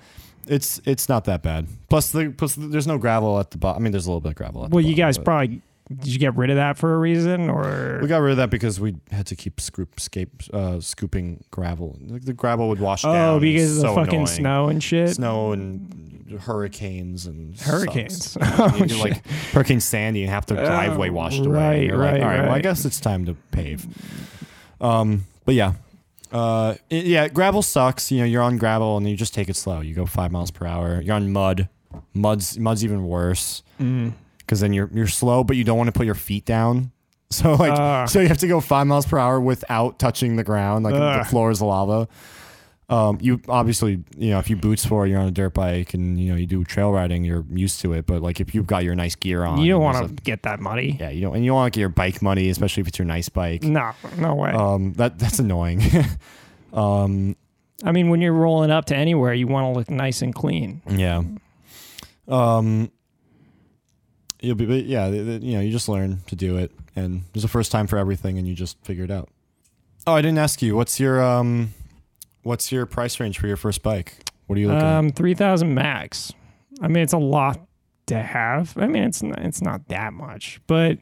it's 0.47 0.81
it's 0.85 1.09
not 1.09 1.25
that 1.25 1.43
bad. 1.43 1.67
Plus, 1.89 2.11
the, 2.11 2.33
plus 2.35 2.55
there's 2.55 2.87
no 2.87 2.97
gravel 2.97 3.39
at 3.39 3.51
the 3.51 3.57
bottom. 3.57 3.81
I 3.81 3.83
mean, 3.83 3.91
there's 3.91 4.05
a 4.05 4.09
little 4.09 4.21
bit 4.21 4.29
of 4.29 4.35
gravel. 4.35 4.65
At 4.65 4.71
Well, 4.71 4.83
the 4.83 4.89
you 4.89 4.95
guys 4.95 5.17
probably 5.17 5.61
did 5.89 6.07
you 6.07 6.19
get 6.19 6.35
rid 6.35 6.49
of 6.49 6.57
that 6.57 6.77
for 6.77 6.93
a 6.93 6.97
reason 6.97 7.49
or 7.49 7.99
we 8.01 8.07
got 8.09 8.17
rid 8.17 8.31
of 8.31 8.37
that 8.37 8.49
because 8.49 8.77
we 8.79 8.95
had 9.09 9.25
to 9.27 9.35
keep 9.35 9.61
scoop, 9.61 9.99
scape, 9.99 10.43
uh, 10.53 10.79
scooping 10.81 11.43
gravel. 11.49 11.97
Like 12.01 12.25
the 12.25 12.33
gravel 12.33 12.67
would 12.69 12.79
wash 12.79 13.03
down. 13.03 13.15
oh 13.15 13.33
and 13.33 13.41
because 13.41 13.77
of 13.77 13.83
the 13.83 13.95
fucking 13.95 14.13
annoying. 14.13 14.27
snow 14.27 14.67
and 14.67 14.83
shit. 14.83 15.09
snow 15.11 15.53
and 15.53 16.16
hurricanes 16.39 17.25
and 17.25 17.55
Hurricanes. 17.59 18.37
Oh, 18.41 18.73
You 18.77 18.85
do, 18.85 18.95
shit. 18.95 18.99
like 19.11 19.27
Hurricane 19.53 19.79
Sandy 19.79 20.23
and 20.23 20.31
have 20.31 20.45
the 20.45 20.55
driveway 20.55 21.09
washed 21.09 21.45
away. 21.45 21.49
right, 21.57 21.83
You're 21.83 21.97
like, 21.97 22.13
right, 22.13 22.21
All 22.21 22.27
right, 22.27 22.41
well, 22.43 22.51
I 22.51 22.59
guess 22.59 22.85
it's 22.85 22.99
time 22.99 23.25
to 23.25 23.35
pave. 23.51 23.85
Um, 24.81 25.25
but 25.45 25.55
yeah. 25.55 25.73
Uh, 26.31 26.75
it- 26.89 27.05
yeah, 27.05 27.27
gravel 27.29 27.61
sucks. 27.61 28.11
You 28.11 28.19
know, 28.19 28.25
you're 28.25 28.41
on 28.43 28.57
gravel 28.57 28.97
and 28.97 29.09
you 29.09 29.15
just 29.15 29.33
take 29.33 29.49
it 29.49 29.55
slow. 29.55 29.79
You 29.81 29.95
go 29.95 30.05
five 30.05 30.31
miles 30.31 30.51
per 30.51 30.65
hour. 30.67 31.01
You're 31.01 31.15
on 31.15 31.31
mud. 31.31 31.69
Mud's 32.13 32.59
mud's 32.59 32.83
even 32.83 33.05
worse 33.05 33.63
Mm. 33.79 34.11
because 34.39 34.59
then 34.59 34.73
you're 34.73 34.89
you're 34.93 35.07
slow, 35.07 35.43
but 35.43 35.55
you 35.55 35.63
don't 35.63 35.77
want 35.77 35.87
to 35.87 35.91
put 35.93 36.05
your 36.05 36.15
feet 36.15 36.45
down. 36.45 36.91
So 37.29 37.53
like, 37.55 37.71
Ah. 37.77 38.05
so 38.05 38.19
you 38.19 38.27
have 38.27 38.37
to 38.39 38.47
go 38.47 38.59
five 38.61 38.87
miles 38.87 39.05
per 39.05 39.17
hour 39.17 39.39
without 39.39 39.99
touching 39.99 40.35
the 40.35 40.43
ground. 40.43 40.83
Like 40.85 40.93
the 40.95 41.25
floor 41.29 41.49
is 41.51 41.61
lava. 41.61 42.07
Um, 42.89 43.17
you 43.19 43.41
obviously, 43.49 44.01
you 44.17 44.29
know, 44.29 44.39
if 44.39 44.49
you 44.49 44.55
boot 44.55 44.79
sport, 44.79 45.09
you're 45.09 45.19
on 45.19 45.27
a 45.27 45.31
dirt 45.31 45.53
bike, 45.53 45.93
and 45.93 46.17
you 46.17 46.31
know 46.31 46.37
you 46.37 46.45
do 46.45 46.63
trail 46.63 46.91
riding, 46.93 47.25
you're 47.25 47.45
used 47.51 47.81
to 47.81 47.91
it. 47.91 48.05
But 48.05 48.21
like 48.21 48.39
if 48.39 48.55
you've 48.55 48.65
got 48.67 48.85
your 48.85 48.95
nice 48.95 49.13
gear 49.15 49.43
on, 49.43 49.59
You 49.59 49.73
don't 49.73 49.81
want 49.83 50.07
to 50.07 50.23
get 50.23 50.43
that 50.43 50.61
muddy. 50.61 50.95
yeah, 50.97 51.09
you 51.09 51.21
don't, 51.21 51.35
and 51.35 51.43
you 51.43 51.49
don't 51.49 51.55
want 51.57 51.73
to 51.73 51.77
get 51.77 51.81
your 51.81 51.89
bike 51.89 52.21
muddy, 52.21 52.49
especially 52.49 52.81
if 52.81 52.87
it's 52.87 52.97
your 52.97 53.05
nice 53.05 53.27
bike. 53.27 53.63
No, 53.63 53.91
no 54.17 54.35
way. 54.35 54.51
Um, 54.51 54.93
that 54.93 55.19
that's 55.19 55.39
annoying. 55.39 55.81
um, 56.73 57.35
I 57.83 57.91
mean, 57.91 58.09
when 58.09 58.21
you're 58.21 58.31
rolling 58.33 58.71
up 58.71 58.85
to 58.85 58.95
anywhere, 58.95 59.33
you 59.33 59.47
want 59.47 59.65
to 59.73 59.77
look 59.77 59.89
nice 59.89 60.21
and 60.21 60.33
clean. 60.33 60.81
Yeah. 60.89 61.23
Um. 62.29 62.91
You'll 64.39 64.55
be, 64.55 64.65
but 64.65 64.85
yeah, 64.85 65.07
you 65.07 65.55
know, 65.55 65.61
you 65.61 65.71
just 65.71 65.89
learn 65.89 66.19
to 66.27 66.35
do 66.35 66.57
it, 66.57 66.71
and 66.95 67.23
there's 67.33 67.43
a 67.43 67.47
first 67.47 67.71
time 67.71 67.87
for 67.87 67.97
everything, 67.97 68.37
and 68.37 68.47
you 68.47 68.53
just 68.53 68.77
figure 68.85 69.03
it 69.03 69.09
out. 69.11 69.29
Oh, 70.05 70.13
I 70.13 70.21
didn't 70.21 70.37
ask 70.37 70.61
you. 70.61 70.75
What's 70.75 70.99
your 70.99 71.21
um, 71.23 71.73
what's 72.47 72.71
your 72.71 72.85
price 72.85 73.19
range 73.19 73.37
for 73.37 73.47
your 73.47 73.57
first 73.57 73.83
bike? 73.83 74.29
What 74.47 74.57
are 74.57 74.61
you 74.61 74.69
looking 74.69 74.87
Um, 74.87 75.11
three 75.11 75.33
thousand 75.33 75.73
max. 75.75 76.33
I 76.81 76.87
mean, 76.87 77.03
it's 77.03 77.13
a 77.13 77.17
lot 77.17 77.59
to 78.05 78.21
have. 78.21 78.77
I 78.77 78.87
mean, 78.87 79.03
it's 79.03 79.21
not, 79.21 79.39
it's 79.39 79.61
not 79.61 79.87
that 79.89 80.13
much, 80.13 80.61
but 80.65 80.97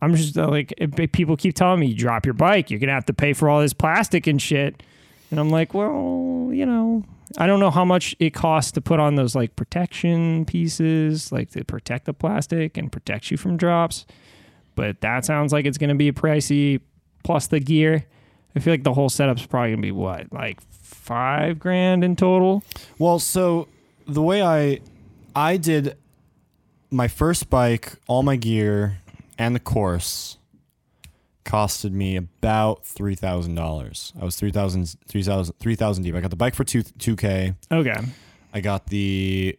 I'm 0.00 0.14
just 0.14 0.38
uh, 0.38 0.48
like 0.48 0.72
people 1.12 1.36
keep 1.36 1.56
telling 1.56 1.80
me 1.80 1.88
you 1.88 1.96
drop 1.96 2.24
your 2.24 2.34
bike, 2.34 2.70
you're 2.70 2.78
gonna 2.78 2.92
have 2.92 3.06
to 3.06 3.12
pay 3.12 3.32
for 3.32 3.48
all 3.50 3.60
this 3.60 3.72
plastic 3.72 4.26
and 4.28 4.40
shit, 4.40 4.82
and 5.30 5.40
I'm 5.40 5.50
like, 5.50 5.74
well, 5.74 6.50
you 6.52 6.64
know, 6.64 7.04
I 7.36 7.46
don't 7.48 7.58
know 7.58 7.72
how 7.72 7.84
much 7.84 8.14
it 8.20 8.32
costs 8.32 8.70
to 8.72 8.80
put 8.80 9.00
on 9.00 9.16
those 9.16 9.34
like 9.34 9.56
protection 9.56 10.44
pieces, 10.44 11.32
like 11.32 11.50
to 11.50 11.64
protect 11.64 12.04
the 12.04 12.14
plastic 12.14 12.76
and 12.76 12.92
protect 12.92 13.32
you 13.32 13.36
from 13.36 13.56
drops, 13.56 14.06
but 14.76 15.00
that 15.00 15.24
sounds 15.24 15.52
like 15.52 15.66
it's 15.66 15.78
gonna 15.78 15.96
be 15.96 16.12
pricey. 16.12 16.80
Plus 17.24 17.48
the 17.48 17.58
gear, 17.58 18.06
I 18.56 18.60
feel 18.60 18.72
like 18.72 18.82
the 18.82 18.94
whole 18.94 19.08
setup's 19.08 19.46
probably 19.46 19.70
gonna 19.70 19.82
be 19.82 19.92
what 19.92 20.32
like 20.32 20.60
five 20.70 21.58
grand 21.58 22.04
in 22.04 22.16
total. 22.16 22.62
Well, 22.98 23.18
so 23.18 23.68
the 24.06 24.22
way 24.22 24.42
I 24.42 24.80
I 25.34 25.56
did 25.56 25.96
my 26.90 27.08
first 27.08 27.50
bike, 27.50 27.92
all 28.06 28.22
my 28.22 28.36
gear, 28.36 28.98
and 29.38 29.54
the 29.54 29.60
course 29.60 30.38
costed 31.44 31.92
me 31.92 32.16
about 32.16 32.84
three 32.84 33.14
thousand 33.14 33.54
dollars. 33.54 34.12
I 34.20 34.24
was 34.24 34.36
3,000 34.36 34.96
3,000 35.06 35.54
3,000 35.58 36.04
deep. 36.04 36.14
I 36.14 36.20
got 36.20 36.30
the 36.30 36.36
bike 36.36 36.54
for 36.54 36.64
two 36.64 36.82
two 36.82 37.16
k. 37.16 37.54
Okay. 37.72 37.96
I 38.52 38.60
got 38.60 38.86
the 38.86 39.58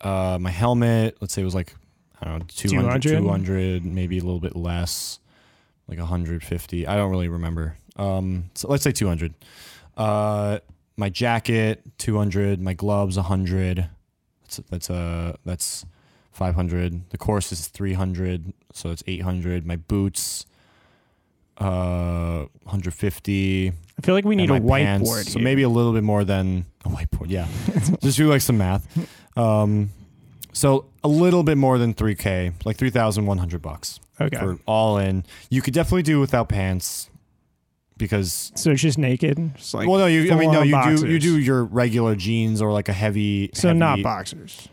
uh 0.00 0.38
my 0.40 0.50
helmet, 0.50 1.16
let's 1.20 1.34
say 1.34 1.42
it 1.42 1.44
was 1.44 1.54
like 1.54 1.74
I 2.20 2.26
don't 2.26 2.38
know, 2.40 2.46
200, 2.48 3.02
200? 3.02 3.18
200 3.18 3.84
maybe 3.84 4.18
a 4.18 4.22
little 4.22 4.40
bit 4.40 4.56
less, 4.56 5.20
like 5.86 5.98
150. 5.98 6.86
I 6.86 6.96
don't 6.96 7.10
really 7.10 7.28
remember. 7.28 7.76
Um 7.98 8.50
so 8.54 8.68
let's 8.68 8.84
say 8.84 8.92
200. 8.92 9.34
Uh 9.96 10.58
my 10.96 11.08
jacket 11.08 11.82
200, 11.98 12.60
my 12.60 12.74
gloves 12.74 13.16
100. 13.16 13.88
That's 14.42 14.60
that's 14.70 14.90
uh 14.90 15.36
that's 15.44 15.84
500. 16.32 17.10
The 17.10 17.18
course 17.18 17.50
is 17.52 17.68
300, 17.68 18.52
so 18.72 18.90
it's 18.90 19.02
800. 19.06 19.66
My 19.66 19.76
boots 19.76 20.46
uh 21.58 22.46
150 22.62 23.72
I 23.98 24.06
feel 24.06 24.14
like 24.14 24.24
we 24.24 24.36
need 24.36 24.50
a 24.50 24.60
whiteboard. 24.60 24.84
pants, 24.84 25.32
So 25.32 25.40
maybe 25.40 25.62
a 25.62 25.68
little 25.68 25.92
bit 25.92 26.04
more 26.04 26.22
than 26.22 26.66
a 26.84 26.88
whiteboard. 26.88 27.26
Yeah, 27.28 27.48
just 28.00 28.16
do 28.16 28.28
like 28.28 28.42
some 28.42 28.58
math. 28.58 28.86
Um, 29.36 29.90
so 30.52 30.86
a 31.02 31.08
little 31.08 31.42
bit 31.42 31.58
more 31.58 31.78
than 31.78 31.94
three 31.94 32.14
k, 32.14 32.52
like 32.64 32.76
three 32.76 32.90
thousand 32.90 33.26
one 33.26 33.38
hundred 33.38 33.60
bucks 33.60 33.98
okay. 34.20 34.38
for 34.38 34.58
all 34.66 34.98
in. 34.98 35.24
You 35.50 35.62
could 35.62 35.74
definitely 35.74 36.04
do 36.04 36.20
without 36.20 36.48
pants 36.48 37.10
because. 37.98 38.52
so 38.54 38.70
it's 38.70 38.82
just 38.82 38.98
naked. 38.98 39.54
Just 39.56 39.74
like 39.74 39.88
well, 39.88 39.98
no, 39.98 40.06
you. 40.06 40.32
I 40.32 40.36
mean, 40.36 40.52
no, 40.52 40.62
full-on 40.62 40.90
you 40.92 40.98
do. 40.98 41.06
You 41.12 41.18
do 41.18 41.38
your 41.38 41.64
regular 41.64 42.14
jeans 42.16 42.62
or 42.62 42.72
like 42.72 42.88
a 42.88 42.92
heavy. 42.92 43.50
So 43.54 43.68
heavy- 43.68 43.78
not 43.78 44.02
boxers. 44.02 44.68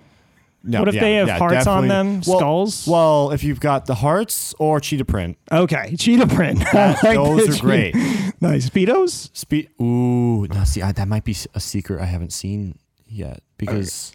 No, 0.68 0.80
what 0.80 0.88
if 0.88 0.96
yeah, 0.96 1.02
they 1.02 1.14
have 1.16 1.28
yeah, 1.28 1.38
hearts 1.38 1.68
on 1.68 1.88
them? 1.88 2.22
Well, 2.26 2.40
skulls? 2.40 2.88
Well, 2.88 3.32
if 3.32 3.44
you've 3.44 3.60
got 3.60 3.86
the 3.86 3.94
hearts 3.94 4.56
or 4.58 4.80
cheetah 4.80 5.06
print, 5.06 5.38
okay. 5.52 5.96
Cheetah 5.96 6.26
print. 6.26 6.60
That- 6.74 7.04
like 7.04 7.18
those 7.18 7.46
that 7.46 7.60
are 7.60 7.62
great. 7.62 7.94
cheetah- 7.94 8.34
Nice. 8.42 8.70
Speedos? 8.70 9.30
Speed. 9.36 9.70
Ooh, 9.80 10.48
now 10.48 10.64
see, 10.64 10.82
I, 10.82 10.92
that 10.92 11.08
might 11.08 11.24
be 11.24 11.36
a 11.54 11.60
secret 11.60 12.02
I 12.02 12.06
haven't 12.06 12.34
seen 12.34 12.80
yet 13.08 13.44
because 13.58 14.14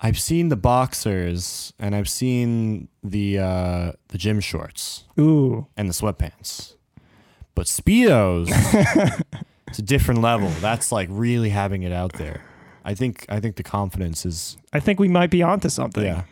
I've 0.00 0.18
seen 0.18 0.48
the 0.48 0.56
boxers 0.56 1.72
and 1.78 1.94
I've 1.94 2.08
seen 2.08 2.88
the 3.02 3.38
uh, 3.38 3.92
the 4.08 4.18
gym 4.18 4.40
shorts 4.40 5.04
Ooh. 5.18 5.66
and 5.76 5.88
the 5.88 5.92
sweatpants, 5.92 6.74
but 7.60 7.66
speedos, 7.66 8.48
it's 9.68 9.78
a 9.78 9.82
different 9.82 10.22
level. 10.22 10.48
That's 10.62 10.90
like 10.90 11.08
really 11.10 11.50
having 11.50 11.82
it 11.82 11.92
out 11.92 12.14
there. 12.14 12.40
I 12.86 12.94
think 12.94 13.26
I 13.28 13.38
think 13.38 13.56
the 13.56 13.62
confidence 13.62 14.24
is 14.24 14.56
I 14.72 14.80
think 14.80 14.98
we 14.98 15.08
might 15.08 15.28
be 15.28 15.42
onto 15.42 15.68
something. 15.68 16.02
yeah. 16.02 16.22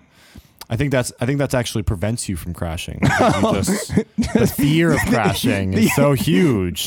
I 0.70 0.76
think 0.76 0.90
that's 0.90 1.12
I 1.20 1.26
think 1.26 1.38
that's 1.38 1.52
actually 1.52 1.82
prevents 1.82 2.30
you 2.30 2.36
from 2.36 2.54
crashing. 2.54 3.00
just- 3.52 3.94
the 4.16 4.50
fear 4.56 4.92
of 4.92 5.00
crashing 5.00 5.74
is 5.74 5.94
so 5.94 6.14
huge. 6.14 6.86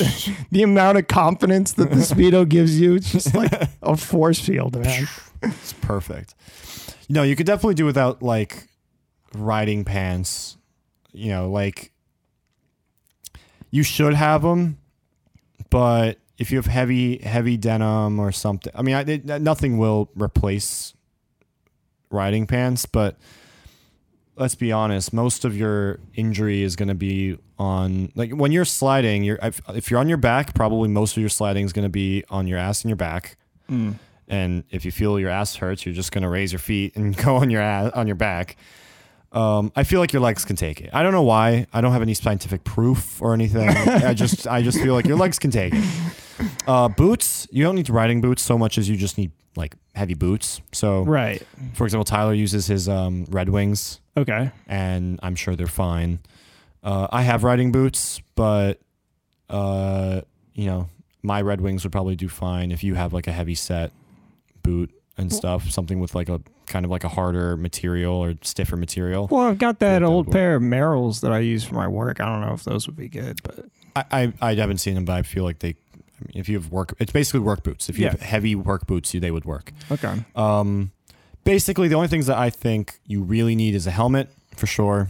The 0.49 0.63
amount 0.63 0.97
of 0.97 1.05
confidence 1.05 1.73
that 1.73 1.91
the 1.91 1.97
Speedo 1.97 2.49
gives 2.49 2.81
you, 2.81 2.95
it's 2.95 3.11
just 3.11 3.35
like 3.35 3.51
a 3.83 3.95
force 3.95 4.39
field, 4.39 4.75
man. 4.75 5.07
It's 5.43 5.73
perfect. 5.73 6.33
No, 7.09 7.21
you 7.21 7.35
could 7.35 7.45
definitely 7.45 7.75
do 7.75 7.85
without 7.85 8.23
like 8.23 8.67
riding 9.35 9.85
pants. 9.85 10.57
You 11.11 11.29
know, 11.29 11.51
like 11.51 11.90
you 13.71 13.83
should 13.83 14.13
have 14.13 14.43
them, 14.43 14.77
but 15.69 16.19
if 16.37 16.51
you 16.51 16.57
have 16.57 16.65
heavy 16.65 17.17
heavy 17.17 17.57
denim 17.57 18.19
or 18.19 18.31
something, 18.31 18.71
I 18.75 18.81
mean, 18.81 18.95
I, 18.95 19.01
it, 19.01 19.25
nothing 19.25 19.77
will 19.77 20.09
replace 20.15 20.93
riding 22.09 22.45
pants. 22.45 22.85
But 22.85 23.15
let's 24.35 24.55
be 24.55 24.71
honest, 24.71 25.13
most 25.13 25.45
of 25.45 25.55
your 25.57 25.99
injury 26.13 26.61
is 26.61 26.75
going 26.75 26.89
to 26.89 26.95
be 26.95 27.37
on 27.57 28.11
like 28.15 28.31
when 28.31 28.51
you're 28.51 28.65
sliding. 28.65 29.23
You're 29.23 29.39
if, 29.41 29.61
if 29.69 29.89
you're 29.89 29.99
on 29.99 30.09
your 30.09 30.17
back, 30.17 30.53
probably 30.53 30.89
most 30.89 31.15
of 31.15 31.21
your 31.21 31.29
sliding 31.29 31.65
is 31.65 31.73
going 31.73 31.85
to 31.85 31.89
be 31.89 32.23
on 32.29 32.47
your 32.47 32.59
ass 32.59 32.83
and 32.83 32.89
your 32.89 32.97
back. 32.97 33.37
Mm. 33.69 33.95
And 34.31 34.63
if 34.71 34.85
you 34.85 34.91
feel 34.91 35.19
your 35.19 35.29
ass 35.29 35.57
hurts, 35.57 35.85
you're 35.85 35.93
just 35.93 36.13
gonna 36.13 36.29
raise 36.29 36.53
your 36.53 36.59
feet 36.59 36.95
and 36.95 37.15
go 37.25 37.35
on 37.35 37.49
your 37.49 37.61
ass 37.61 37.91
on 37.93 38.07
your 38.07 38.15
back. 38.15 38.55
Um, 39.31 39.71
I 39.75 39.83
feel 39.83 39.99
like 40.01 40.11
your 40.11 40.21
legs 40.21 40.43
can 40.43 40.55
take 40.57 40.81
it. 40.81 40.89
I 40.93 41.03
don't 41.03 41.13
know 41.13 41.23
why. 41.23 41.65
I 41.71 41.79
don't 41.81 41.93
have 41.93 42.01
any 42.01 42.13
scientific 42.13 42.63
proof 42.65 43.21
or 43.21 43.33
anything. 43.33 43.67
I 43.69 44.13
just 44.23 44.45
I 44.47 44.61
just 44.61 44.79
feel 44.81 44.93
like 44.93 45.05
your 45.05 45.17
legs 45.17 45.39
can 45.39 45.51
take 45.51 45.73
it. 45.73 45.85
Uh, 46.67 46.89
boots, 46.89 47.47
you 47.51 47.63
don't 47.63 47.75
need 47.75 47.89
riding 47.89 48.19
boots 48.19 48.41
so 48.41 48.57
much 48.57 48.77
as 48.77 48.89
you 48.89 48.97
just 48.97 49.17
need 49.17 49.31
like 49.55 49.75
heavy 49.95 50.15
boots. 50.15 50.59
So, 50.71 51.03
Right. 51.03 51.41
for 51.73 51.85
example, 51.85 52.03
Tyler 52.05 52.33
uses 52.33 52.67
his 52.67 52.89
um, 52.89 53.25
Red 53.29 53.49
Wings, 53.49 53.99
Okay. 54.17 54.51
and 54.67 55.19
I'm 55.23 55.35
sure 55.35 55.55
they're 55.55 55.67
fine. 55.67 56.19
Uh, 56.83 57.07
I 57.11 57.21
have 57.21 57.43
riding 57.43 57.71
boots, 57.71 58.21
but 58.35 58.79
uh, 59.49 60.21
you 60.53 60.65
know, 60.65 60.87
my 61.21 61.41
Red 61.41 61.61
Wings 61.61 61.83
would 61.83 61.91
probably 61.91 62.15
do 62.15 62.27
fine 62.27 62.71
if 62.71 62.83
you 62.83 62.95
have 62.95 63.13
like 63.13 63.27
a 63.27 63.31
heavy 63.31 63.55
set 63.55 63.91
boot 64.63 64.91
and 65.17 65.31
stuff, 65.31 65.69
something 65.69 65.99
with 65.99 66.15
like 66.15 66.29
a 66.29 66.41
kind 66.71 66.85
of 66.85 66.89
like 66.91 67.03
a 67.03 67.09
harder 67.09 67.55
material 67.57 68.15
or 68.15 68.33
stiffer 68.41 68.77
material. 68.77 69.27
Well, 69.29 69.45
I've 69.45 69.57
got 69.59 69.79
that 69.79 70.01
old 70.01 70.31
pair 70.31 70.55
of 70.55 70.63
Merrells 70.63 71.21
that 71.21 71.31
I 71.31 71.39
use 71.39 71.63
for 71.63 71.75
my 71.75 71.87
work. 71.87 72.19
I 72.19 72.25
don't 72.25 72.41
know 72.41 72.53
if 72.53 72.63
those 72.63 72.87
would 72.87 72.95
be 72.95 73.09
good, 73.09 73.39
but 73.43 73.65
I, 73.95 74.05
I 74.11 74.33
I 74.51 74.55
haven't 74.55 74.77
seen 74.79 74.95
them, 74.95 75.05
but 75.05 75.13
I 75.13 75.21
feel 75.21 75.43
like 75.43 75.59
they. 75.59 75.69
I 75.69 76.23
mean, 76.23 76.33
if 76.41 76.47
you 76.49 76.55
have 76.59 76.71
work, 76.71 76.93
it's 76.99 77.11
basically 77.11 77.39
work 77.41 77.63
boots. 77.63 77.89
If 77.89 77.97
you 77.97 78.05
Yeah. 78.05 78.11
have 78.11 78.21
heavy 78.21 78.55
work 78.55 78.87
boots, 78.87 79.13
you 79.13 79.19
they 79.19 79.31
would 79.31 79.45
work. 79.45 79.71
okay. 79.91 80.23
Um, 80.35 80.91
basically, 81.43 81.87
the 81.87 81.95
only 81.95 82.07
things 82.07 82.27
that 82.27 82.37
I 82.37 82.49
think 82.49 82.99
you 83.05 83.21
really 83.23 83.55
need 83.55 83.75
is 83.75 83.85
a 83.87 83.91
helmet 83.91 84.29
for 84.55 84.67
sure, 84.67 85.09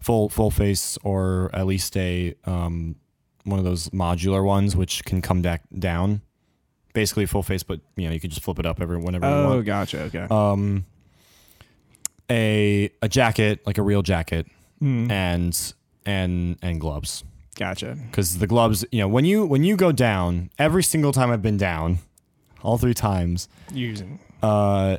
full 0.00 0.28
full 0.28 0.50
face, 0.50 0.98
or 1.02 1.50
at 1.52 1.66
least 1.66 1.96
a 1.96 2.34
um, 2.44 2.96
one 3.44 3.58
of 3.58 3.64
those 3.64 3.88
modular 3.90 4.44
ones 4.44 4.76
which 4.76 5.04
can 5.04 5.20
come 5.22 5.40
back 5.42 5.62
down. 5.78 6.20
Basically, 6.96 7.26
full 7.26 7.42
face, 7.42 7.62
but 7.62 7.80
you 7.96 8.08
know 8.08 8.14
you 8.14 8.20
can 8.20 8.30
just 8.30 8.42
flip 8.42 8.58
it 8.58 8.64
up 8.66 8.80
every 8.80 8.96
whenever 8.96 9.26
you 9.26 9.32
want. 9.34 9.46
Oh, 9.46 9.54
want. 9.56 9.66
gotcha. 9.66 10.00
Okay. 10.04 10.26
Um, 10.30 10.84
a 12.30 12.90
a 13.02 13.08
jacket, 13.08 13.60
like 13.66 13.78
a 13.78 13.82
real 13.82 14.02
jacket, 14.02 14.46
Mm, 14.82 15.10
and 15.10 15.72
and 16.04 16.56
and 16.62 16.80
gloves 16.80 17.24
gotcha. 17.54 17.96
because 18.10 18.38
the 18.38 18.46
gloves, 18.46 18.84
you 18.92 19.00
know, 19.00 19.08
when 19.08 19.24
you 19.24 19.46
when 19.46 19.62
you 19.64 19.76
go 19.76 19.92
down, 19.92 20.50
every 20.58 20.82
single 20.82 21.12
time 21.12 21.30
I've 21.30 21.42
been 21.42 21.56
down, 21.56 21.98
all 22.62 22.76
three 22.78 22.94
times, 22.94 23.48
Using. 23.72 24.18
uh 24.42 24.98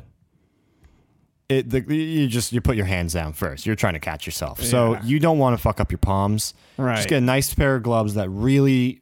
it 1.48 1.70
the, 1.70 1.80
you 1.94 2.26
just 2.26 2.52
you 2.52 2.60
put 2.60 2.76
your 2.76 2.84
hands 2.84 3.14
down 3.14 3.32
first 3.32 3.64
you're 3.64 3.74
trying 3.74 3.94
to 3.94 3.98
catch 4.00 4.26
yourself 4.26 4.62
so 4.62 4.92
Yeah. 4.92 5.02
you 5.04 5.18
don't 5.18 5.38
want 5.38 5.56
to 5.56 5.62
fuck 5.62 5.80
up 5.80 5.90
your 5.90 5.96
palms 5.98 6.52
Right. 6.76 6.96
just 6.96 7.08
get 7.08 7.16
a 7.18 7.20
nice 7.22 7.54
pair 7.54 7.76
of 7.76 7.82
gloves 7.82 8.12
that 8.16 8.28
really 8.28 9.00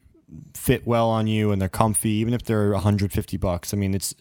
fit 0.53 0.85
well 0.85 1.09
on 1.09 1.27
you 1.27 1.51
and 1.51 1.61
they're 1.61 1.69
comfy 1.69 2.09
even 2.09 2.33
if 2.33 2.43
they're 2.43 2.71
150 2.71 3.37
bucks 3.37 3.73
i 3.73 3.77
mean 3.77 3.93
it's 3.93 4.13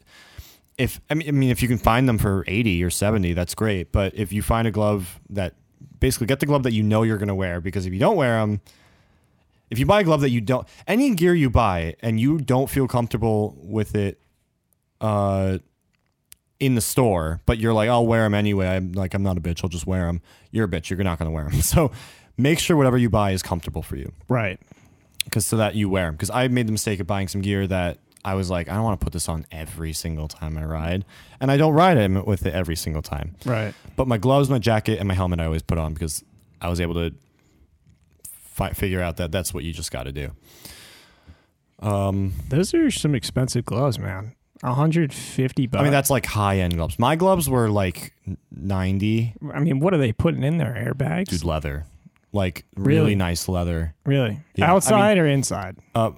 if 0.78 1.00
I 1.08 1.14
mean, 1.14 1.28
I 1.28 1.30
mean, 1.30 1.50
if 1.50 1.62
you 1.62 1.68
can 1.68 1.78
find 1.78 2.08
them 2.08 2.18
for 2.18 2.44
eighty 2.46 2.82
or 2.82 2.90
seventy, 2.90 3.32
that's 3.32 3.54
great. 3.54 3.92
But 3.92 4.14
if 4.14 4.32
you 4.32 4.42
find 4.42 4.68
a 4.68 4.70
glove 4.70 5.20
that 5.30 5.54
basically 6.00 6.26
get 6.26 6.40
the 6.40 6.46
glove 6.46 6.64
that 6.64 6.72
you 6.72 6.82
know 6.82 7.02
you're 7.02 7.16
going 7.18 7.28
to 7.28 7.34
wear, 7.34 7.60
because 7.60 7.86
if 7.86 7.92
you 7.92 7.98
don't 7.98 8.16
wear 8.16 8.40
them, 8.40 8.60
if 9.70 9.78
you 9.78 9.86
buy 9.86 10.00
a 10.00 10.04
glove 10.04 10.20
that 10.20 10.30
you 10.30 10.40
don't, 10.40 10.66
any 10.86 11.14
gear 11.14 11.34
you 11.34 11.50
buy 11.50 11.96
and 12.00 12.20
you 12.20 12.38
don't 12.38 12.68
feel 12.68 12.86
comfortable 12.86 13.56
with 13.62 13.94
it, 13.94 14.20
uh, 15.00 15.58
in 16.58 16.74
the 16.74 16.80
store, 16.80 17.40
but 17.46 17.58
you're 17.58 17.74
like, 17.74 17.88
I'll 17.88 18.06
wear 18.06 18.22
them 18.22 18.34
anyway. 18.34 18.68
I'm 18.68 18.92
like, 18.92 19.12
I'm 19.14 19.22
not 19.22 19.36
a 19.36 19.40
bitch. 19.40 19.62
I'll 19.62 19.68
just 19.68 19.86
wear 19.86 20.06
them. 20.06 20.22
You're 20.50 20.64
a 20.64 20.68
bitch. 20.68 20.88
You're 20.88 21.02
not 21.04 21.18
going 21.18 21.30
to 21.30 21.34
wear 21.34 21.44
them. 21.44 21.60
So 21.62 21.90
make 22.38 22.58
sure 22.58 22.76
whatever 22.76 22.96
you 22.96 23.10
buy 23.10 23.32
is 23.32 23.42
comfortable 23.42 23.82
for 23.82 23.96
you 23.96 24.12
Right. 24.28 24.60
Because 25.26 25.44
so 25.46 25.58
that 25.58 25.74
you 25.74 25.88
wear 25.90 26.06
them. 26.06 26.14
Because 26.14 26.30
I 26.30 26.48
made 26.48 26.66
the 26.66 26.72
mistake 26.72 26.98
of 27.00 27.06
buying 27.06 27.28
some 27.28 27.42
gear 27.42 27.66
that 27.66 27.98
I 28.24 28.34
was 28.34 28.48
like, 28.50 28.68
I 28.68 28.74
don't 28.74 28.82
want 28.84 28.98
to 28.98 29.04
put 29.04 29.12
this 29.12 29.28
on 29.28 29.46
every 29.52 29.92
single 29.92 30.26
time 30.26 30.56
I 30.58 30.64
ride, 30.64 31.04
and 31.40 31.50
I 31.50 31.56
don't 31.56 31.74
ride 31.74 31.96
it 31.98 32.26
with 32.26 32.44
it 32.46 32.54
every 32.54 32.74
single 32.76 33.02
time. 33.02 33.36
Right. 33.44 33.74
But 33.94 34.08
my 34.08 34.18
gloves, 34.18 34.48
my 34.50 34.58
jacket, 34.58 34.98
and 34.98 35.06
my 35.06 35.14
helmet 35.14 35.38
I 35.40 35.44
always 35.44 35.62
put 35.62 35.78
on 35.78 35.92
because 35.94 36.24
I 36.60 36.68
was 36.68 36.80
able 36.80 36.94
to 36.94 37.14
fi- 38.24 38.72
figure 38.72 39.00
out 39.02 39.18
that 39.18 39.30
that's 39.30 39.52
what 39.54 39.62
you 39.62 39.72
just 39.72 39.92
got 39.92 40.04
to 40.04 40.12
do. 40.12 40.30
Um, 41.78 42.32
Those 42.48 42.72
are 42.74 42.90
some 42.90 43.14
expensive 43.14 43.64
gloves, 43.64 43.98
man. 43.98 44.34
150 44.62 45.66
bucks. 45.66 45.80
I 45.80 45.84
mean 45.84 45.92
that's 45.92 46.08
like 46.08 46.24
high 46.24 46.60
end 46.60 46.76
gloves. 46.76 46.98
My 46.98 47.14
gloves 47.14 47.48
were 47.48 47.68
like 47.68 48.14
ninety, 48.50 49.34
I 49.52 49.60
mean, 49.60 49.80
what 49.80 49.92
are 49.92 49.98
they 49.98 50.12
putting 50.12 50.42
in 50.42 50.56
their 50.56 50.72
Airbags? 50.72 51.26
dude, 51.26 51.44
leather, 51.44 51.84
like 52.36 52.64
really, 52.76 52.98
Really? 53.00 53.14
nice 53.16 53.48
leather. 53.48 53.94
really? 54.04 54.38
Yeah, 54.54 54.70
Outside 54.72 55.18
or 55.18 55.26
inside? 55.26 55.76
Uh, 55.94 56.12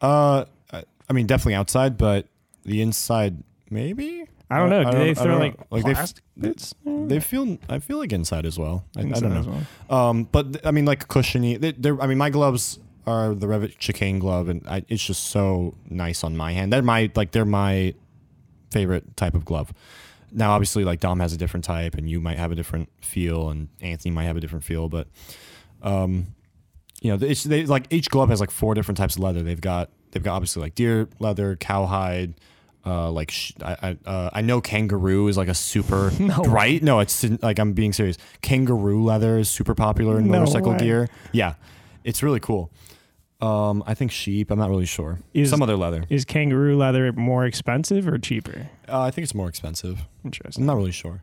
uh, 0.00 0.44
I 0.72 1.12
mean 1.12 1.26
definitely 1.26 1.54
outside, 1.54 1.98
but 1.98 2.26
the 2.64 2.80
inside 2.80 3.42
maybe. 3.68 4.24
I 4.50 4.58
don't 4.58 4.70
know. 4.70 4.90
Do 4.90 4.98
they 4.98 5.14
throw 5.14 5.38
like, 5.38 5.58
know. 5.70 5.80
they 5.82 5.90
f- 5.90 5.96
plastic 5.96 6.24
bits? 6.38 6.74
They 6.84 7.18
feel. 7.18 7.58
I 7.68 7.78
feel 7.78 7.98
like 7.98 8.12
inside 8.12 8.46
as 8.46 8.58
well. 8.58 8.84
I, 8.96 9.00
I 9.00 9.02
Inside 9.04 9.20
don't 9.20 9.34
know. 9.34 9.40
as 9.40 9.46
well. 9.88 9.98
Um, 10.10 10.24
but 10.30 10.52
th- 10.52 10.66
I 10.66 10.70
mean, 10.70 10.84
like 10.84 11.08
cushiony. 11.08 11.56
They, 11.56 11.72
they're. 11.72 12.00
I 12.00 12.06
mean, 12.06 12.18
my 12.18 12.30
gloves 12.30 12.78
are 13.06 13.34
the 13.34 13.46
Revit 13.46 13.78
Chicane 13.78 14.18
glove, 14.18 14.48
and 14.48 14.62
I, 14.68 14.84
it's 14.88 15.04
just 15.04 15.24
so 15.28 15.74
nice 15.88 16.22
on 16.24 16.36
my 16.36 16.52
hand. 16.52 16.72
They're 16.72 16.82
my 16.82 17.10
like. 17.16 17.32
They're 17.32 17.44
my 17.46 17.94
favorite 18.70 19.16
type 19.16 19.34
of 19.34 19.44
glove. 19.44 19.72
Now, 20.30 20.52
obviously, 20.52 20.84
like 20.84 21.00
Dom 21.00 21.20
has 21.20 21.32
a 21.32 21.36
different 21.38 21.64
type, 21.64 21.94
and 21.94 22.08
you 22.08 22.20
might 22.20 22.38
have 22.38 22.52
a 22.52 22.54
different 22.54 22.90
feel, 23.00 23.48
and 23.48 23.68
Anthony 23.80 24.10
might 24.12 24.24
have 24.24 24.36
a 24.36 24.40
different 24.40 24.64
feel. 24.64 24.88
But, 24.88 25.08
um, 25.84 26.26
you 27.00 27.10
know, 27.16 27.26
it's 27.26 27.44
they 27.44 27.64
like 27.66 27.86
each 27.90 28.08
glove 28.10 28.30
has 28.30 28.40
like 28.40 28.50
four 28.50 28.74
different 28.74 28.98
types 28.98 29.14
of 29.16 29.22
leather. 29.22 29.42
They've 29.42 29.60
got 29.60 29.90
they've 30.10 30.22
got 30.22 30.34
obviously 30.34 30.62
like 30.62 30.74
deer 30.74 31.08
leather, 31.20 31.54
cowhide. 31.56 32.34
Uh, 32.86 33.10
like 33.10 33.30
sh- 33.30 33.52
I 33.64 33.76
I, 34.04 34.08
uh, 34.10 34.30
I 34.34 34.40
know 34.42 34.60
kangaroo 34.60 35.28
is 35.28 35.36
like 35.38 35.48
a 35.48 35.54
super 35.54 36.10
No. 36.18 36.42
right. 36.44 36.82
No, 36.82 37.00
it's 37.00 37.24
like 37.42 37.58
I'm 37.58 37.72
being 37.72 37.92
serious. 37.94 38.18
Kangaroo 38.42 39.02
leather 39.04 39.38
is 39.38 39.48
super 39.48 39.74
popular 39.74 40.18
in 40.18 40.26
No 40.26 40.32
motorcycle 40.40 40.72
way. 40.72 40.78
gear. 40.78 41.08
Yeah, 41.32 41.54
it's 42.04 42.22
really 42.22 42.40
cool. 42.40 42.70
Um, 43.40 43.82
I 43.86 43.94
think 43.94 44.10
sheep. 44.12 44.50
I'm 44.50 44.58
not 44.58 44.68
really 44.70 44.84
sure. 44.86 45.18
Is- 45.34 45.48
Some 45.50 45.62
other 45.62 45.76
leather. 45.76 46.04
Is 46.10 46.24
kangaroo 46.24 46.76
leather 46.76 47.12
more 47.12 47.44
expensive 47.46 48.06
or 48.08 48.18
cheaper? 48.18 48.68
Uh, 48.88 49.00
I 49.02 49.10
think 49.10 49.24
it's 49.24 49.34
more 49.34 49.48
expensive. 49.48 50.00
interesting 50.24 50.62
I'm 50.62 50.66
not 50.66 50.76
really 50.76 50.92
sure. 50.92 51.22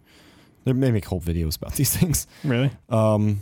They 0.66 0.74
may 0.74 0.91
make 0.91 1.05
whole 1.05 1.22
videos 1.22 1.57
about 1.57 1.74
these 1.74 1.95
things. 1.97 2.28
Really? 2.43 2.72
Um, 2.89 3.39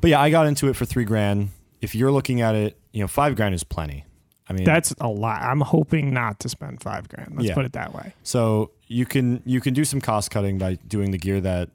but 0.00 0.10
yeah, 0.10 0.20
I 0.20 0.30
got 0.30 0.46
into 0.46 0.68
it 0.68 0.74
for 0.76 0.84
three 0.84 1.04
grand. 1.04 1.50
If 1.80 1.94
you're 1.94 2.12
looking 2.12 2.40
at 2.40 2.54
it, 2.54 2.78
you 2.92 3.00
know, 3.00 3.08
five 3.08 3.36
grand 3.36 3.54
is 3.54 3.64
plenty. 3.64 4.04
I 4.48 4.52
mean, 4.52 4.64
That's 4.64 4.94
a 5.00 5.08
lot. 5.08 5.42
I'm 5.42 5.60
hoping 5.60 6.14
not 6.14 6.38
to 6.40 6.48
spend 6.48 6.80
five 6.80 7.08
grand. 7.08 7.32
Let's 7.34 7.48
Yeah. 7.48 7.54
put 7.54 7.64
it 7.64 7.72
that 7.72 7.92
way. 7.94 8.12
so 8.22 8.70
you 8.88 9.04
can 9.04 9.42
you 9.44 9.60
can 9.60 9.74
do 9.74 9.84
some 9.84 10.00
cost 10.00 10.30
cutting 10.30 10.58
by 10.58 10.74
doing 10.86 11.10
the 11.10 11.18
gear 11.18 11.40
that 11.40 11.70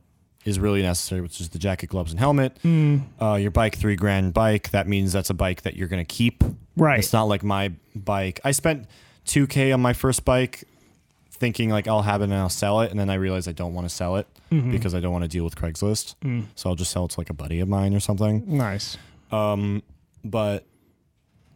is 0.45 0.57
really 0.57 0.81
necessary, 0.81 1.19
which 1.21 1.39
is 1.41 1.49
the 1.49 1.59
jacket, 1.59 1.87
gloves, 1.87 2.11
and 2.11 2.19
helmet. 2.19 2.57
Mm, 2.63 3.01
Uh, 3.21 3.35
your 3.35 3.51
bike, 3.51 3.75
three 3.77 3.95
grand 3.97 4.33
bike. 4.33 4.71
That 4.71 4.87
means 4.87 5.11
that's 5.11 5.29
a 5.29 5.33
bike 5.35 5.61
that 5.63 5.75
you're 5.75 5.89
gonna 5.89 6.05
keep. 6.05 6.43
right. 6.77 6.99
It's 6.99 7.11
not 7.13 7.23
like 7.27 7.43
my 7.43 7.73
bike. 7.93 8.39
I 8.45 8.51
spent 8.51 8.87
two 9.25 9.45
k 9.45 9.71
on 9.73 9.81
my 9.81 9.91
first 9.93 10.23
bike, 10.25 10.63
thinking 11.41 11.69
like 11.71 11.87
I'll 11.87 12.03
have 12.03 12.21
it 12.21 12.25
and 12.25 12.33
I'll 12.35 12.49
sell 12.49 12.81
it, 12.81 12.91
and 12.91 12.99
then 12.99 13.09
I 13.09 13.15
realize 13.15 13.47
I 13.47 13.51
don't 13.51 13.73
want 13.73 13.85
to 13.89 13.93
sell 13.93 14.15
it 14.15 14.27
Mhm. 14.51 14.71
because 14.71 14.93
I 14.95 14.99
don't 15.01 15.11
want 15.11 15.23
to 15.23 15.27
deal 15.27 15.43
with 15.43 15.55
Craigslist. 15.55 16.15
Mm, 16.23 16.45
So 16.55 16.69
I'll 16.69 16.75
just 16.75 16.91
sell 16.91 17.05
it 17.05 17.11
to 17.11 17.19
like 17.19 17.29
a 17.29 17.33
buddy 17.33 17.59
of 17.59 17.67
mine 17.67 17.93
or 17.93 17.99
something. 17.99 18.43
nice. 18.47 18.97
Um, 19.31 19.81
but 20.23 20.65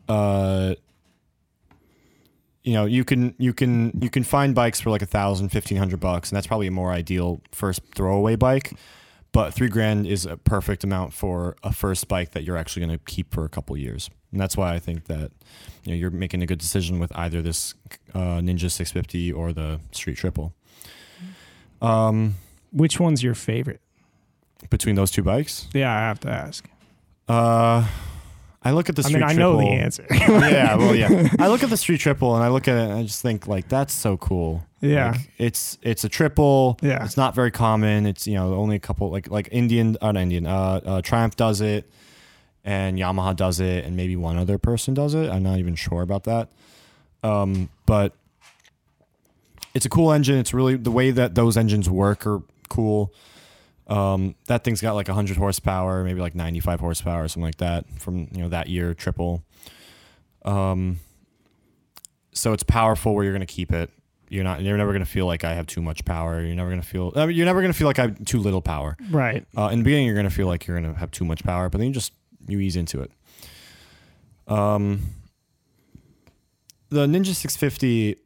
uh, 0.09 0.75
you 2.63 2.73
know, 2.73 2.85
you 2.85 3.03
can 3.05 3.35
you 3.37 3.53
can 3.53 3.91
you 4.01 4.09
can 4.09 4.23
find 4.23 4.55
bikes 4.55 4.79
for 4.81 4.89
like 4.89 5.01
a 5.03 5.05
thousand, 5.05 5.49
fifteen 5.49 5.77
hundred 5.77 5.99
bucks, 5.99 6.29
and 6.29 6.35
that's 6.35 6.47
probably 6.47 6.67
a 6.67 6.71
more 6.71 6.91
ideal 6.91 7.41
first 7.51 7.81
throwaway 7.93 8.35
bike. 8.35 8.73
But 9.31 9.53
three 9.53 9.67
grand 9.69 10.07
is 10.07 10.25
a 10.25 10.37
perfect 10.37 10.83
amount 10.83 11.13
for 11.13 11.57
a 11.63 11.71
first 11.73 12.07
bike 12.07 12.31
that 12.31 12.43
you're 12.43 12.55
actually 12.57 12.85
going 12.85 12.97
to 12.97 13.03
keep 13.05 13.33
for 13.33 13.43
a 13.45 13.49
couple 13.49 13.75
years, 13.77 14.09
and 14.31 14.41
that's 14.41 14.57
why 14.57 14.73
I 14.73 14.79
think 14.79 15.05
that 15.05 15.31
you 15.83 15.91
know 15.91 15.95
you're 15.95 16.11
making 16.11 16.41
a 16.41 16.45
good 16.45 16.59
decision 16.59 16.99
with 16.99 17.11
either 17.15 17.41
this 17.41 17.73
uh, 18.13 18.39
Ninja 18.39 18.71
650 18.71 19.31
or 19.31 19.53
the 19.53 19.79
Street 19.91 20.17
Triple. 20.17 20.53
Um, 21.81 22.35
Which 22.71 22.99
one's 22.99 23.23
your 23.23 23.35
favorite? 23.35 23.81
between 24.69 24.95
those 24.95 25.11
two 25.11 25.21
bikes, 25.21 25.67
Yeah, 25.73 25.93
I 25.93 25.99
have 25.99 26.19
to 26.21 26.29
ask. 26.29 26.67
uh, 27.27 27.85
I 28.63 28.71
look 28.71 28.89
at 28.89 28.95
the 28.95 29.03
I 29.03 29.09
Street 29.09 29.19
mean, 29.19 29.23
I 29.29 29.33
Triple. 29.35 29.53
know 29.53 29.59
the 29.59 29.71
answer. 29.73 30.07
yeah, 30.11 30.75
well, 30.75 30.95
yeah. 30.95 31.29
I 31.39 31.49
look 31.49 31.61
at 31.61 31.69
the 31.69 31.77
street 31.77 31.99
triple 31.99 32.33
and 32.33 32.43
I 32.43 32.47
look 32.47 32.67
at 32.67 32.75
it 32.75 32.89
and 32.89 32.93
I 32.93 33.03
just 33.03 33.21
think 33.21 33.47
like 33.47 33.69
that's 33.69 33.93
so 33.93 34.17
cool. 34.17 34.65
Yeah. 34.81 35.11
Like, 35.11 35.31
it's 35.37 35.77
it's 35.83 36.03
a 36.03 36.09
triple. 36.09 36.79
Yeah. 36.81 37.05
It's 37.05 37.15
not 37.15 37.35
very 37.35 37.51
common. 37.51 38.07
It's 38.07 38.25
you 38.25 38.33
know 38.33 38.55
only 38.55 38.75
a 38.75 38.79
couple 38.79 39.11
like 39.11 39.29
like 39.29 39.49
Indian 39.51 39.97
uh, 40.01 40.13
not 40.13 40.21
Indian 40.21 40.47
uh, 40.47 40.81
uh 40.83 41.01
Triumph 41.03 41.35
does 41.35 41.61
it, 41.61 41.87
and 42.65 42.97
Yamaha 42.97 43.35
does 43.35 43.59
it, 43.59 43.85
and 43.85 43.95
maybe 43.95 44.15
one 44.15 44.37
other 44.37 44.57
person 44.57 44.95
does 44.95 45.13
it. 45.13 45.29
I'm 45.29 45.43
not 45.43 45.59
even 45.59 45.75
sure 45.75 46.01
about 46.01 46.23
that. 46.23 46.49
Um, 47.23 47.69
but 47.85 48.13
it's 49.75 49.85
a 49.85 49.89
cool 49.89 50.11
engine. 50.11 50.39
It's 50.39 50.53
really 50.53 50.75
the 50.75 50.91
way 50.91 51.11
that 51.11 51.35
those 51.35 51.55
engines 51.57 51.87
work 51.89 52.25
are 52.25 52.41
cool. 52.67 53.13
Um, 53.87 54.33
that 54.47 54.63
thing's 54.63 54.81
got 54.81 54.95
like 54.95 55.07
100 55.07 55.37
horsepower, 55.37 56.03
maybe 56.03 56.19
like 56.19 56.33
95 56.33 56.79
horsepower, 56.79 57.23
or 57.23 57.27
something 57.27 57.43
like 57.43 57.57
that 57.57 57.85
from 57.99 58.27
you 58.31 58.41
know 58.41 58.49
that 58.49 58.67
year 58.67 58.95
triple. 58.95 59.43
Um, 60.43 60.99
so 62.31 62.51
it's 62.51 62.63
powerful 62.63 63.13
where 63.13 63.23
you're 63.23 63.33
gonna 63.33 63.45
keep 63.45 63.71
it. 63.71 63.91
You're 64.27 64.43
not. 64.43 64.63
You're 64.63 64.77
never 64.77 64.91
gonna 64.91 65.05
feel 65.05 65.27
like 65.27 65.43
I 65.43 65.53
have 65.53 65.67
too 65.67 65.83
much 65.83 66.03
power. 66.03 66.43
You're 66.43 66.55
never 66.55 66.71
gonna 66.71 66.81
feel. 66.81 67.13
I 67.15 67.27
mean, 67.27 67.35
you're 67.35 67.45
never 67.45 67.61
gonna 67.61 67.73
feel 67.73 67.85
like 67.85 67.99
I 67.99 68.03
have 68.03 68.25
too 68.25 68.39
little 68.39 68.61
power. 68.61 68.97
right. 69.11 69.45
Uh, 69.55 69.69
in 69.71 69.79
the 69.79 69.83
beginning, 69.83 70.07
you're 70.07 70.15
gonna 70.15 70.31
feel 70.31 70.47
like 70.47 70.65
you're 70.65 70.81
gonna 70.81 70.95
have 70.97 71.11
too 71.11 71.25
much 71.25 71.43
power, 71.43 71.69
but 71.69 71.77
then 71.77 71.87
you 71.87 71.93
just 71.93 72.11
you 72.47 72.59
ease 72.59 72.75
into 72.75 73.01
it. 73.01 73.11
Um, 74.47 75.01
the 76.89 77.07
Ninja 77.07 77.33
650, 77.33 78.17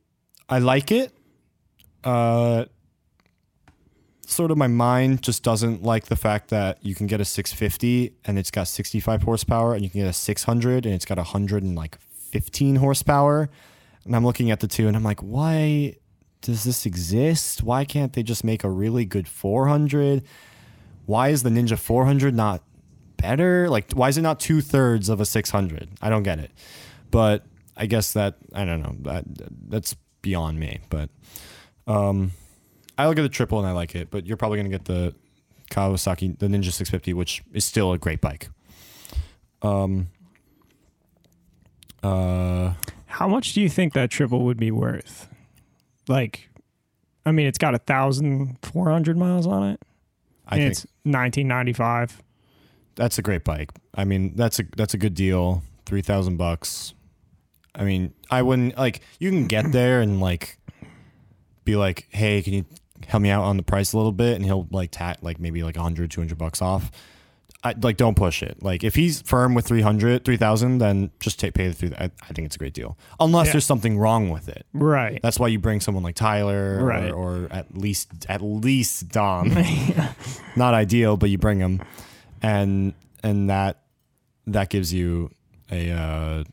I 0.49 0.59
like 0.59 0.91
it. 0.91 1.13
Uh, 2.03 2.65
sort 4.26 4.51
of 4.51 4.57
my 4.57 4.67
mind 4.67 5.22
just 5.22 5.43
doesn't 5.43 5.84
like 5.84 6.05
the 6.05 6.15
fact 6.15 6.49
that 6.49 6.78
you 6.84 6.95
can 6.95 7.07
get 7.07 7.20
a 7.20 7.26
650 7.26 8.13
and 8.26 8.38
it's 8.38 8.51
got 8.51 8.67
65 8.67 9.24
horsepower, 9.24 9.74
and 9.74 9.84
you 9.84 9.89
can 9.89 10.01
get 10.01 10.09
a 10.09 10.13
600 10.13 10.86
and 10.86 10.93
it's 10.93 11.05
got 11.05 11.17
115 11.17 12.76
horsepower. 12.76 13.49
And 14.05 14.15
I'm 14.15 14.26
looking 14.26 14.49
at 14.49 14.59
the 14.59 14.67
two, 14.67 14.88
and 14.88 14.95
I'm 14.95 15.03
like, 15.03 15.20
why 15.20 15.95
does 16.41 16.63
this 16.63 16.86
exist? 16.86 17.63
Why 17.63 17.86
can't 17.86 18.13
they 18.13 18.24
just 18.24 18.43
make 18.43 18.63
a 18.63 18.70
really 18.70 19.05
good 19.05 19.28
400? 19.28 20.24
Why 21.05 21.30
is 21.30 21.43
the 21.43 21.49
Ninja 21.49 21.78
400 21.78 22.34
not 22.34 22.63
better? 23.22 23.70
Like, 23.70 23.91
why 23.93 24.09
is 24.09 24.17
it 24.17 24.22
not 24.22 24.39
two 24.39 24.61
thirds 24.61 25.09
of 25.09 25.22
a 25.22 25.26
600? 25.26 25.89
I 26.01 26.09
don't 26.09 26.24
get 26.24 26.39
it. 26.39 26.51
But 27.11 27.45
I 27.80 27.86
guess 27.86 28.13
that 28.13 28.36
I 28.53 28.65
don't 28.65 28.82
know. 28.82 28.95
That 29.01 29.24
that's 29.70 29.95
beyond 30.22 30.59
me. 30.59 30.80
But 30.89 31.09
um, 31.88 32.32
I 32.97 33.07
look 33.07 33.17
at 33.17 33.22
the 33.22 33.30
triple 33.30 33.57
and 33.59 33.67
I 33.67 33.72
like 33.72 33.95
it. 33.95 34.11
But 34.11 34.26
you're 34.26 34.38
probably 34.38 34.57
gonna 34.57 34.70
get 34.70 34.86
the 34.86 35.15
Kawasaki, 35.72 36.38
the 36.38 36.47
Ninja 36.47 36.72
650, 36.72 37.13
which 37.13 37.41
is 37.53 37.63
still 37.65 37.93
a 37.93 37.97
great 37.97 38.22
bike. 38.22 38.49
Um. 39.61 40.07
Uh. 42.03 42.74
How 43.05 43.28
much 43.28 43.53
do 43.53 43.61
you 43.61 43.70
think 43.70 43.93
that 43.93 44.11
triple 44.11 44.41
would 44.41 44.57
be 44.57 44.72
worth? 44.72 45.28
Like, 46.07 46.49
I 47.26 47.32
mean, 47.32 47.47
it's 47.47 47.57
got 47.57 47.74
a 47.76 47.80
thousand 47.80 48.57
four 48.61 48.89
hundred 48.89 49.17
miles 49.17 49.47
on 49.47 49.72
it. 49.72 49.82
I 50.47 50.55
and 50.55 50.63
think 50.63 50.72
it's 50.72 50.82
1995. 51.03 52.22
That's 53.00 53.18
a 53.18 53.22
great 53.24 53.43
bike. 53.43 53.72
I 53.95 54.04
mean, 54.04 54.36
that's 54.36 54.60
a 54.60 54.64
that's 54.78 54.93
a 54.93 54.97
good 54.97 55.16
deal. 55.16 55.64
Three 55.88 56.02
thousand 56.04 56.38
bucks. 56.38 56.93
I 57.74 57.84
mean, 57.84 58.14
I 58.30 58.41
wouldn't 58.43 58.78
like 58.78 59.02
you 59.20 59.32
can 59.32 59.47
get 59.47 59.72
there 59.72 60.02
and 60.02 60.20
like 60.22 60.58
be 61.66 61.76
like, 61.76 62.08
hey, 62.12 62.41
can 62.43 62.54
you 62.54 62.66
help 63.08 63.24
me 63.24 63.30
out 63.30 63.43
on 63.43 63.58
the 63.58 63.64
price 63.64 63.93
a 63.93 63.97
little 63.97 64.12
bit? 64.12 64.36
And 64.36 64.43
he'll 64.45 64.68
like 64.72 64.91
tack 64.91 65.18
like 65.22 65.39
maybe 65.39 65.64
like 65.64 65.76
100, 65.76 66.12
200 66.12 66.38
bucks 66.38 66.62
off. 66.62 66.91
I, 67.62 67.74
like 67.82 67.97
don't 67.97 68.16
push 68.16 68.41
it. 68.41 68.64
Like 68.64 68.86
if 68.86 68.95
he's 68.95 69.22
firm 69.22 69.54
with 69.54 69.66
300, 69.68 70.24
3000, 70.24 70.78
then 70.78 71.12
just 71.20 71.39
take 71.39 71.54
pay 71.54 71.68
the 71.68 71.74
three. 71.74 71.91
I, 71.97 72.06
I 72.06 72.34
think 72.34 72.45
it's 72.45 72.56
a 72.56 72.60
great 72.60 72.74
deal. 72.74 72.97
Unless 73.20 73.47
Yeah. 73.47 73.52
there's 73.54 73.66
something 73.66 73.97
wrong 73.97 74.30
with 74.30 74.47
it. 74.47 74.66
Right. 74.74 75.20
That's 75.22 75.38
why 75.39 75.47
you 75.50 75.60
bring 75.60 75.82
someone 75.82 76.04
like 76.04 76.16
Tyler 76.16 76.82
Right. 76.84 77.12
or, 77.12 77.43
or 77.45 77.47
at 77.52 77.78
least 77.78 78.26
at 78.30 78.41
least 78.41 79.10
Dom. 79.10 79.54
Not 80.56 80.74
ideal, 80.74 81.18
but 81.18 81.30
you 81.30 81.38
bring 81.38 81.60
him, 81.60 81.82
and 82.41 82.93
and 83.23 83.49
that 83.49 83.81
that 84.47 84.69
gives 84.69 84.93
you 84.93 85.29
a 85.71 85.91
uh, 85.91 86.43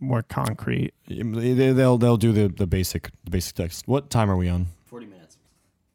More 0.00 0.22
concrete. 0.22 0.92
they, 1.08 1.52
they'll 1.72 1.98
they'll 1.98 2.16
do 2.16 2.32
the 2.32 2.48
the 2.48 2.66
basic 2.66 3.10
the 3.24 3.30
basic 3.30 3.54
text. 3.54 3.86
What 3.88 4.10
time 4.10 4.30
are 4.30 4.36
we 4.36 4.48
on? 4.48 4.66
40 4.86 5.06
minutes. 5.06 5.36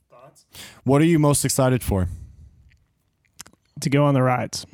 Thoughts? 0.10 0.46
What 0.84 1.02
are 1.02 1.06
you 1.06 1.20
most 1.20 1.44
excited 1.46 1.84
for? 1.84 2.08
To 3.82 3.90
go 3.90 4.06
on 4.06 4.14
the 4.16 4.24
rides 4.24 4.66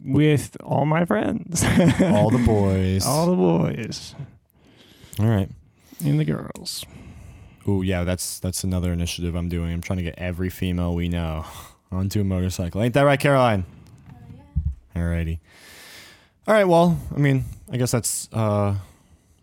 with 0.00 0.56
all 0.62 0.84
my 0.86 1.04
friends. 1.04 1.64
All 2.00 2.30
the 2.30 2.38
boys. 2.46 3.04
all 3.04 3.26
the 3.26 3.34
boys 3.34 4.14
All 5.18 5.26
right. 5.26 5.48
and 6.04 6.20
the 6.20 6.24
girls. 6.24 6.84
Oh 7.66 7.82
yeah, 7.82 8.04
that's 8.04 8.38
that's 8.38 8.62
another 8.62 8.92
initiative 8.92 9.34
I'm 9.34 9.48
doing. 9.48 9.72
I'm 9.72 9.80
trying 9.80 9.96
to 9.96 10.04
get 10.04 10.14
every 10.18 10.50
female 10.50 10.94
we 10.94 11.08
know 11.08 11.44
onto 11.90 12.20
a 12.20 12.24
motorcycle. 12.24 12.82
Ain't 12.82 12.94
that 12.94 13.02
right, 13.02 13.18
Caroline? 13.18 13.64
Alrighty. 14.94 15.38
All 16.46 16.54
right. 16.54 16.66
Well, 16.66 16.98
I 17.14 17.18
mean, 17.18 17.44
I 17.70 17.76
guess 17.76 17.90
that's 17.90 18.28
uh, 18.32 18.74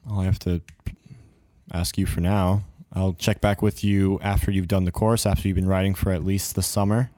all 0.09 0.19
I 0.19 0.25
have 0.25 0.39
to 0.39 0.61
ask 1.71 1.97
you 1.97 2.05
for 2.05 2.21
now. 2.21 2.63
I'll 2.93 3.13
check 3.13 3.41
back 3.41 3.61
with 3.61 3.83
you 3.83 4.19
after 4.21 4.51
you've 4.51 4.67
done 4.67 4.85
the 4.85 4.91
course, 4.91 5.25
after 5.25 5.47
you've 5.47 5.55
been 5.55 5.67
riding 5.67 5.95
for 5.95 6.11
at 6.11 6.23
least 6.23 6.55
the 6.55 6.63
summer, 6.63 7.11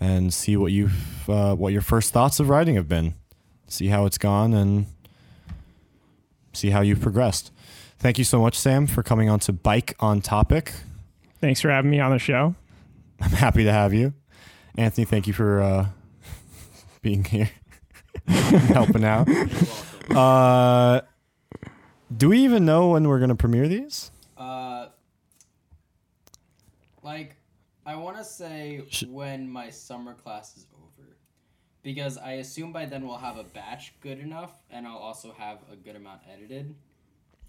and 0.00 0.32
see 0.32 0.56
what 0.56 0.72
you've 0.72 1.28
uh, 1.28 1.54
what 1.54 1.72
your 1.72 1.82
first 1.82 2.12
thoughts 2.12 2.40
of 2.40 2.48
riding 2.48 2.76
have 2.76 2.88
been. 2.88 3.14
See 3.68 3.88
how 3.88 4.06
it's 4.06 4.18
gone 4.18 4.52
and 4.54 4.86
see 6.52 6.70
how 6.70 6.82
you've 6.82 7.00
progressed. 7.00 7.50
Thank 7.98 8.18
you 8.18 8.24
so 8.24 8.40
much, 8.40 8.58
Sam, 8.58 8.86
for 8.86 9.02
coming 9.02 9.28
on 9.28 9.38
to 9.40 9.52
Bike 9.52 9.94
on 10.00 10.20
Topic. 10.20 10.72
Thanks 11.40 11.60
for 11.60 11.70
having 11.70 11.90
me 11.90 12.00
on 12.00 12.10
the 12.10 12.18
show. 12.18 12.54
I'm 13.20 13.30
happy 13.30 13.64
to 13.64 13.72
have 13.72 13.94
you. 13.94 14.12
Anthony, 14.76 15.04
thank 15.04 15.26
you 15.26 15.32
for 15.32 15.60
uh, 15.60 15.86
being 17.02 17.24
here, 17.24 17.50
helping 18.26 19.04
out. 19.04 19.28
Uh, 20.10 21.00
do 22.14 22.28
we 22.28 22.40
even 22.40 22.66
know 22.66 22.88
when 22.88 23.08
we're 23.08 23.18
going 23.20 23.30
to 23.30 23.36
premiere 23.36 23.68
these? 23.68 24.10
Uh, 24.36 24.88
like, 27.02 27.36
I 27.86 27.94
want 27.94 28.18
to 28.18 28.24
say 28.24 28.82
Sh- 28.90 29.04
when 29.08 29.48
my 29.48 29.70
summer 29.70 30.12
class 30.12 30.56
is 30.56 30.66
over. 30.74 31.16
Because 31.82 32.18
I 32.18 32.32
assume 32.32 32.72
by 32.72 32.84
then 32.84 33.06
we'll 33.06 33.16
have 33.16 33.38
a 33.38 33.44
batch 33.44 33.94
good 34.00 34.18
enough, 34.18 34.52
and 34.70 34.86
I'll 34.86 34.98
also 34.98 35.32
have 35.38 35.58
a 35.72 35.76
good 35.76 35.96
amount 35.96 36.22
edited, 36.30 36.74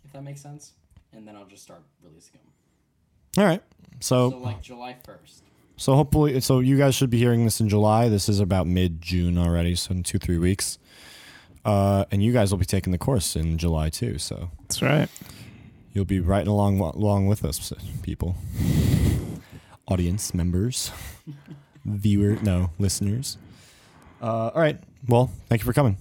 if 0.05 0.13
that 0.13 0.24
makes 0.24 0.41
sense. 0.41 0.74
And 1.11 1.28
then 1.28 1.36
I'll 1.36 1.45
just 1.47 1.63
start 1.63 1.82
releasing 2.01 2.34
them. 2.34 3.43
All 3.43 3.49
right. 3.49 3.63
So, 3.99 4.30
So, 4.30 4.38
like, 4.38 4.61
July 4.61 4.95
1st. 5.05 5.41
So 5.78 5.95
hopefully, 5.95 6.39
so 6.41 6.59
you 6.59 6.78
guys 6.78 6.95
should 6.95 7.09
be 7.09 7.17
hearing 7.17 7.45
this 7.45 7.59
in 7.59 7.69
July. 7.69 8.09
This 8.09 8.30
is 8.30 8.39
about 8.39 8.67
mid 8.67 9.01
June 9.01 9.38
already, 9.38 9.76
so 9.76 9.91
in 9.91 10.03
two 10.03 10.19
three 10.19 10.38
weeks. 10.38 10.78
Uh, 11.65 12.03
and 12.11 12.21
you 12.21 12.34
guys 12.34 12.51
will 12.51 12.57
be 12.57 12.65
taking 12.65 12.91
the 12.91 12.97
course 12.97 13.36
in 13.38 13.57
July 13.57 13.89
too. 13.89 14.17
So 14.17 14.51
That's 14.63 14.82
right. 14.82 15.07
you'll 15.93 16.03
be 16.05 16.19
riding 16.19 16.49
along 16.49 16.80
along 16.80 17.28
with 17.28 17.45
us, 17.45 17.71
people, 18.01 18.36
audience 19.88 20.34
members, 20.34 20.91
viewer, 21.86 22.38
no 22.41 22.71
listeners. 22.80 23.38
Uh, 24.21 24.49
all 24.53 24.61
right. 24.61 24.78
Well, 25.07 25.32
thank 25.47 25.61
you 25.61 25.65
for 25.65 25.74
coming, 25.74 25.97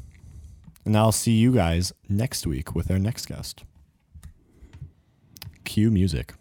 and 0.85 0.97
I'll 0.97 1.13
see 1.13 1.33
you 1.33 1.53
guys 1.53 1.93
next 2.09 2.47
week 2.47 2.75
with 2.75 2.91
our 2.91 2.99
next 2.99 3.27
guest. 3.27 3.65
Cue 5.65 5.91
music. 5.91 6.35